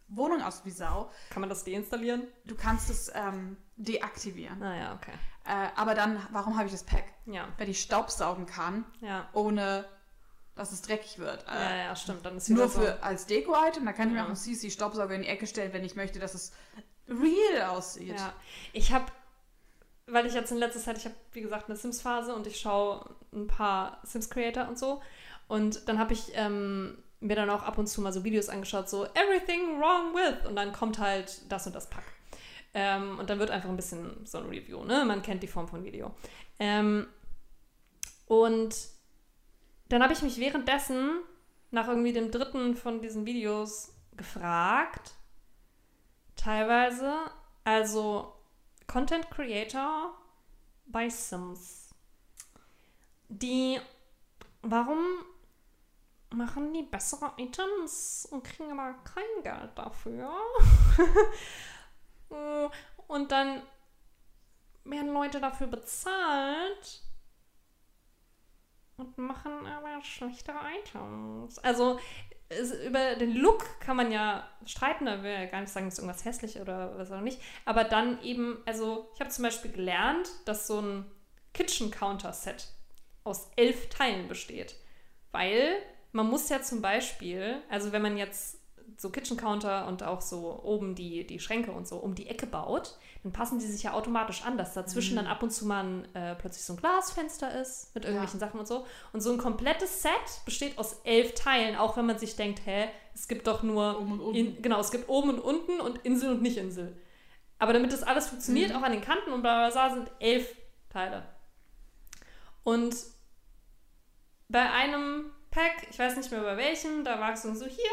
Wohnung 0.09 0.41
aus 0.41 0.65
wie 0.65 0.71
Sau. 0.71 1.11
Kann 1.29 1.41
man 1.41 1.49
das 1.49 1.63
deinstallieren? 1.63 2.27
Du 2.45 2.55
kannst 2.55 2.89
es 2.89 3.11
ähm, 3.13 3.57
deaktivieren. 3.75 4.59
Naja, 4.59 4.93
okay. 4.95 5.13
Äh, 5.45 5.69
aber 5.75 5.93
dann, 5.95 6.19
warum 6.31 6.55
habe 6.57 6.65
ich 6.65 6.71
das 6.71 6.83
Pack? 6.83 7.05
Ja, 7.25 7.47
Weil 7.57 7.69
ich 7.69 7.81
staubsaugen 7.81 8.45
kann, 8.45 8.85
ja. 9.01 9.29
ohne 9.33 9.85
dass 10.57 10.71
es 10.71 10.81
dreckig 10.81 11.19
wird. 11.19 11.45
Ja, 11.47 11.75
ja, 11.75 11.95
stimmt. 11.95 12.25
Dann 12.25 12.37
ist 12.37 12.49
Nur 12.49 12.67
so. 12.67 12.81
für 12.81 13.03
als 13.03 13.25
Deko-Item, 13.25 13.85
da 13.85 13.93
kann 13.93 14.09
ich 14.09 14.13
mir 14.13 14.23
auch 14.23 14.27
einen 14.27 14.35
CC-Staubsauger 14.35 15.15
in 15.15 15.21
die 15.21 15.27
Ecke 15.27 15.47
stellen, 15.47 15.73
wenn 15.73 15.83
ich 15.83 15.95
möchte, 15.95 16.19
dass 16.19 16.33
es 16.33 16.51
real 17.07 17.69
aussieht. 17.69 18.17
Ja, 18.17 18.33
ich 18.73 18.91
habe, 18.91 19.05
weil 20.07 20.25
ich 20.25 20.33
jetzt 20.33 20.51
in 20.51 20.57
letzter 20.57 20.79
Zeit, 20.79 20.97
ich 20.97 21.05
habe 21.05 21.15
wie 21.31 21.41
gesagt 21.41 21.69
eine 21.69 21.77
Sims-Phase 21.77 22.33
und 22.35 22.47
ich 22.47 22.59
schaue 22.59 23.15
ein 23.33 23.47
paar 23.47 24.01
Sims-Creator 24.03 24.67
und 24.67 24.77
so. 24.77 25.01
Und 25.47 25.87
dann 25.87 25.99
habe 25.99 26.13
ich 26.13 26.31
ähm, 26.33 26.97
mir 27.19 27.35
dann 27.35 27.49
auch 27.49 27.63
ab 27.63 27.77
und 27.77 27.87
zu 27.87 28.01
mal 28.01 28.11
so 28.11 28.23
Videos 28.23 28.49
angeschaut, 28.49 28.89
so 28.89 29.05
Everything 29.05 29.79
wrong 29.79 30.13
with. 30.13 30.47
Und 30.47 30.55
dann 30.55 30.73
kommt 30.73 30.99
halt 30.99 31.41
das 31.49 31.67
und 31.67 31.75
das 31.75 31.89
Pack. 31.89 32.03
Ähm, 32.73 33.17
und 33.17 33.29
dann 33.29 33.39
wird 33.39 33.49
einfach 33.49 33.69
ein 33.69 33.75
bisschen 33.75 34.25
so 34.25 34.37
ein 34.39 34.49
Review, 34.49 34.83
ne? 34.83 35.03
Man 35.05 35.21
kennt 35.21 35.41
die 35.41 35.47
Form 35.47 35.67
von 35.67 35.83
Video. 35.83 36.13
Ähm, 36.59 37.07
und 38.27 38.75
dann 39.89 40.03
habe 40.03 40.13
ich 40.13 40.21
mich 40.21 40.39
währenddessen 40.39 41.21
nach 41.71 41.87
irgendwie 41.87 42.13
dem 42.13 42.31
dritten 42.31 42.75
von 42.75 43.01
diesen 43.01 43.25
Videos 43.25 43.93
gefragt, 44.15 45.15
teilweise, 46.35 47.13
also 47.63 48.33
Content 48.87 49.29
Creator 49.29 50.13
bei 50.85 51.09
Sims, 51.09 51.93
die, 53.29 53.79
warum 54.61 54.99
machen 56.29 56.73
die 56.73 56.83
bessere 56.83 57.33
Items 57.37 58.27
und 58.31 58.43
kriegen 58.43 58.71
aber 58.71 58.93
kein 59.03 59.43
Geld 59.43 59.71
dafür? 59.75 60.31
Und 63.07 63.31
dann 63.31 63.61
werden 64.83 65.13
Leute 65.13 65.39
dafür 65.39 65.67
bezahlt 65.67 67.01
und 68.97 69.17
machen 69.17 69.65
aber 69.67 70.03
schlechtere 70.03 70.57
Items. 70.79 71.59
Also 71.59 71.99
es, 72.49 72.73
über 72.85 73.15
den 73.15 73.35
Look 73.35 73.79
kann 73.79 73.97
man 73.97 74.11
ja 74.11 74.47
streiten, 74.65 75.05
da 75.05 75.21
will 75.23 75.31
ja 75.31 75.45
gar 75.45 75.61
nicht 75.61 75.71
sagen, 75.71 75.87
dass 75.87 75.99
irgendwas 75.99 76.25
hässlich 76.25 76.59
oder 76.59 76.97
was 76.97 77.11
auch 77.11 77.21
nicht. 77.21 77.41
Aber 77.65 77.83
dann 77.83 78.21
eben, 78.23 78.57
also 78.65 79.09
ich 79.13 79.19
habe 79.19 79.29
zum 79.29 79.43
Beispiel 79.43 79.71
gelernt, 79.71 80.29
dass 80.45 80.67
so 80.67 80.79
ein 80.81 81.05
Kitchen 81.53 81.91
Counter 81.91 82.33
Set 82.33 82.69
aus 83.23 83.51
elf 83.55 83.89
Teilen 83.89 84.27
besteht. 84.27 84.75
Weil 85.31 85.77
man 86.11 86.27
muss 86.27 86.49
ja 86.49 86.61
zum 86.61 86.81
Beispiel, 86.81 87.61
also 87.69 87.91
wenn 87.91 88.01
man 88.01 88.17
jetzt 88.17 88.56
so 88.97 89.09
Kitchen 89.09 89.37
Counter 89.37 89.87
und 89.87 90.01
auch 90.03 90.21
so 90.21 90.59
oben 90.63 90.95
die, 90.95 91.27
die 91.27 91.39
Schränke 91.39 91.71
und 91.71 91.87
so 91.87 91.97
um 91.97 92.15
die 92.15 92.27
Ecke 92.27 92.47
baut, 92.47 92.97
dann 93.23 93.33
passen 93.33 93.59
die 93.59 93.65
sich 93.65 93.83
ja 93.83 93.93
automatisch 93.93 94.43
an, 94.45 94.57
dass 94.57 94.73
dazwischen 94.73 95.13
Mhm. 95.13 95.17
dann 95.17 95.27
ab 95.27 95.43
und 95.43 95.51
zu 95.51 95.65
mal 95.65 95.83
ein, 95.83 96.15
äh, 96.15 96.35
plötzlich 96.35 96.63
so 96.63 96.73
ein 96.73 96.77
Glasfenster 96.77 97.59
ist 97.59 97.93
mit 97.93 98.05
irgendwelchen 98.05 98.39
Sachen 98.39 98.59
und 98.59 98.67
so. 98.67 98.85
Und 99.13 99.21
so 99.21 99.31
ein 99.31 99.37
komplettes 99.37 100.01
Set 100.01 100.11
besteht 100.45 100.77
aus 100.77 101.01
elf 101.03 101.33
Teilen, 101.35 101.75
auch 101.75 101.97
wenn 101.97 102.05
man 102.05 102.17
sich 102.17 102.35
denkt, 102.35 102.61
hä, 102.65 102.87
es 103.13 103.27
gibt 103.27 103.45
doch 103.47 103.61
nur 103.63 103.99
Oben 103.99 104.11
und 104.13 104.19
unten. 104.21 104.35
in, 104.37 104.61
genau, 104.61 104.79
es 104.79 104.91
gibt 104.91 105.09
oben 105.09 105.31
und 105.31 105.39
unten 105.39 105.79
und 105.81 105.97
Insel 106.05 106.31
und 106.31 106.41
nicht 106.41 106.57
Insel. 106.57 106.95
Aber 107.59 107.73
damit 107.73 107.91
das 107.91 108.03
alles 108.03 108.27
funktioniert, 108.27 108.69
Mhm. 108.71 108.77
auch 108.77 108.83
an 108.83 108.91
den 108.93 109.01
Kanten 109.01 109.31
und 109.31 109.41
bla 109.41 109.69
bla 109.69 109.71
bla, 109.89 109.93
sind 109.95 110.11
elf 110.19 110.55
Teile. 110.89 111.23
Und 112.63 112.95
bei 114.49 114.69
einem 114.71 115.31
Pack, 115.51 115.87
ich 115.89 115.97
weiß 115.99 116.15
nicht 116.17 116.31
mehr 116.31 116.41
bei 116.41 116.57
welchem, 116.57 117.03
da 117.03 117.19
war 117.19 117.33
es 117.33 117.41
dann 117.41 117.55
so, 117.57 117.65
hier, 117.65 117.83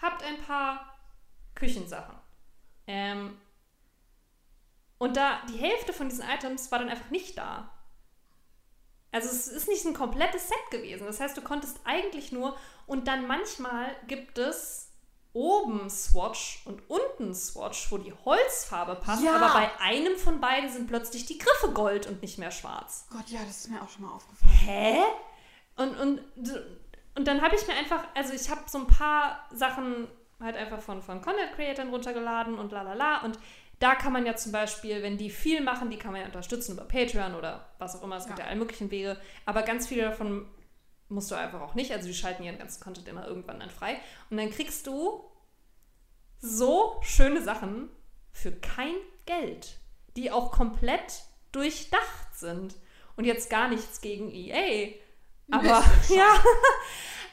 habt 0.00 0.22
ein 0.22 0.40
paar 0.42 0.94
Küchensachen. 1.54 2.14
Ähm, 2.86 3.36
und 4.98 5.16
da 5.16 5.40
die 5.48 5.58
Hälfte 5.58 5.92
von 5.92 6.08
diesen 6.08 6.24
Items 6.28 6.70
war 6.72 6.78
dann 6.78 6.88
einfach 6.88 7.10
nicht 7.10 7.36
da. 7.36 7.70
Also 9.12 9.28
es 9.28 9.46
ist 9.48 9.68
nicht 9.68 9.84
ein 9.84 9.94
komplettes 9.94 10.48
Set 10.48 10.70
gewesen. 10.70 11.06
Das 11.06 11.20
heißt, 11.20 11.36
du 11.36 11.42
konntest 11.42 11.78
eigentlich 11.84 12.32
nur 12.32 12.56
und 12.86 13.08
dann 13.08 13.26
manchmal 13.26 13.94
gibt 14.06 14.38
es 14.38 14.90
oben 15.32 15.90
Swatch 15.90 16.62
und 16.64 16.82
unten 16.88 17.34
Swatch, 17.34 17.90
wo 17.90 17.98
die 17.98 18.12
Holzfarbe 18.24 18.94
passt, 18.96 19.22
Ja. 19.22 19.36
aber 19.36 19.52
bei 19.52 19.80
einem 19.80 20.16
von 20.16 20.40
beiden 20.40 20.70
sind 20.70 20.86
plötzlich 20.86 21.26
die 21.26 21.36
Griffe 21.36 21.72
gold 21.72 22.06
und 22.06 22.22
nicht 22.22 22.38
mehr 22.38 22.50
schwarz. 22.50 23.06
Gott, 23.10 23.28
ja, 23.28 23.40
das 23.40 23.58
ist 23.58 23.70
mir 23.70 23.82
auch 23.82 23.88
schon 23.90 24.02
mal 24.06 24.12
aufgefallen. 24.14 24.52
Hä? 24.64 25.02
Und, 25.76 25.94
und, 25.98 26.20
und 27.16 27.26
dann 27.26 27.42
habe 27.42 27.54
ich 27.56 27.66
mir 27.66 27.74
einfach, 27.74 28.04
also 28.14 28.32
ich 28.32 28.48
habe 28.50 28.62
so 28.66 28.78
ein 28.78 28.86
paar 28.86 29.46
Sachen 29.52 30.08
halt 30.40 30.56
einfach 30.56 30.80
von, 30.80 31.02
von 31.02 31.20
Content 31.22 31.52
Creatern 31.54 31.88
runtergeladen 31.90 32.58
und 32.58 32.72
la 32.72 32.82
la 32.82 32.94
la. 32.94 33.22
Und 33.22 33.38
da 33.78 33.94
kann 33.94 34.12
man 34.12 34.26
ja 34.26 34.36
zum 34.36 34.52
Beispiel, 34.52 35.02
wenn 35.02 35.16
die 35.16 35.30
viel 35.30 35.62
machen, 35.62 35.90
die 35.90 35.98
kann 35.98 36.12
man 36.12 36.20
ja 36.20 36.26
unterstützen 36.26 36.72
über 36.74 36.84
Patreon 36.84 37.34
oder 37.34 37.68
was 37.78 37.96
auch 37.96 38.02
immer. 38.02 38.16
Es 38.16 38.26
gibt 38.26 38.38
Ja. 38.38 38.44
ja 38.44 38.50
alle 38.50 38.58
möglichen 38.58 38.90
Wege. 38.90 39.18
Aber 39.46 39.62
ganz 39.62 39.86
viele 39.86 40.02
davon 40.02 40.46
musst 41.08 41.30
du 41.30 41.34
einfach 41.34 41.60
auch 41.60 41.74
nicht. 41.74 41.92
Also 41.92 42.06
die 42.08 42.14
schalten 42.14 42.42
ihren 42.42 42.58
ganzen 42.58 42.82
Content 42.82 43.08
immer 43.08 43.26
irgendwann 43.26 43.60
dann 43.60 43.70
frei. 43.70 43.98
Und 44.30 44.36
dann 44.36 44.50
kriegst 44.50 44.86
du 44.86 45.24
so 46.38 46.98
schöne 47.02 47.42
Sachen 47.42 47.88
für 48.32 48.52
kein 48.52 48.94
Geld, 49.24 49.78
die 50.16 50.30
auch 50.30 50.52
komplett 50.52 51.22
durchdacht 51.52 52.34
sind. 52.34 52.74
Und 53.16 53.24
jetzt 53.24 53.48
gar 53.48 53.68
nichts 53.68 54.02
gegen 54.02 54.30
EA. 54.30 54.92
Aber 55.50 55.82
ja, 56.08 56.34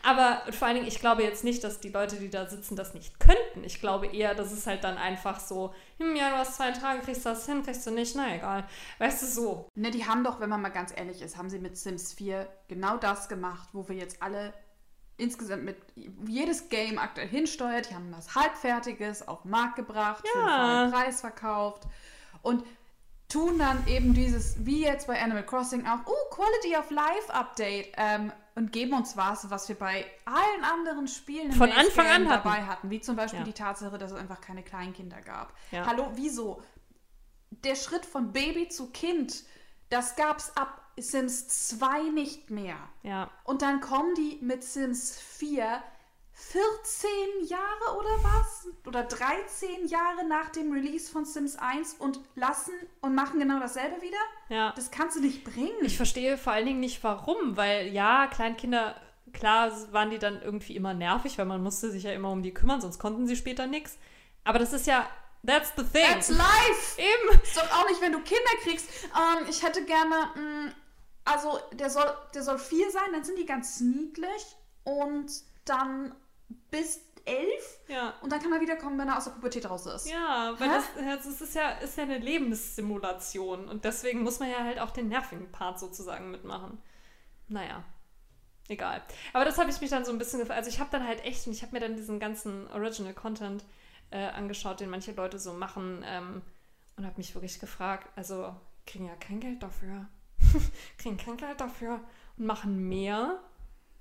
aber 0.04 0.44
vor 0.52 0.68
allen 0.68 0.76
Dingen, 0.76 0.88
ich 0.88 1.00
glaube 1.00 1.24
jetzt 1.24 1.44
nicht, 1.44 1.64
dass 1.64 1.80
die 1.80 1.90
Leute, 1.90 2.18
die 2.18 2.30
da 2.30 2.46
sitzen, 2.46 2.76
das 2.76 2.94
nicht 2.94 3.20
könnten. 3.20 3.64
Ich 3.64 3.80
glaube 3.80 4.08
eher, 4.08 4.36
dass 4.36 4.52
es 4.52 4.68
halt 4.68 4.84
dann 4.84 4.98
einfach 4.98 5.40
so, 5.40 5.74
hm, 5.98 6.16
ja, 6.16 6.30
du 6.30 6.36
hast 6.38 6.56
zwei 6.58 6.72
Tage, 6.72 7.02
kriegst 7.02 7.26
du 7.26 7.30
das 7.30 7.46
hin, 7.46 7.64
kriegst 7.64 7.88
du 7.88 7.92
nicht, 7.92 8.16
na 8.16 8.36
egal. 8.36 8.66
Weißt 9.00 9.22
du, 9.22 9.26
so. 9.28 9.70
Ne, 9.76 9.92
die 9.92 10.06
haben 10.06 10.24
doch, 10.24 10.40
wenn 10.40 10.50
man 10.50 10.62
mal 10.62 10.70
ganz 10.70 10.94
ehrlich 10.96 11.22
ist, 11.22 11.38
haben 11.38 11.50
sie 11.50 11.60
mit 11.60 11.78
Sims 11.78 12.14
4 12.14 12.48
genau 12.68 12.98
das 12.98 13.30
gemacht, 13.30 13.70
wo 13.72 13.88
wir 13.88 13.96
jetzt 13.96 14.22
alle 14.22 14.54
insgesamt 15.18 15.64
mit 15.64 15.78
jedes 16.28 16.70
Game 16.70 16.98
aktuell 17.00 17.28
hinsteuert. 17.28 17.90
Die 17.90 17.96
haben 17.96 18.12
was 18.16 18.36
Halbfertiges 18.36 19.28
auf 19.28 19.44
den 19.44 19.52
Markt 19.52 19.76
gebracht, 19.78 20.28
für 20.28 20.40
Ja. 20.40 20.46
einen 20.46 20.92
vollen 20.92 20.92
Preis 21.06 21.22
verkauft 21.22 21.84
und 22.42 22.64
tun 23.34 23.58
dann 23.60 23.86
eben 23.88 24.14
dieses, 24.14 24.66
wie 24.66 24.84
jetzt 24.84 25.08
bei 25.08 25.22
Animal 25.22 25.46
Crossing 25.46 25.86
auch, 25.86 26.00
oh, 26.06 26.30
Quality 26.36 26.78
of 26.78 26.90
Life 26.92 27.34
Update 27.34 27.94
ähm, 27.98 28.32
und 28.56 28.72
geben 28.72 28.94
uns 28.94 29.18
was, 29.18 29.50
was 29.50 29.68
wir 29.68 29.76
bei 29.78 30.06
allen 30.26 30.64
anderen 30.64 31.08
Spielen 31.08 31.52
Von 31.52 31.70
Base 31.70 31.80
Anfang 31.82 32.06
Game 32.06 32.16
an 32.16 32.30
hatten. 32.30 32.44
dabei 32.48 32.64
hatten, 32.66 32.90
wie 32.90 33.02
zum 33.02 33.16
Beispiel 33.16 33.40
Ja. 33.40 33.46
die 33.46 33.54
Tatsache, 33.54 33.98
dass 33.98 34.12
es 34.12 34.18
einfach 34.18 34.40
keine 34.40 34.64
Kleinkinder 34.64 35.22
gab. 35.22 35.54
Ja. 35.72 35.86
Hallo, 35.86 36.12
wieso? 36.16 36.62
der 37.64 37.76
Schritt 37.76 38.06
von 38.06 38.32
Baby 38.34 38.68
zu 38.70 38.90
Kind, 38.92 39.44
das 39.90 40.16
gab's 40.16 40.52
ab 40.58 40.82
Sims 40.98 41.48
2 41.70 42.10
nicht 42.10 42.50
mehr. 42.50 42.78
Ja. 43.04 43.30
Und 43.44 43.62
dann 43.62 43.80
kommen 43.80 44.14
die 44.16 44.40
mit 44.42 44.64
Sims 44.64 45.20
4 45.20 45.82
14 46.52 47.48
Jahre 47.48 47.98
oder 47.98 48.24
was? 48.24 48.68
Oder 48.86 49.04
13 49.04 49.88
Jahre 49.88 50.26
nach 50.28 50.50
dem 50.50 50.72
Release 50.72 51.12
von 51.12 51.26
Sims 51.26 51.56
1 51.56 51.96
und 51.96 52.20
lassen 52.36 52.74
und 53.02 53.16
machen 53.16 53.40
genau 53.40 53.60
dasselbe 53.60 54.02
wieder? 54.02 54.18
Ja. 54.50 54.72
Das 54.76 54.92
kannst 54.92 55.18
du 55.18 55.22
nicht 55.22 55.44
bringen. 55.44 55.74
Ich 55.82 55.98
verstehe 55.98 56.38
vor 56.38 56.54
allen 56.54 56.66
Dingen 56.66 56.80
nicht, 56.80 57.04
warum, 57.04 57.58
weil 57.58 57.88
ja, 57.88 58.28
Kleinkinder, 58.28 58.96
klar 59.32 59.72
waren 59.92 60.10
die 60.10 60.20
dann 60.20 60.42
irgendwie 60.42 60.76
immer 60.76 60.94
nervig, 60.94 61.38
weil 61.38 61.46
man 61.46 61.64
musste 61.64 61.92
sich 61.92 62.04
ja 62.04 62.12
immer 62.12 62.32
um 62.32 62.44
die 62.44 62.54
kümmern, 62.54 62.82
sonst 62.82 63.00
konnten 63.00 63.26
sie 63.26 63.36
später 63.36 63.66
nichts. 63.66 63.98
Aber 64.44 64.60
das 64.60 64.74
ist 64.74 64.86
ja, 64.86 65.10
that's 65.46 65.74
the 65.76 65.84
thing. 65.84 66.06
That's 66.12 66.30
life! 66.30 66.98
Eben. 67.02 67.42
Ist 67.42 67.58
doch 67.58 67.72
auch 67.72 67.88
nicht, 67.90 68.02
wenn 68.02 68.12
du 68.12 68.20
Kinder 68.20 68.52
kriegst. 68.62 68.90
Ähm, 69.06 69.48
ich 69.50 69.64
hätte 69.64 69.86
gerne, 69.86 70.16
mh, 70.36 70.72
also 71.26 71.60
der 71.72 71.90
soll, 71.90 72.14
der 72.36 72.44
soll 72.44 72.60
vier 72.60 72.92
sein, 72.92 73.12
dann 73.12 73.24
sind 73.24 73.40
die 73.40 73.46
ganz 73.46 73.80
niedlich 73.80 74.58
und 74.84 75.32
dann 75.66 76.14
bis 76.72 77.02
elf 77.26 77.80
Ja. 77.88 78.14
und 78.22 78.32
dann 78.32 78.42
kann 78.42 78.52
er 78.52 78.60
wiederkommen, 78.60 78.98
wenn 79.00 79.08
er 79.08 79.18
aus 79.18 79.26
der 79.26 79.32
Pubertät 79.32 79.70
raus 79.70 79.86
ist. 79.86 80.10
Ja, 80.10 80.54
weil 80.58 80.68
das, 80.70 80.84
das 81.26 81.42
ist, 81.42 81.56
ja, 81.56 81.70
ist 81.72 81.98
ja 81.98 82.04
eine 82.04 82.18
Lebenssimulation 82.18 83.68
und 83.70 83.86
deswegen 83.86 84.24
muss 84.24 84.40
man 84.40 84.50
ja 84.50 84.64
halt 84.64 84.80
auch 84.80 84.92
den 84.92 85.08
nervigen 85.08 85.52
Part 85.52 85.80
sozusagen 85.80 86.32
mitmachen. 86.32 86.82
Naja, 87.48 87.84
egal. 88.68 89.02
Aber 89.32 89.46
das 89.46 89.58
habe 89.58 89.70
ich 89.70 89.80
mich 89.80 89.90
dann 89.90 90.06
so 90.06 90.12
ein 90.12 90.18
bisschen 90.18 90.40
gefragt. 90.40 90.58
Also 90.58 90.70
ich 90.70 90.80
habe 90.80 90.90
dann 90.92 91.08
halt 91.08 91.24
echt, 91.24 91.48
und 91.48 91.54
ich 91.54 91.62
habe 91.62 91.74
mir 91.74 91.80
dann 91.80 91.96
diesen 91.96 92.20
ganzen 92.20 92.70
Original 92.72 93.14
Content 93.14 93.64
äh, 94.12 94.28
angeschaut, 94.28 94.80
den 94.80 94.90
manche 94.90 95.12
Leute 95.14 95.40
so 95.40 95.54
machen 95.54 96.04
ähm, 96.06 96.42
und 96.98 97.06
habe 97.06 97.18
mich 97.18 97.34
wirklich 97.36 97.60
gefragt, 97.60 98.10
also 98.16 98.54
kriegen 98.86 99.06
ja 99.06 99.16
kein 99.16 99.40
Geld 99.40 99.64
dafür. 99.64 100.08
kriegen 100.98 101.18
kein 101.18 101.38
Geld 101.38 101.62
dafür 101.62 102.02
und 102.38 102.46
machen 102.46 102.90
mehr 102.90 103.40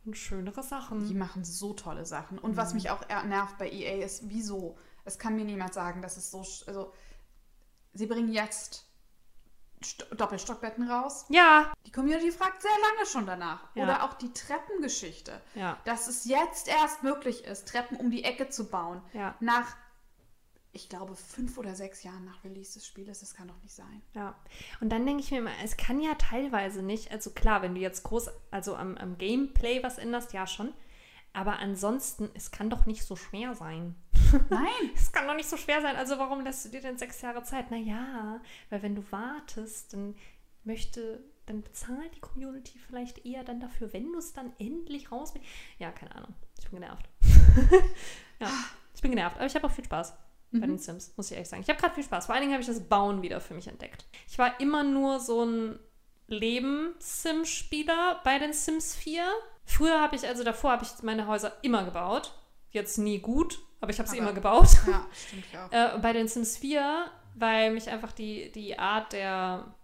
und 0.05 0.17
schönere 0.17 0.63
Sachen. 0.63 1.07
Die 1.09 1.15
machen 1.15 1.45
so 1.45 1.73
tolle 1.75 2.05
Sachen. 2.05 2.39
Und 2.39 2.57
was 2.57 2.75
mich 2.75 2.91
auch 2.91 3.07
nervt 3.25 3.59
bei 3.59 3.71
EA 3.71 4.05
ist, 4.05 4.29
wieso? 4.29 4.77
Es 5.05 5.19
kann 5.19 5.37
mir 5.37 5.45
niemand 5.45 5.75
sagen, 5.75 6.03
dass 6.03 6.17
es 6.17 6.31
so. 6.31 6.39
Also, 6.67 6.93
sie 7.93 8.07
bringen 8.07 8.33
jetzt 8.33 8.87
St 9.85 10.07
Doppelstockbetten 10.17 10.89
raus. 10.89 11.25
Ja, 11.29 11.73
Die 11.87 11.93
Community 11.93 12.31
fragt 12.31 12.63
sehr 12.63 12.71
lange 12.71 13.07
schon 13.07 13.27
danach. 13.27 13.65
Ja. 13.75 13.83
Oder 13.85 14.05
auch 14.05 14.15
die 14.15 14.33
Treppengeschichte. 14.33 15.41
ja, 15.55 15.77
Dass 15.85 16.07
es 16.07 16.25
jetzt 16.25 16.69
erst 16.69 17.03
möglich 17.03 17.45
ist, 17.45 17.69
Treppen 17.69 17.97
um 17.97 18.11
die 18.11 18.25
Ecke 18.25 18.49
zu 18.49 18.69
bauen. 18.69 19.03
ja. 19.13 19.35
Nach, 19.41 19.77
ich 20.73 20.89
glaube, 20.89 21.15
fünf 21.15 21.59
oder 21.59 21.75
sechs 21.75 22.03
Jahren 22.03 22.25
nach 22.25 22.43
Release 22.45 22.75
des 22.75 22.87
Spieles. 22.87 23.21
Das 23.21 23.35
kann 23.35 23.49
doch 23.49 23.61
nicht 23.63 23.75
sein. 23.75 24.03
Ja, 24.15 24.35
und 24.81 24.91
dann 24.91 25.05
denke 25.05 25.23
ich 25.23 25.31
mir 25.31 25.39
immer, 25.39 25.53
es 25.63 25.77
kann 25.77 26.01
ja 26.01 26.15
teilweise 26.15 26.83
nicht, 26.83 27.13
also 27.13 27.31
klar, 27.31 27.63
wenn 27.63 27.75
du 27.75 27.81
jetzt 27.81 28.03
groß, 28.05 28.31
also 28.51 28.75
am, 28.75 28.97
am 28.97 29.19
Gameplay 29.19 29.83
was 29.83 29.99
änderst, 29.99 30.33
ja 30.33 30.47
schon, 30.47 30.73
aber 31.35 31.59
ansonsten, 31.59 32.31
es 32.35 32.51
kann 32.51 32.71
doch 32.71 32.87
nicht 32.87 33.05
so 33.05 33.17
schwer 33.17 33.55
sein. 33.55 33.95
Nein! 34.51 34.91
Es 34.95 35.13
kann 35.13 35.27
doch 35.27 35.35
nicht 35.35 35.49
so 35.49 35.59
schwer 35.59 35.83
sein, 35.83 35.97
also 35.97 36.19
warum 36.19 36.43
lässt 36.43 36.65
du 36.65 36.71
dir 36.71 36.81
denn 36.81 36.97
sechs 36.97 37.21
Jahre 37.21 37.43
Zeit? 37.43 37.71
Naja, 37.71 38.41
weil 38.71 38.83
wenn 38.83 38.95
du 38.95 39.05
wartest, 39.13 39.93
dann 39.93 40.15
möchte, 40.65 41.23
dann 41.45 41.63
bezahlt 41.63 42.15
die 42.17 42.21
Community 42.21 42.79
vielleicht 42.79 43.27
eher 43.27 43.45
dann 43.45 43.61
dafür, 43.61 43.93
wenn 43.93 44.11
du 44.11 44.19
es 44.19 44.33
dann 44.33 44.55
endlich 44.59 45.13
raus... 45.13 45.35
Ja, 45.79 45.91
keine 45.93 46.15
Ahnung, 46.15 46.35
ich 46.59 46.71
bin 46.71 46.81
genervt. 46.81 47.11
ja, 48.41 48.51
ich 48.95 49.03
bin 49.03 49.11
genervt, 49.11 49.37
aber 49.37 49.47
ich 49.47 49.55
habe 49.55 49.67
auch 49.67 49.73
viel 49.73 49.85
Spaß 49.85 50.15
bei 50.61 50.67
den 50.67 50.79
Sims, 50.79 51.15
muss 51.17 51.31
ich 51.31 51.33
ehrlich 51.33 51.49
sagen. 51.49 51.63
Ich 51.63 51.69
habe 51.69 51.81
gerade 51.81 51.95
viel 51.95 52.05
Spaß. 52.05 52.27
Vor 52.27 52.35
allen 52.35 52.43
Dingen 52.43 52.53
habe 52.53 52.61
ich 52.61 52.69
das 52.69 52.89
Bauen 52.89 53.23
wieder 53.23 53.41
für 53.41 53.55
mich 53.55 53.69
entdeckt. 53.69 54.05
Ich 54.29 54.39
war 54.39 54.61
immer 54.61 54.83
nur 54.83 55.19
so 55.19 55.45
ein 55.45 55.79
Leben-Sim-Spieler 56.27 58.21
bei 58.25 58.39
den 58.39 58.53
Sims 58.53 58.95
4. 58.95 59.25
Früher 59.65 60.01
habe 60.01 60.17
ich, 60.17 60.27
also 60.27 60.45
davor 60.45 60.73
habe 60.73 60.85
ich 60.85 61.03
meine 61.03 61.27
Häuser 61.27 61.53
immer 61.63 61.85
gebaut. 61.85 62.35
Jetzt 62.71 62.99
nie 62.99 63.19
gut, 63.19 63.61
aber 63.81 63.91
ich 63.91 63.99
habe 63.99 64.09
sie 64.09 64.19
immer 64.19 64.33
gebaut. 64.33 64.69
Ja, 64.87 65.07
stimmt 65.27 65.45
ja. 65.53 65.95
Äh, 65.95 65.99
bei 65.99 66.13
den 66.13 66.29
Sims 66.29 66.57
4, 66.57 67.11
weil 67.35 67.73
mich 67.73 67.89
einfach 67.89 68.13
die, 68.13 68.51
die 68.53 68.79
Art 68.79 69.13
der. 69.13 69.75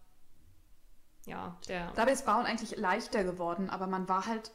Ja, 1.27 1.59
der. 1.69 1.93
Dabei 1.95 2.13
ist 2.13 2.25
Bauen 2.25 2.47
eigentlich 2.47 2.77
leichter 2.79 3.25
geworden, 3.25 3.69
aber 3.71 3.87
man 3.87 4.09
war 4.09 4.27
halt. 4.27 4.51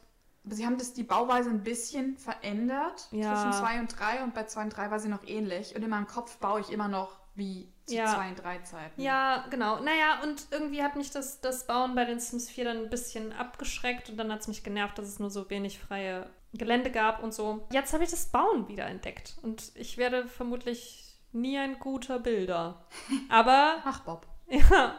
Sie 0.46 0.66
haben 0.66 0.78
das, 0.78 0.94
die 0.94 1.04
Bauweise 1.04 1.50
ein 1.50 1.64
bisschen 1.64 2.18
verändert 2.18 3.08
Ja. 3.12 3.34
zwischen 3.34 3.54
2 3.54 3.80
und 3.80 4.00
3 4.00 4.24
und 4.24 4.34
bei 4.34 4.44
2 4.44 4.64
und 4.64 4.70
3 4.76 4.92
war 4.92 5.00
sie 5.00 5.08
noch 5.10 5.26
ähnlich. 5.26 5.76
Und 5.76 5.84
in 5.84 5.90
meinem 5.90 6.08
Kopf 6.08 6.38
baue 6.38 6.60
ich 6.60 6.70
immer 6.70 6.88
noch 6.90 7.18
wie 7.36 7.72
zu 7.86 7.96
Ja. 7.96 8.14
2 8.14 8.30
und 8.30 8.44
3 8.44 8.60
Zeiten. 8.60 9.02
Ja, 9.02 9.46
genau. 9.50 9.80
Naja, 9.80 10.22
und 10.24 10.48
irgendwie 10.52 10.84
hat 10.84 10.96
mich 10.96 11.12
das, 11.12 11.40
das 11.42 11.66
Bauen 11.66 11.96
bei 11.96 12.06
den 12.06 12.20
Sims 12.20 12.50
4 12.50 12.66
dann 12.66 12.78
ein 12.78 12.90
bisschen 12.90 13.32
abgeschreckt 13.34 14.10
und 14.10 14.18
dann 14.18 14.32
hat 14.32 14.42
es 14.42 14.48
mich 14.48 14.64
genervt, 14.64 14.98
dass 14.98 15.08
es 15.08 15.20
nur 15.20 15.30
so 15.30 15.50
wenig 15.50 15.80
freie 15.80 16.30
Gelände 16.54 16.92
gab 16.92 17.24
und 17.24 17.34
so. 17.34 17.66
Jetzt 17.72 17.94
habe 17.94 18.04
ich 18.04 18.12
das 18.12 18.26
Bauen 18.28 18.68
wieder 18.68 18.86
entdeckt 18.86 19.36
und 19.42 19.72
ich 19.76 19.98
werde 19.98 20.28
vermutlich 20.28 21.16
nie 21.32 21.58
ein 21.58 21.80
guter 21.80 22.20
Bilder. 22.20 22.86
Aber 23.30 23.78
Ach, 23.86 24.02
Bob. 24.02 24.28
Ja, 24.48 24.96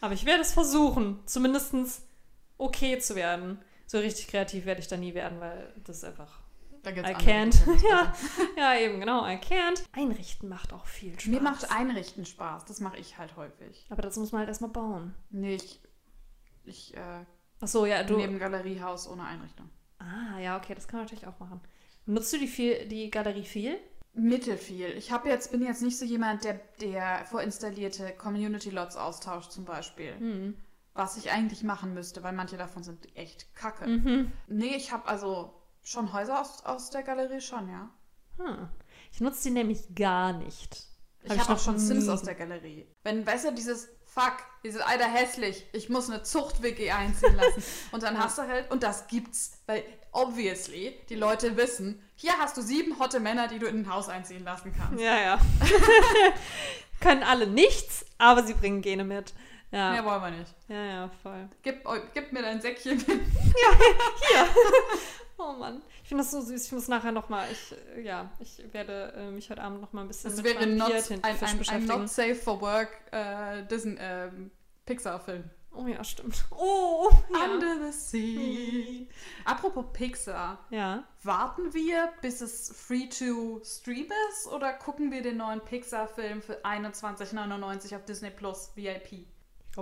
aber 0.00 0.14
ich 0.14 0.24
werde 0.24 0.40
es 0.40 0.54
versuchen, 0.54 1.20
zumindest 1.26 1.74
okay 2.56 2.98
zu 2.98 3.14
werden. 3.16 3.60
So 3.90 3.98
richtig 3.98 4.28
kreativ 4.28 4.66
werde 4.66 4.80
ich 4.80 4.86
da 4.86 4.96
nie 4.96 5.14
werden, 5.14 5.40
weil 5.40 5.74
das 5.82 5.96
ist 5.96 6.04
einfach. 6.04 6.38
Da 6.84 6.92
gibt's 6.92 7.10
I 7.10 7.14
can't. 7.14 7.56
Ja, 7.90 8.14
ja, 8.56 8.78
eben, 8.78 9.00
genau, 9.00 9.26
I 9.26 9.34
can't. 9.34 9.82
Einrichten 9.90 10.48
macht 10.48 10.72
auch 10.72 10.86
viel 10.86 11.18
Spaß. 11.18 11.26
Mir 11.26 11.40
macht 11.40 11.72
Einrichten 11.72 12.24
Spaß. 12.24 12.66
Das 12.66 12.78
mache 12.78 12.98
ich 12.98 13.18
halt 13.18 13.34
häufig. 13.34 13.86
Aber 13.88 14.00
das 14.00 14.16
muss 14.16 14.30
man 14.30 14.38
halt 14.38 14.48
erstmal 14.48 14.70
bauen. 14.70 15.16
Nee, 15.30 15.56
ich, 15.56 15.80
ich 16.62 16.96
äh, 16.96 17.24
Achso, 17.60 17.84
ja, 17.84 18.04
du. 18.04 18.16
neben 18.16 18.38
Galeriehaus 18.38 19.08
ohne 19.08 19.24
Einrichtung. 19.24 19.68
Ah, 19.98 20.38
ja, 20.38 20.56
okay, 20.56 20.76
das 20.76 20.86
kann 20.86 21.00
man 21.00 21.06
natürlich 21.06 21.26
auch 21.26 21.40
machen. 21.40 21.60
Nutzt 22.06 22.32
du 22.32 22.38
die, 22.38 22.46
viel, 22.46 22.86
die 22.86 23.10
Galerie 23.10 23.44
viel? 23.44 23.76
Mittelfiel. 24.12 24.90
Ich 24.96 25.10
habe 25.10 25.28
jetzt, 25.28 25.50
bin 25.50 25.64
jetzt 25.64 25.82
nicht 25.82 25.98
so 25.98 26.04
jemand, 26.04 26.44
der, 26.44 26.60
der 26.80 27.24
vorinstallierte 27.24 28.12
Community-Lots 28.12 28.94
austauscht 28.94 29.50
zum 29.50 29.64
Beispiel. 29.64 30.14
Hm. 30.16 30.56
Was 30.94 31.16
ich 31.16 31.30
eigentlich 31.30 31.62
machen 31.62 31.94
müsste, 31.94 32.22
weil 32.22 32.32
manche 32.32 32.56
davon 32.56 32.82
sind 32.82 33.16
echt 33.16 33.54
kacke. 33.54 33.86
Mhm. 33.86 34.32
Nee, 34.48 34.74
ich 34.76 34.92
habe 34.92 35.06
also 35.08 35.54
schon 35.82 36.12
Häuser 36.12 36.40
aus, 36.40 36.64
aus 36.64 36.90
der 36.90 37.02
Galerie 37.02 37.40
schon, 37.40 37.68
ja. 37.68 37.90
Hm. 38.38 38.68
Ich 39.12 39.20
nutze 39.20 39.44
die 39.44 39.50
nämlich 39.50 39.94
gar 39.94 40.32
nicht. 40.32 40.86
Ich 41.22 41.32
Hab 41.32 41.40
habe 41.40 41.52
auch 41.54 41.58
schon 41.58 41.78
Sims 41.78 42.08
aus 42.08 42.22
der 42.22 42.34
Galerie. 42.34 42.86
Wenn, 43.02 43.26
weißt 43.26 43.46
du, 43.46 43.52
dieses 43.52 43.88
Fuck, 44.04 44.38
dieses 44.64 44.80
Alter 44.80 45.04
hässlich, 45.04 45.66
ich 45.72 45.88
muss 45.88 46.10
eine 46.10 46.22
Zucht-WG 46.22 46.90
einziehen 46.90 47.36
lassen. 47.36 47.62
Und 47.92 48.02
dann 48.02 48.18
hast 48.18 48.38
du 48.38 48.42
halt, 48.42 48.70
und 48.70 48.82
das 48.82 49.06
gibt's, 49.06 49.60
weil 49.66 49.84
obviously 50.12 50.98
die 51.08 51.14
Leute 51.14 51.56
wissen, 51.56 52.02
hier 52.16 52.32
hast 52.38 52.56
du 52.56 52.62
sieben 52.62 52.98
hotte 52.98 53.20
Männer, 53.20 53.46
die 53.46 53.58
du 53.58 53.66
in 53.66 53.82
ein 53.82 53.92
Haus 53.92 54.08
einziehen 54.08 54.42
lassen 54.42 54.72
kannst. 54.76 55.00
Ja, 55.00 55.20
ja. 55.20 55.40
Können 57.00 57.22
alle 57.22 57.46
nichts, 57.46 58.04
aber 58.18 58.42
sie 58.42 58.54
bringen 58.54 58.82
Gene 58.82 59.04
mit. 59.04 59.32
Ja, 59.72 59.92
Mehr 59.92 60.04
wollen 60.04 60.22
wir 60.22 60.30
nicht. 60.30 60.54
ja, 60.68 60.84
ja 60.84 61.10
voll. 61.22 61.48
Gib, 61.62 61.84
gib 62.12 62.32
mir 62.32 62.42
dein 62.42 62.60
Säckchen. 62.60 63.02
Oh 65.42 65.52
Mann, 65.54 65.80
ich 66.02 66.08
finde 66.10 66.22
das 66.22 66.32
so 66.32 66.42
süß. 66.42 66.66
Ich 66.66 66.72
muss 66.72 66.88
nachher 66.88 67.12
noch 67.12 67.30
mal, 67.30 67.46
ich, 67.50 67.74
äh, 67.96 68.02
ja, 68.02 68.30
ich 68.40 68.62
werde 68.72 69.14
äh, 69.16 69.30
mich 69.30 69.48
heute 69.48 69.62
Abend 69.62 69.80
noch 69.80 69.94
mal 69.94 70.02
ein 70.02 70.08
bisschen 70.08 70.30
Das 70.30 70.42
mit 70.42 70.44
wäre 70.44 70.66
not, 70.66 70.92
ein, 70.92 71.24
ein, 71.24 71.68
ein. 71.70 71.86
Not 71.86 72.10
Safe 72.10 72.34
for 72.34 72.60
Work 72.60 72.90
äh, 73.10 73.64
Disney, 73.66 73.96
ähm, 73.98 74.50
Pixar-Film. 74.84 75.48
oh 75.72 75.86
ja, 75.86 76.04
stimmt. 76.04 76.44
Oh, 76.50 77.08
ja. 77.32 77.44
Under 77.54 77.90
the 77.90 77.92
Sea. 77.98 79.06
Apropos 79.46 79.86
Pixar. 79.94 80.58
Ja, 80.68 81.04
Warten 81.22 81.72
wir, 81.72 82.12
bis 82.20 82.42
es 82.42 82.70
free 82.76 83.08
to 83.08 83.62
stream 83.64 84.08
ist 84.30 84.46
oder 84.46 84.74
gucken 84.74 85.10
wir 85.10 85.22
den 85.22 85.38
neuen 85.38 85.62
Pixar-Film 85.62 86.42
für 86.42 86.62
21,99 86.66 87.96
auf 87.96 88.04
Disney 88.04 88.30
Plus 88.30 88.72
VIP? 88.74 89.26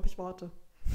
Ich 0.06 0.14
glaube, 0.16 0.32
ich 0.34 0.42
warte. 0.42 0.50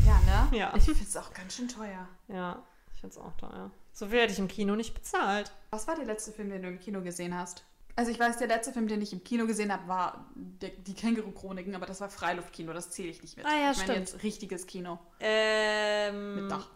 Ja, 0.06 0.20
ne? 0.52 0.58
Ja. 0.58 0.74
Ich 0.76 0.84
finde 0.86 1.02
es 1.04 1.18
auch 1.18 1.34
ganz 1.34 1.56
schön 1.56 1.68
teuer. 1.68 2.08
Ja, 2.28 2.64
ich 2.94 3.00
finde 3.02 3.16
es 3.16 3.22
auch 3.22 3.34
teuer. 3.38 3.72
So 3.92 4.08
viel 4.08 4.20
hätte 4.22 4.34
ich 4.34 4.40
im 4.40 4.48
Kino 4.48 4.76
nicht 4.76 4.94
bezahlt. 4.94 5.52
Was 5.72 5.88
war 5.88 5.96
der 5.96 6.06
letzte 6.06 6.32
Film, 6.32 6.50
den 6.50 6.62
du 6.62 6.68
im 6.70 6.80
Kino 6.80 7.02
gesehen 7.02 7.38
hast? 7.38 7.64
Also 7.96 8.10
ich 8.12 8.20
weiß, 8.20 8.38
der 8.40 8.48
letzte 8.48 8.74
Film, 8.74 8.88
den 8.88 9.02
ich 9.04 9.14
im 9.14 9.24
Kino 9.24 9.46
gesehen 9.46 9.72
habe, 9.72 9.88
war 9.88 10.26
der, 10.36 10.70
die 10.70 10.96
Känguru-Chroniken, 10.96 11.76
aber 11.76 11.86
das 11.86 12.02
war 12.02 12.10
Freiluftkino, 12.10 12.74
das 12.74 12.90
zähle 12.90 13.10
ich 13.10 13.22
nicht 13.22 13.38
mit. 13.38 13.46
Ah 13.46 13.50
ja, 13.56 13.72
ich 13.72 13.78
meine 13.78 13.92
stimmt. 13.94 14.10
jetzt 14.14 14.24
richtiges 14.24 14.66
Kino 14.66 14.98
Ähm, 15.20 16.36
mit 16.44 16.52
Dach. 16.52 16.68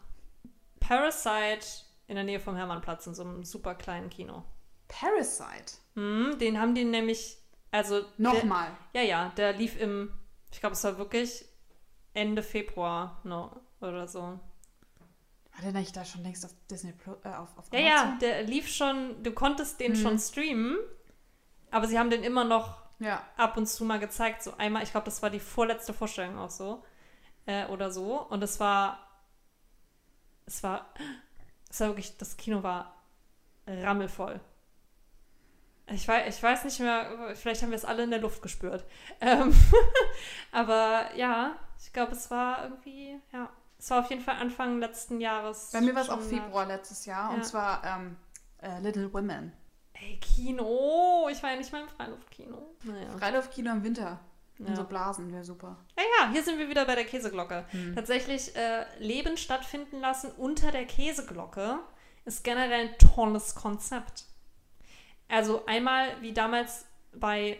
Parasite 0.79 1.65
in 2.07 2.15
der 2.15 2.23
Nähe 2.23 2.39
vom 2.39 2.55
Hermannplatz 2.55 3.07
in 3.07 3.15
so 3.15 3.23
einem 3.23 3.43
super 3.43 3.73
kleinen 3.75 4.09
Kino. 4.11 4.43
Parasite. 4.87 5.73
Hm, 5.95 6.37
den 6.39 6.59
haben 6.59 6.75
die 6.75 6.85
nämlich, 6.85 7.37
also 7.71 8.01
der- 8.01 8.09
Nochmal. 8.17 8.69
Ja, 8.93 9.01
ja, 9.01 9.29
der 9.37 9.53
lief 9.53 9.79
im, 9.79 10.11
ich 10.51 10.59
glaube, 10.59 10.73
es 10.73 10.83
war 10.83 10.97
wirklich 10.99 11.45
Ende 12.17 12.41
Februar 12.43 13.19
no, 13.23 13.51
oder 13.79 14.07
so. 14.07 14.21
War 14.21 14.39
der 15.63 15.71
nicht 15.71 15.95
da 15.95 16.03
schon 16.03 16.23
längst 16.23 16.45
auf 16.45 16.51
Disney 16.69 16.91
Plus, 16.93 17.17
äh, 17.23 17.29
auf, 17.29 17.55
auf 17.57 17.65
Ja, 17.71 17.79
ja, 17.79 18.17
der 18.21 18.43
lief 18.43 18.67
schon, 18.67 19.21
du 19.23 19.31
konntest 19.31 19.79
den 19.79 19.91
Mhm. 19.91 19.95
schon 19.95 20.19
streamen, 20.19 20.77
aber 21.71 21.87
sie 21.87 21.97
haben 21.99 22.09
den 22.09 22.23
immer 22.23 22.43
noch 22.43 22.81
Ja. 22.99 23.23
ab 23.37 23.55
und 23.57 23.67
zu 23.67 23.85
mal 23.85 23.99
gezeigt. 23.99 24.41
So 24.43 24.53
einmal, 24.57 24.83
ich 24.83 24.91
glaube, 24.91 25.05
das 25.05 25.21
war 25.21 25.29
die 25.29 25.39
vorletzte 25.39 25.93
Vorstellung 25.93 26.37
auch 26.39 26.49
so. 26.49 26.83
Äh, 27.45 27.65
oder 27.67 27.91
so. 27.91 28.19
Und 28.21 28.43
es 28.43 28.59
war, 28.59 28.99
es 30.45 30.63
war, 30.63 30.87
es 31.69 31.79
war 31.79 31.87
wirklich, 31.89 32.17
das 32.17 32.35
Kino 32.37 32.63
war 32.63 32.95
rammelvoll. 33.67 34.39
Ich 35.89 36.07
weiß, 36.07 36.35
ich 36.35 36.43
weiß 36.43 36.65
nicht 36.65 36.79
mehr, 36.79 37.33
vielleicht 37.35 37.61
haben 37.61 37.69
wir 37.69 37.77
es 37.77 37.85
alle 37.85 38.03
in 38.03 38.09
der 38.11 38.19
Luft 38.19 38.41
gespürt. 38.41 38.85
Ähm, 39.21 39.53
aber 40.51 41.15
ja, 41.15 41.55
ich 41.79 41.93
glaube, 41.93 42.11
es 42.13 42.29
war 42.31 42.63
irgendwie, 42.63 43.19
ja, 43.31 43.49
es 43.79 43.89
war 43.89 43.99
auf 44.01 44.09
jeden 44.09 44.21
Fall 44.21 44.35
Anfang 44.37 44.79
letzten 44.79 45.19
Jahres. 45.21 45.69
Bei 45.71 45.81
mir 45.81 45.93
war 45.95 46.01
es 46.01 46.09
auch 46.09 46.21
Februar 46.21 46.65
letztes 46.65 47.05
Jahr 47.05 47.29
Ja. 47.31 47.35
und 47.35 47.45
zwar 47.45 47.83
ähm, 47.83 48.15
äh, 48.61 48.79
Little 48.81 49.13
Women. 49.13 49.53
Ey, 49.93 50.19
Kino, 50.19 51.27
ich 51.31 51.41
war 51.41 51.51
ja 51.51 51.55
nicht 51.57 51.71
mal 51.71 51.81
im 51.81 51.89
Freiluftkino. 51.89 52.75
Naja. 52.83 53.17
Freiluftkino 53.17 53.71
im 53.71 53.83
Winter. 53.83 54.19
Ja. 54.59 54.75
So 54.75 54.83
Blasen 54.83 55.31
wäre 55.31 55.43
super. 55.43 55.77
Ja, 55.97 56.03
ja, 56.19 56.31
hier 56.31 56.43
sind 56.43 56.57
wir 56.57 56.67
wieder 56.69 56.85
bei 56.85 56.95
der 56.95 57.05
Käseglocke. 57.05 57.65
Tatsächlich 57.93 58.55
äh, 58.55 58.85
Leben 58.99 59.37
stattfinden 59.37 59.99
lassen 59.99 60.31
unter 60.31 60.71
der 60.71 60.85
Käseglocke 60.85 61.79
ist 62.25 62.43
generell 62.43 62.89
ein 62.89 62.97
tolles 62.97 63.53
Konzept. 63.55 64.25
Also 65.27 65.65
einmal 65.67 66.09
wie 66.21 66.33
damals 66.33 66.85
bei 67.13 67.59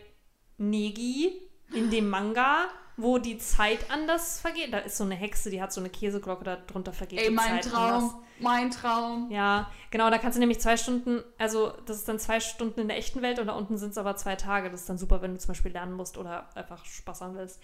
Negi 0.57 1.39
in 1.73 1.89
dem 1.91 2.09
Manga, 2.09 2.67
wo 2.97 3.19
die 3.19 3.37
Zeit 3.37 3.89
anders 3.91 4.39
vergeht. 4.41 4.73
Da 4.73 4.79
ist 4.79 4.97
so 4.97 5.03
eine 5.03 5.15
Hexe, 5.15 5.51
die 5.51 5.61
hat 5.61 5.71
so 5.71 5.79
eine 5.79 5.89
Käseglocke, 5.89 6.43
da 6.43 6.55
drunter 6.55 6.91
vergeht 6.91 7.19
Ey, 7.19 7.29
die 7.29 7.35
mein 7.35 7.61
Zeit 7.61 7.71
Traum, 7.71 7.93
anders. 7.93 8.15
mein 8.39 8.71
Traum. 8.71 9.31
Ja, 9.31 9.71
genau, 9.91 10.09
da 10.09 10.17
kannst 10.17 10.35
du 10.35 10.39
nämlich 10.39 10.59
zwei 10.59 10.77
Stunden, 10.77 11.23
also 11.37 11.73
das 11.85 11.97
ist 11.97 12.07
dann 12.07 12.17
zwei 12.19 12.39
Stunden 12.39 12.79
in 12.79 12.87
der 12.87 12.97
echten 12.97 13.21
Welt 13.21 13.37
und 13.37 13.47
da 13.47 13.53
unten 13.53 13.77
sind 13.77 13.91
es 13.91 13.97
aber 13.99 14.15
zwei 14.15 14.35
Tage. 14.35 14.71
Das 14.71 14.81
ist 14.81 14.89
dann 14.89 14.97
super, 14.97 15.21
wenn 15.21 15.33
du 15.33 15.39
zum 15.39 15.49
Beispiel 15.49 15.71
lernen 15.71 15.93
musst 15.93 16.17
oder 16.17 16.49
einfach 16.55 16.83
Spaß 16.85 17.21
haben 17.21 17.35
willst. 17.35 17.61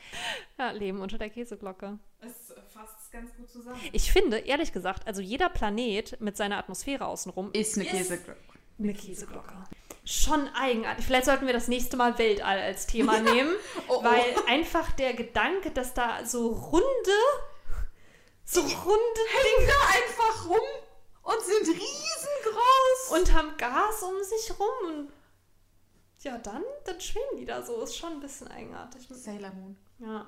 Ja, 0.59 0.69
Leben 0.71 1.01
unter 1.01 1.17
der 1.17 1.31
Käseglocke. 1.31 1.97
Es 2.21 2.53
fasst 2.71 3.11
ganz 3.11 3.35
gut 3.35 3.49
zusammen. 3.49 3.79
Ich 3.91 4.11
finde, 4.11 4.37
ehrlich 4.37 4.71
gesagt, 4.71 5.07
also 5.07 5.21
jeder 5.21 5.49
Planet 5.49 6.21
mit 6.21 6.37
seiner 6.37 6.57
Atmosphäre 6.57 7.07
außenrum 7.07 7.51
Ist 7.53 7.75
eine 7.75 7.85
Käseglocke. 7.85 8.52
Eine 8.79 8.93
Käseglocke. 8.93 9.53
Schon 10.05 10.49
eigenartig. 10.49 11.05
Vielleicht 11.05 11.25
sollten 11.25 11.45
wir 11.47 11.53
das 11.53 11.69
nächste 11.69 11.95
Mal 11.95 12.17
Weltall 12.17 12.59
als 12.59 12.87
Thema 12.87 13.19
nehmen, 13.19 13.53
Oh, 13.87 13.99
oh. 13.99 14.03
weil 14.03 14.35
einfach 14.47 14.91
der 14.91 15.13
Gedanke, 15.13 15.71
dass 15.71 15.93
da 15.93 16.25
so 16.25 16.47
runde, 16.49 16.85
so 18.43 18.59
runde 18.61 19.21
Hängen 19.29 19.67
da 19.67 19.87
einfach 19.87 20.49
rum 20.49 20.59
und 21.23 21.41
sind 21.41 21.67
riesengroß. 21.67 23.11
und 23.17 23.33
haben 23.33 23.55
Gas 23.57 24.03
um 24.03 24.21
sich 24.23 24.59
rum 24.59 24.89
und 24.89 25.13
ja, 26.19 26.37
dann, 26.37 26.63
dann 26.85 26.99
schweben 27.01 27.37
die 27.37 27.45
da 27.45 27.61
so. 27.61 27.81
Ist 27.81 27.97
schon 27.97 28.13
ein 28.13 28.19
bisschen 28.21 28.47
eigenartig. 28.47 29.07
Sailor 29.09 29.51
Moon. 29.51 29.77
Ja. 29.99 30.25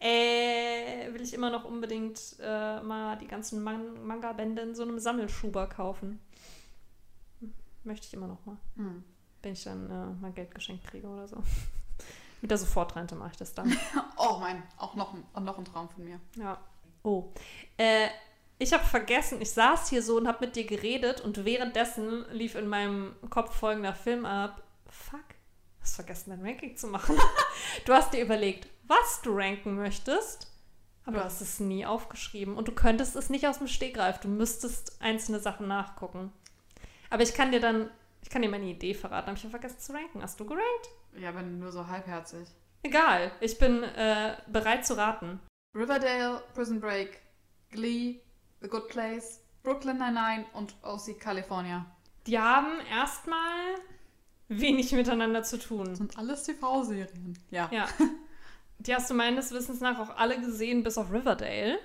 Äh, 0.00 1.12
will 1.12 1.22
ich 1.22 1.32
immer 1.32 1.50
noch 1.50 1.64
unbedingt 1.64 2.20
äh, 2.40 2.80
mal 2.80 3.16
die 3.16 3.28
ganzen 3.28 3.62
Man 3.62 4.04
Manga-Bände 4.06 4.62
in 4.62 4.74
so 4.74 4.82
einem 4.82 4.98
Sammelschuber 4.98 5.68
kaufen. 5.68 6.20
Möchte 7.86 8.08
ich 8.08 8.14
immer 8.14 8.26
noch 8.26 8.44
mal. 8.44 8.56
Hm. 8.74 9.04
Wenn 9.42 9.52
ich 9.52 9.62
dann 9.62 9.88
äh, 9.88 10.20
mal 10.20 10.32
Geld 10.32 10.52
geschenkt 10.52 10.84
kriege 10.88 11.06
oder 11.06 11.28
so. 11.28 11.36
Mit 12.42 12.50
der 12.50 12.58
Sofortrente 12.58 13.14
mache 13.14 13.30
ich 13.30 13.36
das 13.36 13.54
dann. 13.54 13.72
Oh 14.18 14.38
mein, 14.40 14.62
auch 14.78 14.94
noch 14.94 15.14
ein, 15.14 15.22
auch 15.34 15.40
noch 15.40 15.58
ein 15.58 15.64
Traum 15.64 15.88
von 15.88 16.04
mir. 16.04 16.18
Ja. 16.36 16.58
Oh. 17.04 17.32
Äh, 17.76 18.08
ich 18.58 18.72
habe 18.72 18.84
vergessen, 18.84 19.40
ich 19.40 19.52
saß 19.52 19.90
hier 19.90 20.02
so 20.02 20.16
und 20.16 20.26
habe 20.26 20.46
mit 20.46 20.56
dir 20.56 20.64
geredet 20.64 21.20
und 21.20 21.44
währenddessen 21.44 22.24
lief 22.32 22.54
in 22.54 22.66
meinem 22.66 23.14
Kopf 23.30 23.54
folgender 23.54 23.94
Film 23.94 24.24
ab. 24.24 24.62
Fuck, 24.88 25.20
hast 25.80 25.94
vergessen, 25.94 26.30
dein 26.30 26.44
Ranking 26.44 26.76
zu 26.76 26.88
machen. 26.88 27.16
du 27.84 27.92
hast 27.92 28.14
dir 28.14 28.24
überlegt, 28.24 28.66
was 28.88 29.20
du 29.22 29.36
ranken 29.36 29.76
möchtest, 29.76 30.50
aber 31.04 31.18
du 31.18 31.24
hast 31.24 31.40
es 31.40 31.60
nie 31.60 31.86
aufgeschrieben 31.86 32.56
und 32.56 32.66
du 32.66 32.72
könntest 32.72 33.14
es 33.14 33.30
nicht 33.30 33.46
aus 33.46 33.58
dem 33.58 33.68
Stegreif. 33.68 34.18
Du 34.18 34.28
müsstest 34.28 35.00
einzelne 35.00 35.38
Sachen 35.38 35.68
nachgucken. 35.68 36.32
Aber 37.10 37.22
ich 37.22 37.34
kann 37.34 37.50
dir 37.52 37.60
dann, 37.60 37.90
ich 38.22 38.30
kann 38.30 38.42
dir 38.42 38.48
meine 38.48 38.66
Idee 38.66 38.94
verraten. 38.94 39.28
Habe 39.28 39.36
ich 39.38 39.44
ja 39.44 39.50
vergessen 39.50 39.78
zu 39.80 39.92
ranken. 39.92 40.22
Hast 40.22 40.38
du 40.40 40.44
gerankt? 40.46 40.88
Ja, 41.18 41.30
aber 41.30 41.42
nur 41.42 41.72
so 41.72 41.86
halbherzig. 41.86 42.48
Egal, 42.82 43.32
ich 43.40 43.58
bin 43.58 43.82
äh, 43.82 44.36
bereit 44.46 44.86
zu 44.86 44.96
raten. 44.96 45.40
Riverdale, 45.74 46.42
Prison 46.54 46.80
Break, 46.80 47.20
Glee, 47.70 48.20
The 48.60 48.68
Good 48.68 48.88
Place, 48.88 49.40
Brooklyn 49.62 49.98
Nine-Nine 49.98 50.46
und 50.54 50.74
OC 50.82 51.18
California. 51.18 51.84
Die 52.26 52.38
haben 52.38 52.80
erstmal 52.90 53.74
wenig 54.48 54.92
miteinander 54.92 55.42
zu 55.42 55.56
Das 55.58 55.66
tun. 55.66 55.94
sind 55.94 56.16
alles 56.18 56.44
TV-Serien. 56.44 57.38
Ja. 57.50 57.68
Ja. 57.72 57.88
Die 58.78 58.94
hast 58.94 59.10
du 59.10 59.14
meines 59.14 59.52
Wissens 59.52 59.80
nach 59.80 59.98
auch 59.98 60.16
alle 60.16 60.38
gesehen, 60.40 60.82
bis 60.82 60.98
auf 60.98 61.10
Riverdale. 61.12 61.78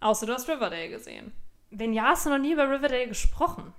Außer 0.00 0.26
du 0.26 0.34
hast 0.34 0.48
Riverdale 0.48 0.88
gesehen. 0.90 1.32
Wenn 1.70 1.92
ja, 1.92 2.04
hast 2.10 2.26
du 2.26 2.30
noch 2.30 2.38
nie 2.38 2.52
über 2.52 2.68
Riverdale 2.70 3.08
gesprochen. 3.08 3.72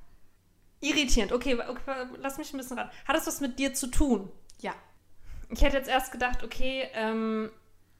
Irritierend. 0.80 1.32
Okay, 1.32 1.56
okay 1.56 2.08
lass 2.18 2.38
mich 2.38 2.54
ein 2.54 2.58
bisschen 2.58 2.78
ran. 2.78 2.90
Hat 3.06 3.16
das 3.16 3.28
was 3.28 3.42
mit 3.42 3.58
dir 3.60 3.74
zu 3.74 3.88
tun? 3.88 4.32
Ja. 4.60 4.76
Ich 5.50 5.62
hätte 5.62 5.78
jetzt 5.78 5.90
erst 5.90 6.12
gedacht, 6.12 6.44
okay, 6.44 6.90
ähm, 6.94 7.52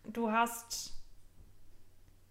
du 0.06 0.32
hast 0.32 0.94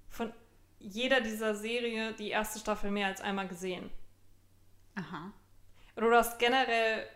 von 0.08 0.32
jeder 0.78 1.20
dieser 1.20 1.54
Serie 1.54 2.12
die 2.12 2.30
erste 2.30 2.58
Staffel 2.58 2.90
mehr 2.90 3.08
als 3.08 3.20
einmal 3.20 3.48
gesehen. 3.48 3.90
Aha. 4.94 5.32
Oder 5.96 6.10
du 6.10 6.16
hast 6.16 6.38
generell. 6.38 7.06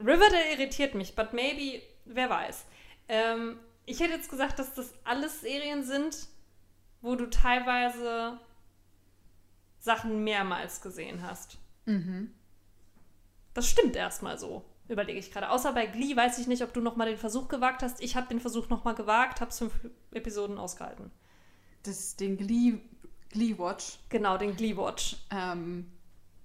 Riverdale 0.00 0.52
irritiert 0.52 0.94
mich, 0.94 1.14
but 1.14 1.32
maybe, 1.32 1.82
wer 2.04 2.28
weiß. 2.28 2.66
Ähm, 3.08 3.58
ich 3.86 4.00
hätte 4.00 4.14
jetzt 4.14 4.30
gesagt, 4.30 4.58
dass 4.58 4.74
das 4.74 4.92
alles 5.04 5.40
Serien 5.40 5.84
sind, 5.84 6.28
wo 7.00 7.14
du 7.14 7.30
teilweise 7.30 8.40
Sachen 9.84 10.24
mehrmals 10.24 10.80
gesehen 10.80 11.22
hast. 11.22 11.58
Mhm. 11.84 12.32
Das 13.52 13.68
stimmt 13.68 13.94
erstmal 13.96 14.38
so, 14.38 14.64
überlege 14.88 15.18
ich 15.18 15.30
gerade. 15.30 15.50
Außer 15.50 15.72
bei 15.74 15.86
Glee 15.86 16.16
weiß 16.16 16.38
ich 16.38 16.46
nicht, 16.46 16.62
ob 16.62 16.72
du 16.72 16.80
nochmal 16.80 17.06
den 17.08 17.18
Versuch 17.18 17.48
gewagt 17.48 17.82
hast. 17.82 18.00
Ich 18.02 18.16
habe 18.16 18.26
den 18.28 18.40
Versuch 18.40 18.68
nochmal 18.70 18.94
gewagt, 18.94 19.40
habe 19.42 19.50
es 19.50 19.58
fünf 19.58 19.72
Episoden 20.10 20.58
ausgehalten. 20.58 21.10
Das 21.82 22.16
den 22.16 22.38
Glee, 22.38 22.80
Glee 23.28 23.58
Watch. 23.58 23.98
Genau, 24.08 24.38
den 24.38 24.56
Glee-Watch. 24.56 25.16
Ähm, 25.30 25.92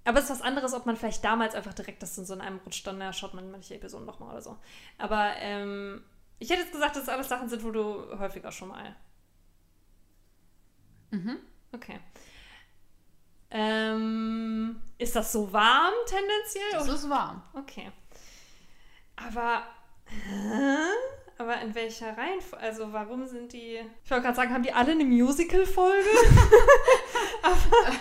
Aber 0.04 0.18
es 0.18 0.24
ist 0.24 0.30
was 0.30 0.42
anderes, 0.42 0.74
ob 0.74 0.84
man 0.84 0.96
vielleicht 0.96 1.24
damals 1.24 1.54
einfach 1.54 1.72
direkt 1.72 2.02
das 2.02 2.18
in 2.18 2.26
so 2.26 2.34
in 2.34 2.42
einem 2.42 2.58
rutscht, 2.58 2.86
dann 2.86 3.00
ja, 3.00 3.12
schaut 3.14 3.32
man 3.32 3.50
manche 3.50 3.74
Episoden 3.74 4.04
nochmal 4.06 4.30
oder 4.32 4.42
so. 4.42 4.58
Aber 4.98 5.32
ähm, 5.38 6.02
ich 6.38 6.50
hätte 6.50 6.60
jetzt 6.62 6.72
gesagt, 6.72 6.96
dass 6.96 7.04
es 7.04 7.08
alles 7.08 7.28
Sachen 7.28 7.48
sind, 7.48 7.64
wo 7.64 7.70
du 7.70 8.18
häufiger 8.18 8.52
schon 8.52 8.68
mal. 8.68 8.94
mhm. 11.10 11.38
Okay. 11.72 12.00
Ähm, 13.50 14.80
ist 14.98 15.16
das 15.16 15.32
so 15.32 15.52
warm 15.52 15.94
tendenziell? 16.06 16.72
Das 16.72 16.88
ist 16.88 17.08
warm. 17.08 17.42
Okay. 17.54 17.90
Aber. 19.16 19.62
Hä? 20.06 20.76
Aber 21.38 21.60
in 21.62 21.74
welcher 21.74 22.16
Reihenfolge? 22.16 22.64
Also, 22.64 22.92
warum 22.92 23.26
sind 23.26 23.52
die. 23.52 23.80
Ich 24.04 24.10
wollte 24.10 24.24
gerade 24.24 24.36
sagen, 24.36 24.52
haben 24.52 24.62
die 24.62 24.72
alle 24.72 24.92
eine 24.92 25.04
Musical-Folge? 25.04 26.08
Aber. 27.42 27.92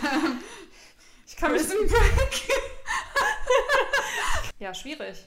Ich 1.25 1.35
kann 1.35 1.51
mich. 1.51 1.61
Prison 1.61 1.87
Break. 1.87 2.49
Ja, 4.59 4.73
schwierig. 4.73 5.25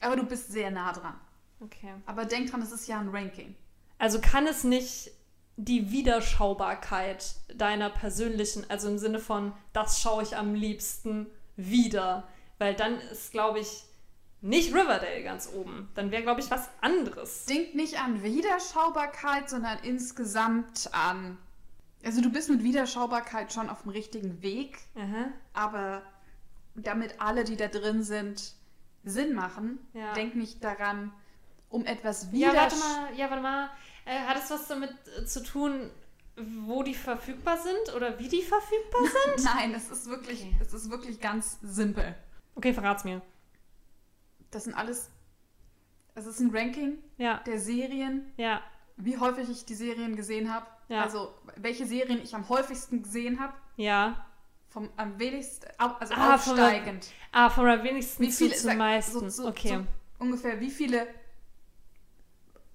Aber 0.00 0.16
du 0.16 0.24
bist 0.24 0.50
sehr 0.50 0.70
nah 0.70 0.90
dran. 0.90 1.20
Okay. 1.60 1.92
Aber 2.06 2.24
denk 2.24 2.50
dran, 2.50 2.62
es 2.62 2.72
ist 2.72 2.88
ja 2.88 2.98
ein 2.98 3.10
Ranking. 3.10 3.54
Also 3.98 4.18
kann 4.20 4.46
es 4.46 4.64
nicht 4.64 5.10
die 5.56 5.90
Wiederschaubarkeit 5.90 7.34
deiner 7.54 7.90
persönlichen, 7.90 8.68
also 8.68 8.88
im 8.88 8.98
Sinne 8.98 9.18
von, 9.18 9.52
das 9.72 10.00
schaue 10.00 10.22
ich 10.22 10.36
am 10.36 10.54
liebsten 10.54 11.26
wieder. 11.56 12.26
Weil 12.58 12.74
dann 12.74 13.00
ist, 13.00 13.32
glaube 13.32 13.60
ich, 13.60 13.84
nicht 14.42 14.74
Riverdale 14.74 15.22
ganz 15.22 15.50
oben. 15.52 15.88
Dann 15.94 16.10
wäre, 16.10 16.22
glaube 16.22 16.40
ich, 16.40 16.50
was 16.50 16.68
anderes. 16.80 17.46
Denk 17.46 17.74
nicht 17.74 17.98
an 18.00 18.22
Wiederschaubarkeit, 18.22 19.48
sondern 19.50 19.78
insgesamt 19.82 20.90
an. 20.92 21.38
Also 22.04 22.20
du 22.20 22.30
bist 22.30 22.50
mit 22.50 22.62
Wiederschaubarkeit 22.62 23.52
schon 23.52 23.68
auf 23.70 23.82
dem 23.82 23.90
richtigen 23.90 24.42
Weg, 24.42 24.78
Aha. 24.94 25.30
aber 25.54 26.02
damit 26.74 27.20
alle, 27.20 27.44
die 27.44 27.56
da 27.56 27.68
drin 27.68 28.02
sind, 28.02 28.52
Sinn 29.04 29.34
machen, 29.34 29.78
Ja. 29.94 30.12
denk 30.12 30.36
nicht 30.36 30.62
daran, 30.62 31.12
um 31.70 31.84
etwas 31.86 32.28
Ja, 32.32 32.50
wieder. 32.50 32.54
warte 32.60 32.76
mal, 32.76 33.14
ja, 33.16 33.30
warte 33.30 33.42
mal. 33.42 33.70
Äh, 34.06 34.18
hat 34.20 34.42
es 34.42 34.50
was 34.50 34.66
damit 34.68 34.90
äh, 35.18 35.24
zu 35.26 35.42
tun, 35.42 35.90
wo 36.66 36.82
die 36.82 36.94
verfügbar 36.94 37.58
sind 37.58 37.94
oder 37.94 38.18
wie 38.18 38.28
die 38.28 38.42
verfügbar 38.42 39.02
sind? 39.36 39.44
Nein, 39.44 39.74
es 39.74 39.90
ist 39.90 40.06
wirklich, 40.08 40.42
Okay. 40.42 40.56
es 40.60 40.72
ist 40.72 40.90
wirklich 40.90 41.20
ganz 41.20 41.58
simpel. 41.62 42.14
Okay, 42.54 42.72
verrat's 42.72 43.04
mir. 43.04 43.20
Das 44.50 44.64
sind 44.64 44.74
alles. 44.74 45.10
Es 46.14 46.24
ist 46.24 46.40
ein 46.40 46.50
Ranking 46.56 46.98
Ja, 47.18 47.42
der 47.46 47.58
Serien, 47.60 48.32
ja, 48.38 48.62
wie 48.96 49.18
häufig 49.18 49.50
ich 49.50 49.64
die 49.66 49.74
Serien 49.74 50.16
gesehen 50.16 50.52
habe. 50.52 50.66
Ja. 50.88 51.02
Also 51.02 51.34
welche 51.56 51.84
Serien 51.86 52.22
ich 52.22 52.34
am 52.34 52.48
häufigsten 52.48 53.02
gesehen 53.02 53.38
habe. 53.40 53.52
ja. 53.76 54.22
Vom 54.68 54.90
am 54.96 55.18
wenigsten, 55.18 55.66
also 55.78 56.12
Ah, 56.14 56.36
von 56.36 56.52
aufsteigend. 56.58 57.06
Ah, 57.32 57.48
von 57.48 57.64
der 57.64 57.82
wenigsten 57.82 58.22
Wie 58.24 58.30
viele 58.32 58.54
zu 58.54 58.68
zum 58.68 58.76
meisten. 58.76 59.12
So, 59.20 59.28
so, 59.44 59.48
okay. 59.48 59.68
so 59.68 59.86
ungefähr 60.18 60.60
wie 60.60 60.70
viele 60.70 61.06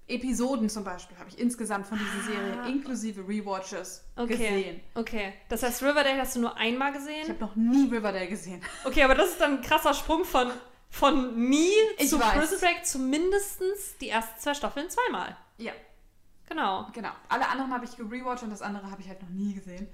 Episoden 0.08 0.68
zum 0.68 0.84
Beispiel 0.84 1.16
habe 1.18 1.28
ich 1.30 1.38
insgesamt 1.38 1.86
von 1.86 1.98
dieser 1.98 2.32
Serie 2.34 2.60
Ah. 2.62 2.66
inklusive 2.66 3.26
Rewatches 3.26 4.04
Okay. 4.16 4.28
gesehen. 4.36 4.80
Okay. 4.94 5.32
Das 5.48 5.62
heißt, 5.62 5.82
Riverdale 5.82 6.18
hast 6.20 6.36
du 6.36 6.40
nur 6.40 6.56
einmal 6.56 6.90
Ich 6.92 6.98
gesehen? 6.98 7.28
habe 7.28 7.38
noch 7.40 7.56
nie 7.56 7.88
Riverdale 7.88 8.26
gesehen. 8.28 8.62
Okay, 8.84 9.02
aber 9.04 9.14
das 9.14 9.30
ist 9.30 9.40
dann 9.40 9.58
ein 9.58 9.62
krasser 9.62 9.94
Sprung 9.94 10.24
von, 10.24 10.50
von 10.90 11.48
nie 11.48 11.70
Ich 11.98 12.08
zu 12.10 12.20
weiß. 12.20 12.32
Prison 12.34 12.58
Break 12.60 12.84
zu 12.84 12.98
mindestens 12.98 13.96
die 14.00 14.08
ersten 14.10 14.38
zwei 14.40 14.54
Staffeln 14.54 14.90
zweimal. 14.90 15.36
Ja, 15.58 15.72
Genau. 16.48 16.86
genau. 16.92 17.12
Alle 17.30 17.48
anderen 17.48 17.72
habe 17.72 17.84
ich 17.86 17.96
gerewatcht 17.96 18.42
und 18.42 18.50
das 18.50 18.60
andere 18.60 18.90
habe 18.90 19.00
ich 19.00 19.08
halt 19.08 19.22
noch 19.22 19.30
nie 19.30 19.54
gesehen. 19.54 19.88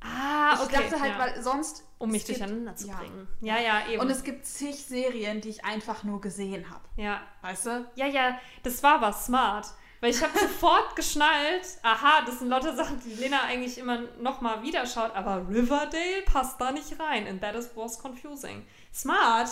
Ah, 0.00 0.54
ich 0.54 0.60
okay. 0.60 0.76
dachte 0.76 1.00
halt, 1.00 1.12
ja. 1.12 1.18
weil 1.18 1.42
sonst. 1.42 1.84
um 1.98 2.10
mich 2.10 2.24
gibt- 2.24 2.40
durcheinander 2.40 2.76
zu 2.76 2.86
ja. 2.88 2.96
bringen. 2.96 3.26
Ja, 3.40 3.58
ja, 3.58 3.88
eben. 3.88 4.00
Und 4.00 4.10
es 4.10 4.22
gibt 4.22 4.46
zig 4.46 4.76
Serien, 4.84 5.40
die 5.40 5.48
ich 5.48 5.64
einfach 5.64 6.04
nur 6.04 6.20
gesehen 6.20 6.70
habe. 6.70 6.84
ja. 6.96 7.20
Weißt 7.42 7.66
du? 7.66 7.90
ja, 7.96 8.06
ja, 8.06 8.38
das 8.62 8.82
war 8.82 9.00
was 9.00 9.26
smart. 9.26 9.66
Weil 10.00 10.10
ich 10.10 10.22
habe 10.22 10.38
sofort 10.38 10.94
geschnallt, 10.94 11.66
aha, 11.82 12.22
das 12.24 12.38
sind 12.38 12.48
lauter 12.48 12.76
Sachen, 12.76 13.00
die 13.00 13.14
Lena 13.14 13.42
eigentlich 13.42 13.78
immer 13.78 14.02
nochmal 14.20 14.62
wieder 14.62 14.86
schaut, 14.86 15.14
aber 15.16 15.48
Riverdale 15.48 16.22
passt 16.24 16.60
da 16.60 16.70
nicht 16.70 17.00
rein. 17.00 17.26
And 17.26 17.40
that 17.42 17.56
is, 17.56 17.70
was 17.74 17.98
confusing. 17.98 18.64
Smart, 18.94 19.50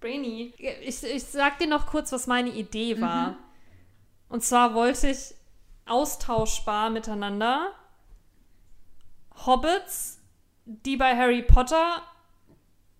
brainy. 0.00 0.54
Ich, 0.58 1.02
ich 1.02 1.24
sag 1.24 1.58
dir 1.58 1.66
noch 1.66 1.86
kurz, 1.86 2.12
was 2.12 2.28
meine 2.28 2.50
Idee 2.50 3.00
war. 3.00 3.30
Mhm. 3.32 3.36
Und 4.28 4.44
zwar 4.44 4.74
wollte 4.74 5.08
ich 5.08 5.34
austauschbar 5.86 6.90
miteinander 6.90 7.72
Hobbits, 9.46 10.20
die 10.64 10.96
bei 10.96 11.16
Harry 11.16 11.42
Potter 11.42 12.02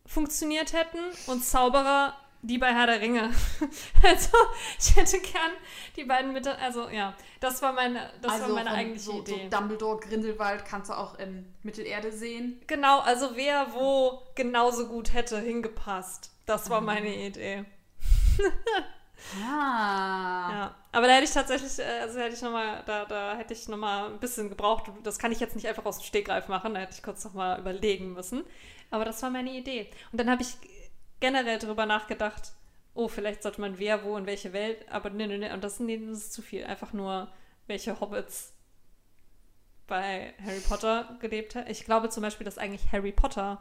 funktioniert 0.06 0.72
hätten 0.72 0.98
und 1.26 1.44
Zauberer, 1.44 2.14
die 2.42 2.58
bei 2.58 2.74
Herr 2.74 2.86
der 2.86 3.00
Ringe. 3.00 3.30
also, 4.02 4.36
ich 4.78 4.96
hätte 4.96 5.20
gern 5.20 5.52
die 5.96 6.04
beiden 6.04 6.32
mit, 6.32 6.46
also 6.46 6.88
ja, 6.88 7.14
das 7.40 7.62
war 7.62 7.72
meine, 7.72 8.10
das 8.20 8.32
also 8.32 8.46
war 8.46 8.64
meine 8.64 8.72
eigentliche 8.72 9.04
so, 9.04 9.20
Idee. 9.20 9.48
So 9.50 9.56
Dumbledore, 9.56 10.00
Grindelwald 10.00 10.64
kannst 10.64 10.90
du 10.90 10.94
auch 10.94 11.18
in 11.18 11.46
Mittelerde 11.62 12.10
sehen. 12.10 12.60
Genau, 12.66 13.00
also 13.00 13.36
wer 13.36 13.72
wo 13.74 14.22
genauso 14.34 14.88
gut 14.88 15.14
hätte 15.14 15.38
hingepasst. 15.40 16.32
Das 16.46 16.68
war 16.68 16.80
meine 16.80 17.08
mhm. 17.08 17.20
Idee. 17.20 17.64
ah. 19.44 20.50
Ja, 20.50 20.74
aber 20.92 21.06
da 21.06 21.14
hätte 21.14 21.24
ich 21.24 21.32
tatsächlich, 21.32 21.78
äh, 21.78 22.00
also 22.00 22.18
hätte 22.20 22.34
ich 22.34 22.42
noch 22.42 22.52
mal, 22.52 22.82
da, 22.86 23.04
da 23.04 23.36
hätte 23.36 23.54
ich 23.54 23.68
noch 23.68 23.76
mal 23.78 24.10
ein 24.10 24.18
bisschen 24.18 24.48
gebraucht. 24.48 24.90
Das 25.02 25.18
kann 25.18 25.32
ich 25.32 25.40
jetzt 25.40 25.56
nicht 25.56 25.68
einfach 25.68 25.84
aus 25.84 25.98
dem 25.98 26.04
Stegreif 26.04 26.48
machen. 26.48 26.74
Da 26.74 26.80
hätte 26.80 26.94
ich 26.94 27.02
kurz 27.02 27.24
noch 27.24 27.34
mal 27.34 27.58
überlegen 27.58 28.12
müssen. 28.12 28.44
Aber 28.90 29.04
das 29.04 29.22
war 29.22 29.30
meine 29.30 29.52
Idee. 29.52 29.90
Und 30.12 30.20
dann 30.20 30.30
habe 30.30 30.42
ich 30.42 30.56
generell 31.20 31.58
darüber 31.58 31.86
nachgedacht, 31.86 32.52
oh, 32.94 33.08
vielleicht 33.08 33.42
sollte 33.42 33.60
man 33.60 33.78
wer, 33.78 34.04
wo, 34.04 34.16
in 34.16 34.26
welche 34.26 34.52
Welt, 34.52 34.86
aber 34.90 35.10
nee, 35.10 35.26
nee, 35.26 35.38
nee, 35.38 35.52
und 35.52 35.64
das, 35.64 35.80
nee, 35.80 35.96
das 35.96 36.18
ist 36.18 36.32
zu 36.32 36.42
viel. 36.42 36.64
Einfach 36.64 36.92
nur, 36.92 37.28
welche 37.66 38.00
Hobbits 38.00 38.52
bei 39.86 40.34
Harry 40.44 40.60
Potter 40.60 41.16
gelebt 41.20 41.54
haben. 41.54 41.70
Ich 41.70 41.84
glaube 41.84 42.08
zum 42.08 42.22
Beispiel, 42.22 42.44
dass 42.44 42.58
eigentlich 42.58 42.92
Harry 42.92 43.12
Potter 43.12 43.60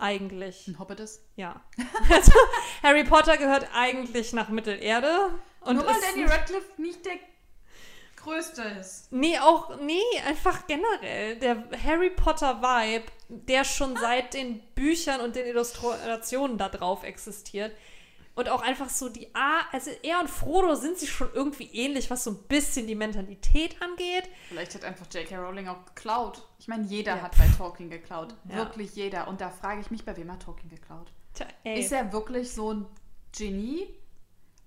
eigentlich. 0.00 0.66
Ein 0.66 0.78
Hobbit 0.78 1.00
ist? 1.00 1.22
Ja. 1.36 1.60
Also, 2.10 2.32
Harry 2.82 3.04
Potter 3.04 3.36
gehört 3.36 3.68
eigentlich 3.74 4.32
nach 4.32 4.48
Mittelerde. 4.48 5.30
Und 5.60 5.76
Nur 5.76 5.86
weil 5.86 5.94
Danny 6.00 6.24
Radcliffe 6.24 6.80
nicht 6.80 7.04
der 7.04 7.12
größte 8.16 8.62
ist. 8.80 9.12
Nee, 9.12 9.38
auch, 9.38 9.78
nee, 9.80 10.02
einfach 10.26 10.66
generell. 10.66 11.36
Der 11.36 11.64
Harry 11.84 12.10
Potter-Vibe, 12.10 13.04
der 13.28 13.64
schon 13.64 13.96
seit 13.96 14.34
den 14.34 14.60
Büchern 14.74 15.20
und 15.20 15.36
den 15.36 15.46
Illustrationen 15.46 16.58
da 16.58 16.68
drauf 16.68 17.02
existiert. 17.04 17.72
Und 18.40 18.48
auch 18.48 18.62
einfach 18.62 18.88
so 18.88 19.10
die 19.10 19.34
A, 19.34 19.66
also 19.70 19.90
er 20.02 20.18
und 20.20 20.30
Frodo 20.30 20.74
sind 20.74 20.96
sich 20.96 21.12
schon 21.12 21.28
irgendwie 21.34 21.68
ähnlich, 21.74 22.10
was 22.10 22.24
so 22.24 22.30
ein 22.30 22.38
bisschen 22.48 22.86
die 22.86 22.94
Mentalität 22.94 23.76
angeht. 23.82 24.30
Vielleicht 24.48 24.74
hat 24.74 24.84
einfach 24.84 25.04
J.K. 25.12 25.36
Rowling 25.36 25.68
auch 25.68 25.84
geklaut. 25.84 26.42
Ich 26.58 26.66
meine, 26.66 26.84
jeder 26.84 27.16
ja. 27.16 27.22
hat 27.22 27.36
bei 27.36 27.46
Tolkien 27.58 27.90
geklaut. 27.90 28.34
Ja. 28.48 28.56
Wirklich 28.56 28.94
jeder. 28.94 29.28
Und 29.28 29.42
da 29.42 29.50
frage 29.50 29.82
ich 29.82 29.90
mich, 29.90 30.06
bei 30.06 30.16
wem 30.16 30.32
hat 30.32 30.42
Tolkien 30.42 30.70
geklaut? 30.70 31.12
Tja, 31.34 31.46
ist 31.64 31.92
er 31.92 32.10
wirklich 32.14 32.50
so 32.50 32.72
ein 32.72 32.86
Genie? 33.36 33.86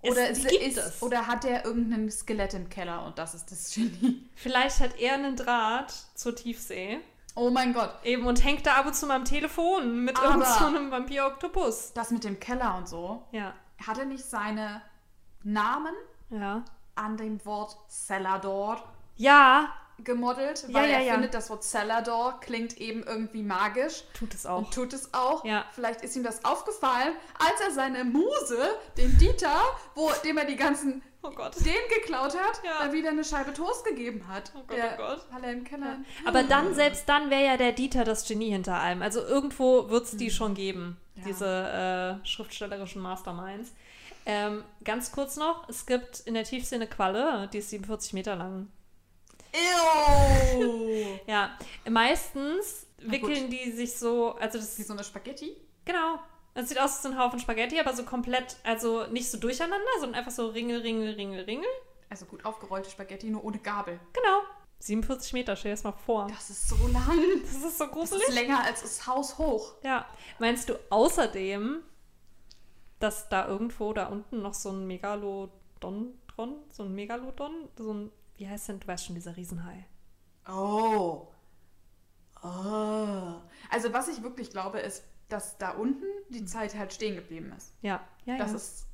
Oder, 0.04 0.30
es, 0.30 0.46
ist, 0.46 0.78
ist 0.78 1.02
oder 1.02 1.26
hat 1.26 1.44
er 1.44 1.66
irgendein 1.66 2.12
Skelett 2.12 2.54
im 2.54 2.70
Keller 2.70 3.04
und 3.08 3.18
das 3.18 3.34
ist 3.34 3.52
das 3.52 3.74
Genie? 3.74 4.30
Vielleicht 4.36 4.82
hat 4.82 5.00
er 5.00 5.16
einen 5.16 5.36
Draht 5.36 5.92
zur 6.14 6.36
Tiefsee. 6.36 7.00
Oh 7.34 7.50
mein 7.50 7.74
Gott. 7.74 7.90
Eben 8.04 8.28
und 8.28 8.44
hängt 8.44 8.68
da 8.68 8.76
ab 8.76 8.86
und 8.86 8.94
zu 8.94 9.08
mal 9.08 9.16
am 9.16 9.26
Telefon 9.26 10.06
mit 10.06 10.16
irgendeinem 10.20 10.86
so 10.86 10.92
Vampir-Oktopus. 10.92 11.94
Das 11.94 12.12
mit 12.12 12.24
dem 12.24 12.40
Keller 12.40 12.78
und 12.78 12.88
so. 12.88 13.24
Ja. 13.32 13.56
Hat 13.86 13.98
er 13.98 14.06
nicht 14.06 14.24
seine 14.24 14.82
Namen 15.44 15.94
ja. 16.30 16.64
an 16.96 17.18
dem 17.18 17.44
Wort 17.46 17.78
Celador? 17.90 18.84
Ja, 19.16 19.74
gemodelt, 20.04 20.66
weil 20.74 20.90
ja, 20.90 21.00
er 21.00 21.14
findet, 21.14 21.34
das 21.34 21.50
Wort 21.50 21.64
Celador 21.64 22.40
klingt 22.40 22.78
eben 22.78 23.04
irgendwie 23.04 23.44
magisch. 23.44 24.04
Tut 24.14 24.34
es 24.34 24.46
auch. 24.46 24.60
Und 24.60 24.74
tut 24.74 24.94
es 24.94 25.14
auch. 25.14 25.46
Ja. 25.46 25.66
Vielleicht 25.72 26.02
ist 26.02 26.16
ihm 26.16 26.24
das 26.24 26.44
aufgefallen, 26.46 27.14
als 27.38 27.62
er 27.62 27.72
seine 27.72 28.04
Muse, 28.04 28.76
den 28.98 29.18
Dieter, 29.18 29.62
wo 29.96 30.10
dem 30.24 30.38
er 30.38 30.46
die 30.46 30.56
ganzen 30.56 31.02
oh 31.22 31.32
Gott. 31.32 31.56
den 31.64 31.74
geklaut 31.90 32.38
hat, 32.38 32.62
ja. 32.64 32.92
wieder 32.92 33.10
eine 33.10 33.24
Scheibe 33.24 33.54
Toast 33.54 33.86
gegeben 33.86 34.28
hat. 34.28 34.52
Oh 34.56 34.64
Gott, 34.68 34.78
oh 34.78 34.98
Gott. 34.98 35.26
Weil 35.32 35.44
er 35.44 35.52
im 35.54 35.64
Keller. 35.64 35.86
Ja. 35.86 35.98
Aber 36.26 36.44
dann, 36.44 36.74
selbst 36.74 37.08
dann 37.08 37.30
wäre 37.30 37.46
ja 37.46 37.58
der 37.58 37.72
Dieter 37.72 38.04
das 38.04 38.28
Genie 38.28 38.52
hinter 38.52 38.76
allem. 38.76 39.02
Also 39.02 39.22
irgendwo 39.22 39.90
wird 39.90 40.06
es 40.06 40.18
die 40.18 40.26
mhm. 40.26 40.32
schon 40.32 40.54
geben, 40.56 40.98
ja. 41.16 41.24
diese 41.26 42.20
äh, 42.24 42.26
schriftstellerischen 42.28 43.02
Masterminds. 43.02 43.74
Ähm, 44.26 44.64
ganz 44.84 45.12
kurz 45.12 45.36
noch, 45.36 45.68
es 45.68 45.86
gibt 45.86 46.22
in 46.22 46.34
der 46.34 46.46
Tiefsee 46.46 46.76
eine 46.76 46.88
Qualle, 46.88 47.50
die 47.52 47.58
ist 47.58 47.70
47 47.70 48.14
Meter 48.14 48.36
lang. 48.36 48.70
Ew. 49.54 51.20
ja, 51.28 51.58
meistens 51.90 52.88
wickeln 53.00 53.50
die 53.50 53.72
sich 53.72 53.98
so, 53.98 54.36
also 54.36 54.58
das 54.58 54.80
ist 54.80 54.88
so 54.88 54.94
eine 54.94 55.04
Spaghetti. 55.04 55.56
Genau. 55.86 56.20
Es 56.56 56.70
sieht 56.70 56.80
aus 56.80 57.00
wie 57.00 57.02
so 57.02 57.10
ein 57.10 57.20
Haufen 57.20 57.40
Spaghetti, 57.40 57.80
aber 57.80 57.94
so 57.94 58.04
komplett, 58.04 58.58
also 58.64 59.08
nicht 59.08 59.30
so 59.30 59.38
durcheinander, 59.38 59.86
sondern 60.00 60.20
einfach 60.20 60.32
so 60.32 60.48
Ringel, 60.48 60.82
Ringel, 60.82 61.16
Ringel, 61.16 61.44
Ringel. 61.46 61.70
Also 62.10 62.26
gut 62.26 62.46
aufgerollte 62.46 62.90
Spaghetti, 62.90 63.30
nur 63.30 63.44
ohne 63.44 63.58
Gabel. 63.58 64.00
Genau. 64.14 64.42
47 64.86 65.34
Meter, 65.34 65.56
stell 65.56 65.72
dir 65.72 65.76
das 65.76 65.84
mal 65.84 65.94
vor. 65.94 66.28
Das 66.28 66.50
ist 66.50 66.68
so 66.68 66.76
lang. 66.88 67.18
Das 67.42 67.54
ist 67.54 67.78
so 67.78 67.88
gruselig. 67.88 68.22
Das 68.22 68.30
ist 68.30 68.36
länger 68.36 68.64
als 68.64 68.82
das 68.82 69.08
Haus 69.08 69.38
hoch. 69.38 69.76
Ja. 69.84 70.06
Meinst 70.40 70.68
du 70.68 70.78
außerdem, 70.90 71.82
dass 73.00 73.30
da 73.30 73.48
irgendwo 73.48 73.94
da 73.94 74.08
unten 74.08 74.42
noch 74.42 74.54
so 74.54 74.72
ein 74.72 74.86
Megalodon 74.86 76.14
so 76.70 76.84
ein 76.84 76.96
Megalodon, 76.96 77.70
so 77.78 77.94
ein 77.94 78.12
wie 78.38 78.50
heißt 78.50 78.70
denn, 78.70 78.80
du 78.80 78.88
weißt 78.88 79.06
schon, 79.06 79.16
dieser 79.16 79.38
Riesenhai. 79.38 79.86
Oh. 80.50 81.28
Oh. 82.42 83.42
Also 83.70 83.94
was 83.94 84.08
ich 84.10 84.22
wirklich 84.24 84.50
glaube, 84.50 84.80
ist, 84.80 85.04
dass 85.30 85.58
da 85.58 85.72
unten 85.72 86.06
die 86.30 86.40
hm. 86.40 86.48
Zeit 86.48 86.76
halt 86.76 86.92
stehen 86.94 87.16
geblieben 87.16 87.54
ist. 87.56 87.74
Ja, 87.82 88.04
ja, 88.26 88.38
das 88.38 88.52
ja. 88.52 88.58
ist, 88.58 88.88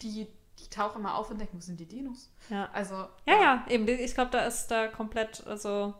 die, 0.00 0.26
die 0.62 0.70
tauchen 0.70 1.00
immer 1.00 1.16
auf 1.16 1.30
und 1.30 1.38
denken, 1.38 1.56
wo 1.56 1.60
sind 1.60 1.78
die 1.80 1.86
Dinos? 1.86 2.32
Ja. 2.48 2.68
Also. 2.72 2.94
Ja, 2.94 3.08
ja, 3.26 3.40
ja 3.40 3.64
eben. 3.68 3.86
Ich 3.88 4.14
glaube, 4.14 4.30
da 4.30 4.46
ist 4.46 4.68
da 4.68 4.88
komplett, 4.88 5.46
also 5.46 5.94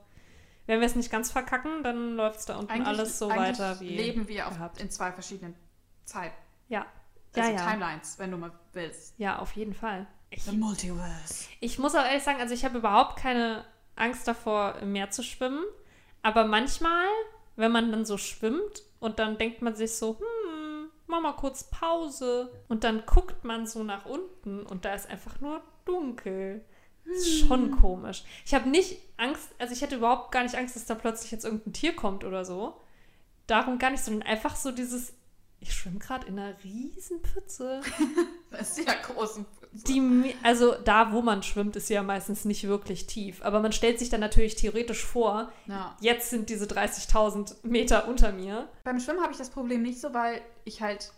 wenn 0.66 0.80
wir 0.80 0.86
es 0.86 0.94
nicht 0.94 1.10
ganz 1.10 1.30
verkacken, 1.30 1.82
dann 1.82 2.14
läuft 2.16 2.40
es 2.40 2.46
da 2.46 2.56
unten 2.56 2.70
eigentlich, 2.70 2.88
alles 2.88 3.18
so 3.18 3.28
weiter 3.28 3.80
wie. 3.80 3.96
Leben 3.96 4.28
wir 4.28 4.46
auf, 4.46 4.56
in 4.78 4.90
zwei 4.90 5.12
verschiedenen 5.12 5.54
Zeiten. 6.04 6.36
Ja. 6.68 6.86
Also 7.34 7.50
ja, 7.50 7.56
ja. 7.56 7.70
Timelines, 7.70 8.18
wenn 8.18 8.30
du 8.30 8.36
mal 8.36 8.52
willst. 8.72 9.18
Ja, 9.18 9.38
auf 9.38 9.52
jeden 9.52 9.74
Fall. 9.74 10.06
Ich, 10.30 10.44
The 10.44 10.56
Multiverse. 10.56 11.48
Ich 11.60 11.78
muss 11.78 11.94
auch 11.94 12.04
ehrlich 12.04 12.22
sagen, 12.22 12.40
also 12.40 12.54
ich 12.54 12.64
habe 12.64 12.78
überhaupt 12.78 13.18
keine 13.18 13.64
Angst 13.96 14.26
davor, 14.26 14.76
im 14.80 14.92
Meer 14.92 15.10
zu 15.10 15.22
schwimmen. 15.22 15.64
Aber 16.22 16.44
manchmal, 16.44 17.06
wenn 17.56 17.72
man 17.72 17.90
dann 17.90 18.04
so 18.04 18.16
schwimmt 18.16 18.82
und 19.00 19.18
dann 19.18 19.38
denkt 19.38 19.62
man 19.62 19.74
sich 19.74 19.96
so, 19.96 20.18
hm, 20.18 20.41
mach 21.12 21.20
mal 21.20 21.32
kurz 21.34 21.64
Pause. 21.64 22.50
Und 22.68 22.82
dann 22.82 23.06
guckt 23.06 23.44
man 23.44 23.66
so 23.66 23.84
nach 23.84 24.06
unten 24.06 24.64
und 24.64 24.84
da 24.84 24.94
ist 24.94 25.08
einfach 25.08 25.40
nur 25.40 25.62
dunkel. 25.84 26.64
Das 27.04 27.18
ist 27.18 27.46
schon 27.46 27.72
hm. 27.72 27.80
komisch. 27.80 28.24
Ich 28.44 28.54
habe 28.54 28.68
nicht 28.68 28.98
Angst, 29.16 29.48
also 29.58 29.72
ich 29.72 29.82
hätte 29.82 29.96
überhaupt 29.96 30.32
gar 30.32 30.42
nicht 30.42 30.56
Angst, 30.56 30.76
dass 30.76 30.86
da 30.86 30.94
plötzlich 30.94 31.30
jetzt 31.30 31.44
irgendein 31.44 31.72
Tier 31.72 31.94
kommt 31.94 32.24
oder 32.24 32.44
so. 32.44 32.80
Darum 33.46 33.78
gar 33.78 33.90
nicht, 33.90 34.04
sondern 34.04 34.26
einfach 34.26 34.56
so 34.56 34.70
dieses, 34.70 35.12
ich 35.60 35.74
schwimme 35.74 35.98
gerade 35.98 36.26
in 36.26 36.38
einer 36.38 36.54
riesen 36.62 37.20
das 38.50 38.78
ist 38.78 38.86
ja 38.86 38.94
großen 38.94 39.44
die, 39.72 40.34
also 40.42 40.74
da, 40.84 41.12
wo 41.12 41.22
man 41.22 41.42
schwimmt, 41.42 41.76
ist 41.76 41.88
ja 41.88 42.02
meistens 42.02 42.44
nicht 42.44 42.66
wirklich 42.68 43.06
tief. 43.06 43.42
Aber 43.42 43.60
man 43.60 43.72
stellt 43.72 43.98
sich 43.98 44.10
dann 44.10 44.20
natürlich 44.20 44.54
theoretisch 44.54 45.04
vor, 45.04 45.50
ja. 45.66 45.96
jetzt 46.00 46.30
sind 46.30 46.50
diese 46.50 46.66
30.000 46.66 47.56
Meter 47.62 48.06
unter 48.06 48.32
mir. 48.32 48.68
Beim 48.84 49.00
Schwimmen 49.00 49.22
habe 49.22 49.32
ich 49.32 49.38
das 49.38 49.50
Problem 49.50 49.82
nicht 49.82 50.00
so, 50.00 50.12
weil 50.12 50.42
ich 50.64 50.82
halt 50.82 51.12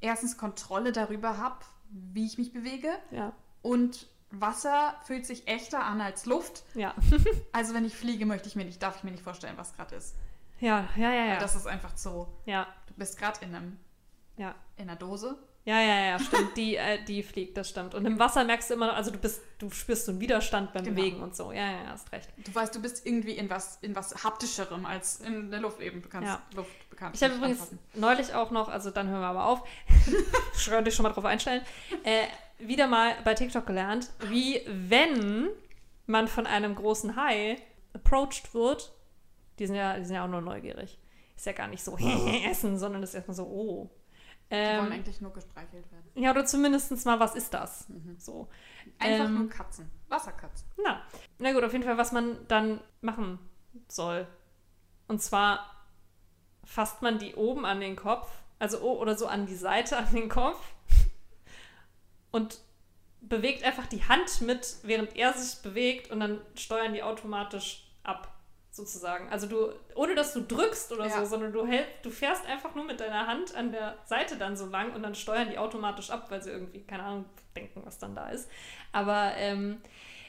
erstens 0.00 0.38
Kontrolle 0.38 0.92
darüber 0.92 1.36
habe, 1.38 1.56
wie 1.90 2.26
ich 2.26 2.38
mich 2.38 2.52
bewege. 2.52 2.88
Ja. 3.10 3.32
Und 3.60 4.06
Wasser 4.30 4.94
fühlt 5.04 5.26
sich 5.26 5.46
echter 5.46 5.84
an 5.84 6.00
als 6.00 6.24
Luft. 6.24 6.62
Ja. 6.74 6.94
also 7.52 7.74
wenn 7.74 7.84
ich 7.84 7.94
fliege, 7.94 8.24
möchte 8.24 8.48
ich 8.48 8.56
mir 8.56 8.64
nicht, 8.64 8.82
darf 8.82 8.96
ich 8.96 9.04
mir 9.04 9.10
nicht 9.10 9.22
vorstellen, 9.24 9.56
was 9.56 9.74
gerade 9.74 9.96
ist. 9.96 10.14
Ja, 10.60 10.88
ja, 10.96 11.12
ja, 11.12 11.24
ja. 11.26 11.38
das 11.38 11.54
ist 11.54 11.66
einfach 11.66 11.94
so. 11.96 12.28
Ja. 12.46 12.66
Du 12.86 12.94
bist 12.94 13.18
gerade 13.18 13.44
in 13.44 13.54
einem 13.54 13.78
ja. 14.36 14.54
in 14.76 14.88
einer 14.88 14.96
Dose 14.96 15.36
ja, 15.66 15.80
ja, 15.80 16.06
ja, 16.06 16.18
stimmt. 16.20 16.56
Die, 16.56 16.76
äh, 16.76 17.02
die 17.02 17.24
fliegt, 17.24 17.56
das 17.56 17.68
stimmt. 17.68 17.96
Und 17.96 18.06
im 18.06 18.20
Wasser 18.20 18.44
merkst 18.44 18.70
du 18.70 18.74
immer, 18.74 18.94
also 18.94 19.10
du 19.10 19.18
bist, 19.18 19.42
du 19.58 19.68
spürst 19.70 20.06
so 20.06 20.12
einen 20.12 20.20
Widerstand 20.20 20.72
beim 20.72 20.84
genau. 20.84 20.94
Bewegen 20.94 21.20
und 21.20 21.34
so. 21.34 21.50
Ja, 21.50 21.68
ja, 21.68 21.82
ja, 21.82 21.88
hast 21.88 22.12
recht. 22.12 22.28
Du 22.36 22.54
weißt, 22.54 22.72
du 22.72 22.80
bist 22.80 23.04
irgendwie 23.04 23.32
in 23.32 23.50
was, 23.50 23.78
in 23.82 23.96
was 23.96 24.22
haptischerem 24.22 24.86
als 24.86 25.16
in 25.16 25.50
der 25.50 25.58
Luft 25.58 25.80
eben. 25.80 26.02
Du 26.02 26.08
kannst 26.08 26.28
ja. 26.28 26.40
Luft 26.54 26.70
bekannt. 26.88 27.16
Ich 27.16 27.22
habe 27.24 27.34
übrigens 27.34 27.62
anfassen. 27.62 27.80
neulich 27.94 28.32
auch 28.32 28.52
noch, 28.52 28.68
also 28.68 28.90
dann 28.90 29.08
hören 29.08 29.20
wir 29.20 29.26
aber 29.26 29.44
auf, 29.44 29.66
ich 30.56 30.84
dich 30.84 30.94
schon 30.94 31.02
mal 31.02 31.10
drauf 31.10 31.24
einstellen, 31.24 31.62
äh, 32.04 32.26
wieder 32.64 32.86
mal 32.86 33.16
bei 33.24 33.34
TikTok 33.34 33.66
gelernt, 33.66 34.08
wie 34.28 34.60
wenn 34.68 35.48
man 36.06 36.28
von 36.28 36.46
einem 36.46 36.76
großen 36.76 37.16
Hai 37.16 37.58
approached 37.92 38.54
wird, 38.54 38.92
die 39.58 39.66
sind 39.66 39.74
ja, 39.74 39.98
die 39.98 40.04
sind 40.04 40.14
ja 40.14 40.24
auch 40.24 40.30
nur 40.30 40.42
neugierig. 40.42 40.96
Ist 41.34 41.46
ja 41.46 41.52
gar 41.52 41.66
nicht 41.66 41.82
so 41.82 41.98
essen, 42.48 42.78
sondern 42.78 43.02
ist 43.02 43.14
erstmal 43.14 43.34
so, 43.34 43.46
oh 43.46 43.90
Die 44.50 44.54
wollen 44.54 44.86
Ähm, 44.86 44.92
eigentlich 44.92 45.20
nur 45.20 45.32
gestreichelt 45.32 45.90
werden. 45.90 46.10
ja, 46.14 46.30
oder 46.30 46.44
zumindest 46.46 47.04
mal, 47.04 47.18
was 47.18 47.34
ist 47.34 47.52
das? 47.52 47.88
Mhm. 47.88 48.16
So. 48.18 48.48
Einfach 48.98 49.24
Ähm, 49.26 49.34
nur 49.38 49.48
Katzen. 49.48 49.90
Wasserkatzen. 50.08 50.68
Na, 50.82 51.02
na 51.38 51.52
gut, 51.52 51.64
auf 51.64 51.72
jeden 51.72 51.84
Fall, 51.84 51.98
was 51.98 52.12
man 52.12 52.46
dann 52.46 52.80
machen 53.00 53.38
soll. 53.88 54.26
Und 55.08 55.20
zwar 55.20 55.84
fasst 56.64 57.02
man 57.02 57.18
die 57.18 57.34
oben 57.34 57.64
an 57.64 57.80
den 57.80 57.96
Kopf, 57.96 58.30
also 58.58 58.78
oder 58.80 59.16
so 59.18 59.26
an 59.26 59.46
die 59.46 59.56
Seite 59.56 59.96
an 59.96 60.12
den 60.14 60.28
Kopf 60.28 60.60
und 62.30 62.60
bewegt 63.20 63.64
einfach 63.64 63.86
die 63.86 64.04
Hand 64.04 64.40
mit, 64.42 64.76
während 64.82 65.16
er 65.16 65.32
sich 65.32 65.60
bewegt 65.62 66.10
und 66.12 66.20
dann 66.20 66.40
steuern 66.54 66.92
die 66.92 67.02
automatisch 67.02 67.88
ab, 68.04 68.32
sozusagen. 68.76 69.28
Also 69.30 69.46
du, 69.46 69.72
ohne 69.94 70.14
dass 70.14 70.32
du 70.32 70.40
drückst 70.42 70.92
oder 70.92 71.06
Ja. 71.06 71.20
so, 71.20 71.24
sondern 71.24 71.52
du 71.52 71.66
hältst, 71.66 72.04
du 72.04 72.10
fährst 72.10 72.46
einfach 72.46 72.74
nur 72.74 72.84
mit 72.84 73.00
deiner 73.00 73.26
Hand 73.26 73.54
an 73.54 73.72
der 73.72 73.96
Seite 74.04 74.36
dann 74.36 74.56
so 74.56 74.66
lang 74.66 74.94
und 74.94 75.02
dann 75.02 75.14
steuern 75.14 75.48
die 75.50 75.58
automatisch 75.58 76.10
ab, 76.10 76.30
weil 76.30 76.42
sie 76.42 76.50
irgendwie, 76.50 76.82
keine 76.82 77.02
Ahnung, 77.02 77.24
denken, 77.56 77.82
was 77.84 77.98
dann 77.98 78.14
da 78.14 78.28
ist. 78.28 78.48
Aber 78.92 79.32
ähm, 79.36 79.80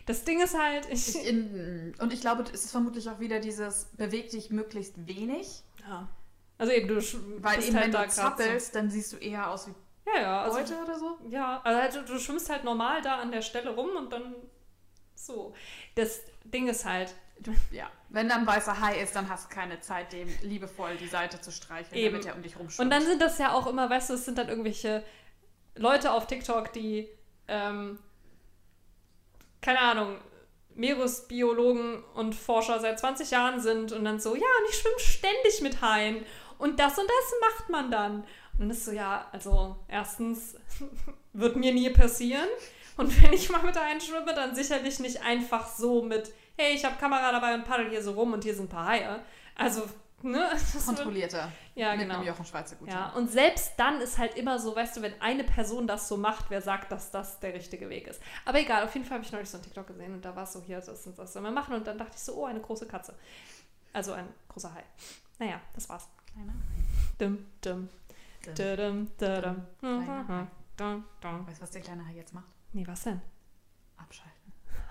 das 0.06 0.24
Ding 0.24 0.42
ist 0.42 0.58
halt, 0.58 0.88
ich, 0.90 1.16
in, 1.28 1.94
und 2.00 2.14
ich 2.14 2.22
glaube, 2.22 2.44
es 2.44 2.66
ist 2.66 2.72
vermutlich 2.72 3.10
auch 3.10 3.20
wieder 3.20 3.40
dieses 3.40 3.86
beweg 3.98 4.30
dich 4.30 4.50
möglichst 4.50 5.06
wenig. 5.06 5.64
Ja. 5.88 6.08
Also 6.58 6.74
eben, 6.74 6.88
du 6.88 6.96
Weil 7.44 7.64
eben, 7.64 7.76
halt 7.76 7.94
wenn 7.94 8.02
du 8.02 8.08
zappelst, 8.08 8.74
dann 8.74 8.90
siehst 8.90 9.14
du 9.14 9.18
eher 9.18 9.52
aus 9.52 9.68
wie 9.68 9.72
So. 9.72 10.12
Ja, 10.16 10.22
ja. 10.22 10.42
Also, 10.44 10.58
Beute 10.58 10.82
oder 10.82 10.98
so. 10.98 11.18
ja, 11.30 11.62
also 11.64 11.82
halt, 11.82 11.96
du, 11.96 12.14
du 12.14 12.20
schwimmst 12.20 12.50
halt 12.50 12.64
normal 12.64 13.02
da 13.02 13.18
an 13.18 13.32
der 13.32 13.42
Stelle 13.42 13.72
rum 13.72 13.90
und 13.98 14.12
dann 14.12 14.34
so. 15.16 15.54
Das 15.96 16.22
Ding 16.46 16.68
ist 16.68 16.86
halt, 16.86 17.14
ja. 17.72 17.90
Wenn 18.10 18.30
da 18.30 18.36
ein 18.36 18.48
weißer 18.48 18.80
Hai 18.80 19.02
ist, 19.02 19.16
dann 19.16 19.30
hast 19.30 19.50
du 19.50 19.56
keine 19.56 19.80
Zeit, 19.82 20.14
dem 20.14 20.30
liebevoll 20.42 20.96
die 20.98 21.08
Seite 21.08 21.42
zu 21.42 21.52
streicheln, 21.52 21.96
Eben. 21.96 22.14
damit 22.14 22.26
er 22.26 22.36
um 22.36 22.42
dich 22.42 22.58
rumschwimmt. 22.58 22.86
und 22.86 22.90
dann 22.90 23.06
sind 23.06 23.22
das 23.22 23.38
ja 23.38 23.54
auch 23.54 23.68
immer, 23.68 23.90
weißt 23.90 24.10
du, 24.10 24.14
es 24.14 24.26
sind 24.26 24.38
dann 24.38 24.50
irgendwelche 24.50 25.04
Leute 25.76 26.12
auf 26.12 26.28
TikTok, 26.28 26.74
die, 26.74 27.10
ähm, 27.48 28.00
keine 29.62 29.80
Ahnung, 29.80 30.18
Meeresbiologen 30.76 32.04
und 32.14 32.36
Forscher 32.36 32.80
seit 32.80 33.00
20 33.00 33.32
Jahren 33.32 33.60
sind 33.60 33.92
und 33.92 34.06
dann 34.06 34.20
so, 34.20 34.36
ja, 34.36 34.42
und 34.42 34.70
ich 34.70 34.78
schwimme 34.78 35.00
ständig 35.00 35.62
mit 35.62 35.82
Haien 35.82 36.24
und 36.60 36.80
das 36.80 36.98
und 36.98 37.08
das 37.08 37.34
macht 37.42 37.70
man 37.70 37.92
dann. 37.92 38.22
Und 38.54 38.60
dann 38.60 38.70
ist 38.70 38.86
so, 38.86 38.92
ja, 38.92 39.28
also 39.32 39.76
erstens 39.88 40.56
wird 41.34 41.56
mir 41.56 41.74
nie 41.74 41.90
passieren 41.90 42.48
und 42.98 43.24
wenn 43.24 43.34
ich 43.34 43.50
mal 43.50 43.62
mit 43.64 43.80
Haien 43.80 44.02
schwimme, 44.02 44.34
dann 44.34 44.56
sicherlich 44.56 45.00
nicht 45.00 45.22
einfach 45.22 45.68
so 45.68 46.02
mit, 46.02 46.32
hey, 46.58 46.76
ich 46.76 46.84
habe 46.84 46.96
Kamera 46.98 47.32
dabei 47.32 47.54
und 47.56 47.64
paddel 47.64 47.90
hier 47.90 48.02
so 48.04 48.12
rum 48.12 48.34
und 48.34 48.44
hier 48.44 48.54
sind 48.56 48.66
ein 48.66 48.70
paar 48.70 48.88
Haie. 48.88 49.20
Also, 49.56 49.88
ne? 50.22 50.50
Das 50.52 50.74
wird, 50.74 50.86
kontrollierter. 50.86 51.52
ja, 51.76 51.92
mit 51.96 52.02
genau. 52.08 52.22
Jochen 52.24 52.46
Schweizer 52.46 52.76
gut. 52.76 52.90
Ja, 52.90 53.10
und 53.14 53.30
selbst 53.32 53.74
dann 53.78 54.02
ist 54.02 54.18
halt 54.18 54.36
immer 54.36 54.60
so, 54.60 54.76
weißt 54.76 54.98
du, 54.98 55.02
wenn 55.02 55.20
eine 55.22 55.44
Person 55.44 55.88
das 55.88 56.08
so 56.08 56.18
macht, 56.18 56.46
wer 56.50 56.62
sagt, 56.62 56.92
dass 56.92 57.12
das 57.12 57.40
der 57.40 57.54
richtige 57.54 57.90
Weg 57.90 58.08
ist. 58.08 58.22
Aber 58.46 58.60
egal, 58.60 58.84
auf 58.84 58.94
jeden 58.94 59.06
Fall 59.06 59.16
habe 59.18 59.26
ich 59.26 59.32
neulich 59.32 59.50
so 59.50 59.58
ein 59.58 59.64
TikTok 59.64 59.88
gesehen 59.88 60.14
und 60.14 60.26
da 60.26 60.36
war 60.36 60.44
es 60.44 60.54
so, 60.54 60.62
hier, 60.62 60.82
das 60.82 61.06
und 61.08 61.18
das 61.18 61.34
soll 61.34 61.42
man 61.42 61.54
machen. 61.54 61.76
Und 61.76 61.86
dann 61.88 61.98
dachte 61.98 62.14
ich 62.16 62.22
so, 62.22 62.34
oh, 62.36 62.46
eine 62.46 62.60
große 62.60 62.88
Katze. 62.88 63.14
Also 63.94 64.14
ein 64.14 64.28
großer 64.50 64.74
Hai. 64.74 64.84
Naja, 65.40 65.62
das 65.74 65.88
war's. 65.90 66.08
Kleiner. 66.34 66.54
Dum, 67.20 67.46
dum, 67.62 67.90
Dum. 68.46 68.54
dum, 68.56 68.76
dum, 68.78 69.08
dum, 69.18 69.66
Kleiner 69.80 70.28
Hai. 70.28 70.48
dum, 70.78 71.04
dum. 71.22 71.48
Weißt 71.48 71.58
du, 71.60 71.64
was 71.64 71.72
der 71.72 71.82
kleine 71.82 72.06
Hai 72.06 72.14
jetzt 72.14 72.34
macht? 72.34 72.46
Nee, 72.74 72.86
was 72.88 73.04
denn? 73.04 73.22
Abschalten. 73.98 74.37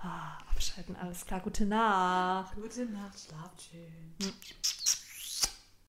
Ah, 0.01 0.37
abschalten, 0.51 0.95
alles 0.95 1.25
klar, 1.25 1.39
gute 1.39 1.65
Nacht. 1.65 2.55
Gute 2.55 2.85
Nacht, 2.85 3.19
schlaf 3.19 3.51
schön. 3.59 4.33